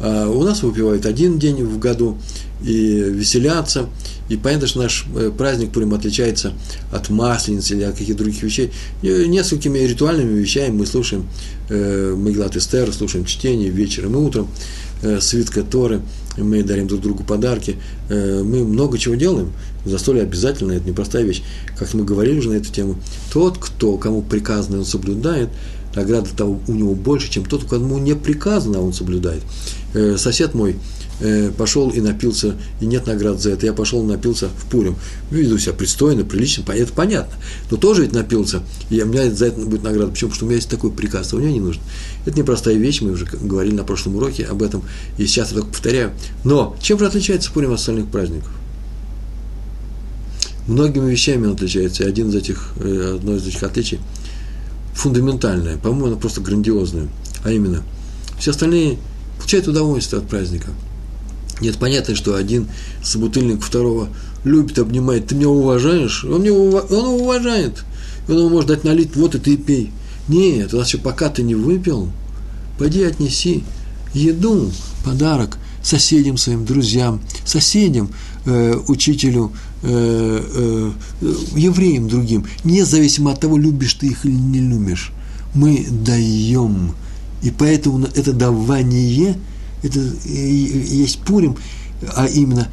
А 0.00 0.28
у 0.28 0.42
нас 0.42 0.62
выпивают 0.62 1.06
один 1.06 1.38
день 1.38 1.64
в 1.64 1.78
году 1.78 2.18
и 2.62 3.00
веселятся. 3.00 3.88
И 4.28 4.36
понятно, 4.36 4.66
что 4.66 4.80
наш 4.80 5.06
э, 5.16 5.30
праздник 5.36 5.72
Пурим 5.72 5.94
отличается 5.94 6.52
от 6.92 7.08
Масленицы 7.08 7.74
или 7.74 7.84
от 7.84 7.96
каких-то 7.96 8.22
других 8.22 8.42
вещей. 8.42 8.70
И 9.02 9.08
несколькими 9.26 9.78
ритуальными 9.78 10.38
вещами 10.38 10.70
мы 10.70 10.86
слушаем 10.86 11.28
э, 11.70 12.14
Меглат 12.16 12.56
Эстер, 12.56 12.92
слушаем 12.92 13.24
чтение 13.24 13.70
вечером 13.70 14.14
и 14.14 14.18
утром, 14.18 14.48
э, 15.02 15.20
свитка 15.20 15.62
Торы– 15.62 16.02
мы 16.42 16.62
дарим 16.62 16.86
друг 16.86 17.00
другу 17.00 17.24
подарки, 17.24 17.76
э, 18.08 18.42
мы 18.42 18.64
много 18.64 18.98
чего 18.98 19.14
делаем. 19.14 19.52
Застолье 19.84 20.22
обязательно, 20.22 20.72
это 20.72 20.88
непростая 20.88 21.24
вещь. 21.24 21.42
Как 21.78 21.92
мы 21.94 22.04
говорили 22.04 22.38
уже 22.38 22.50
на 22.50 22.54
эту 22.54 22.72
тему, 22.72 22.96
тот, 23.32 23.58
кто, 23.58 23.96
кому 23.96 24.22
приказано, 24.22 24.78
он 24.78 24.84
соблюдает, 24.84 25.48
награда 25.98 26.30
того 26.36 26.60
у 26.66 26.72
него 26.72 26.94
больше, 26.94 27.30
чем 27.30 27.44
тот, 27.44 27.64
кому 27.64 27.98
не 27.98 28.14
приказано, 28.14 28.78
а 28.78 28.82
он 28.82 28.92
соблюдает. 28.92 29.42
Э, 29.94 30.16
сосед 30.16 30.54
мой 30.54 30.76
э, 31.20 31.50
пошел 31.56 31.90
и 31.90 32.00
напился, 32.00 32.54
и 32.80 32.86
нет 32.86 33.06
наград 33.06 33.40
за 33.40 33.50
это. 33.50 33.66
Я 33.66 33.72
пошел 33.72 34.02
и 34.04 34.06
напился 34.06 34.48
в 34.48 34.70
Пурим. 34.70 34.96
Веду 35.30 35.58
себя 35.58 35.72
пристойно, 35.72 36.24
прилично, 36.24 36.64
это 36.72 36.92
понятно. 36.92 37.34
Но 37.70 37.76
тоже 37.76 38.02
ведь 38.02 38.12
напился, 38.12 38.62
и 38.90 39.02
у 39.02 39.06
меня 39.06 39.30
за 39.30 39.46
это 39.46 39.60
будет 39.60 39.82
награда. 39.82 40.10
Почему? 40.10 40.30
Потому 40.30 40.34
что 40.36 40.44
у 40.44 40.48
меня 40.48 40.56
есть 40.56 40.70
такой 40.70 40.90
приказ, 40.90 41.32
а 41.32 41.36
у 41.36 41.38
меня 41.40 41.52
не 41.52 41.60
нужен. 41.60 41.82
Это 42.26 42.38
непростая 42.38 42.76
вещь, 42.76 43.00
мы 43.00 43.12
уже 43.12 43.24
говорили 43.24 43.74
на 43.74 43.84
прошлом 43.84 44.16
уроке 44.16 44.44
об 44.44 44.62
этом, 44.62 44.82
и 45.16 45.26
сейчас 45.26 45.48
я 45.48 45.54
только 45.54 45.70
повторяю. 45.70 46.12
Но 46.44 46.76
чем 46.80 46.98
же 46.98 47.06
отличается 47.06 47.50
Пурим 47.50 47.72
от 47.72 47.80
остальных 47.80 48.08
праздников? 48.08 48.52
Многими 50.66 51.10
вещами 51.10 51.46
он 51.46 51.54
отличается, 51.54 52.04
и 52.04 52.06
один 52.06 52.28
из 52.28 52.34
этих, 52.34 52.74
э, 52.76 53.14
одно 53.16 53.36
из 53.36 53.46
этих 53.46 53.62
отличий 53.62 54.00
фундаментальное, 54.98 55.76
по-моему, 55.76 56.06
оно 56.06 56.16
просто 56.16 56.40
грандиозное, 56.40 57.08
а 57.44 57.52
именно, 57.52 57.82
все 58.38 58.50
остальные 58.50 58.98
получают 59.38 59.68
удовольствие 59.68 60.20
от 60.20 60.28
праздника. 60.28 60.70
Нет, 61.60 61.76
понятно, 61.78 62.16
что 62.16 62.34
один 62.34 62.68
собутыльник 63.02 63.62
второго 63.62 64.08
любит, 64.42 64.78
обнимает, 64.78 65.28
ты 65.28 65.36
меня 65.36 65.48
уважаешь, 65.48 66.24
он, 66.24 66.42
меня 66.42 66.52
он 66.52 67.20
уважает, 67.20 67.84
он 68.28 68.38
ему 68.38 68.48
может 68.48 68.68
дать 68.68 68.84
налить, 68.84 69.14
вот 69.14 69.36
и 69.36 69.38
ты 69.38 69.56
пей. 69.56 69.92
Нет, 70.26 70.74
у 70.74 70.78
нас 70.78 70.88
еще 70.88 70.98
пока 70.98 71.28
ты 71.28 71.42
не 71.42 71.54
выпил, 71.54 72.10
пойди 72.76 73.04
отнеси 73.04 73.62
еду, 74.14 74.70
подарок 75.04 75.58
соседям 75.82 76.36
своим, 76.36 76.64
друзьям, 76.64 77.20
соседям, 77.44 78.10
э, 78.46 78.74
учителю, 78.88 79.52
э, 79.82 80.90
э, 81.22 81.32
евреям 81.56 82.08
другим, 82.08 82.46
независимо 82.64 83.32
от 83.32 83.40
того, 83.40 83.58
любишь 83.58 83.94
ты 83.94 84.06
их 84.06 84.24
или 84.24 84.32
не 84.32 84.60
любишь. 84.60 85.12
Мы 85.54 85.86
даем. 85.90 86.92
И 87.42 87.50
поэтому 87.50 88.06
это 88.14 88.32
давание, 88.32 89.36
это 89.82 90.00
есть 90.26 91.20
Пурим, 91.20 91.56
а 92.14 92.26
именно 92.26 92.68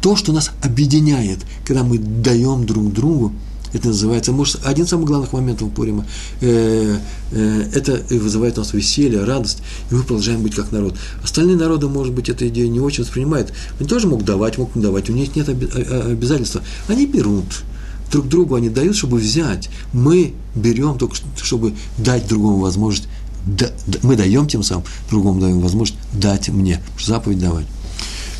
то, 0.00 0.16
что 0.16 0.32
нас 0.32 0.50
объединяет, 0.62 1.40
когда 1.64 1.84
мы 1.84 1.98
даем 1.98 2.66
друг 2.66 2.92
другу, 2.92 3.32
это 3.72 3.88
называется, 3.88 4.32
может, 4.32 4.60
один 4.64 4.84
из 4.84 4.90
самых 4.90 5.06
главных 5.06 5.32
моментов 5.32 5.70
Пурима, 5.72 6.06
э, 6.40 6.96
э, 7.30 7.70
это 7.74 8.02
вызывает 8.14 8.58
у 8.58 8.60
нас 8.60 8.72
веселье, 8.72 9.24
радость, 9.24 9.62
и 9.90 9.94
мы 9.94 10.02
продолжаем 10.02 10.42
быть 10.42 10.54
как 10.54 10.72
народ. 10.72 10.94
Остальные 11.22 11.56
народы, 11.56 11.88
может 11.88 12.12
быть, 12.12 12.28
эту 12.28 12.46
идею 12.48 12.70
не 12.70 12.80
очень 12.80 13.04
воспринимают. 13.04 13.52
Они 13.78 13.88
тоже 13.88 14.06
могут 14.06 14.26
давать, 14.26 14.58
могут 14.58 14.76
не 14.76 14.82
давать, 14.82 15.08
у 15.10 15.12
них 15.12 15.34
нет 15.36 15.48
обязательства. 15.48 16.62
Они 16.88 17.06
берут, 17.06 17.62
друг 18.10 18.28
другу 18.28 18.54
они 18.54 18.68
дают, 18.68 18.96
чтобы 18.96 19.16
взять. 19.16 19.70
Мы 19.92 20.34
берем 20.54 20.98
только, 20.98 21.16
чтобы 21.36 21.72
дать 21.98 22.28
другому 22.28 22.58
возможность, 22.58 23.08
да, 23.46 23.70
мы 24.02 24.16
даем 24.16 24.46
тем 24.46 24.62
самым, 24.62 24.84
другому 25.10 25.40
даем 25.40 25.60
возможность 25.60 25.98
дать 26.12 26.48
мне, 26.48 26.80
заповедь 27.00 27.40
давать. 27.40 27.66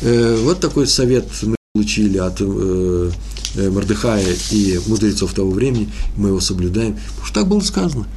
Э, 0.01 0.39
вот 0.43 0.59
такой 0.59 0.87
совет 0.87 1.25
мы 1.41 1.55
получили 1.73 2.19
от 2.19 2.39
Э, 2.39 3.11
Мордыхая 3.55 4.35
и 4.51 4.79
мудрецов 4.87 5.33
того 5.33 5.51
времени, 5.51 5.89
мы 6.15 6.29
его 6.29 6.39
соблюдаем, 6.39 6.95
потому 6.95 7.25
что 7.25 7.35
так 7.35 7.47
было 7.47 7.59
сказано. 7.59 8.07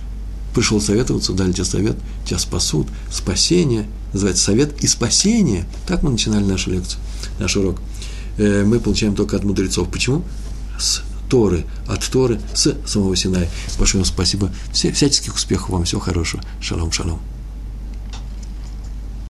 Пришел 0.54 0.80
советоваться, 0.80 1.34
дали 1.34 1.52
тебе 1.52 1.64
совет, 1.64 1.96
тебя 2.24 2.38
спасут, 2.38 2.86
спасение, 3.10 3.86
называется 4.14 4.44
совет 4.44 4.82
и 4.82 4.86
спасение. 4.86 5.66
Так 5.86 6.02
мы 6.02 6.10
начинали 6.10 6.44
нашу 6.44 6.70
лекцию, 6.70 7.00
наш 7.38 7.56
урок. 7.56 7.80
Э, 8.38 8.64
мы 8.64 8.80
получаем 8.80 9.14
только 9.14 9.36
от 9.36 9.44
мудрецов. 9.44 9.90
Почему? 9.90 10.24
С 10.78 11.02
Торы, 11.28 11.66
от 11.86 12.08
Торы, 12.08 12.40
с 12.54 12.74
самого 12.86 13.16
Синая. 13.16 13.50
Большое 13.78 14.02
вам 14.02 14.10
спасибо. 14.10 14.50
Все, 14.72 14.92
всяческих 14.92 15.34
успехов 15.34 15.70
вам, 15.70 15.84
всего 15.84 16.00
хорошего. 16.00 16.42
Шалом, 16.60 16.92
шалом. 16.92 17.20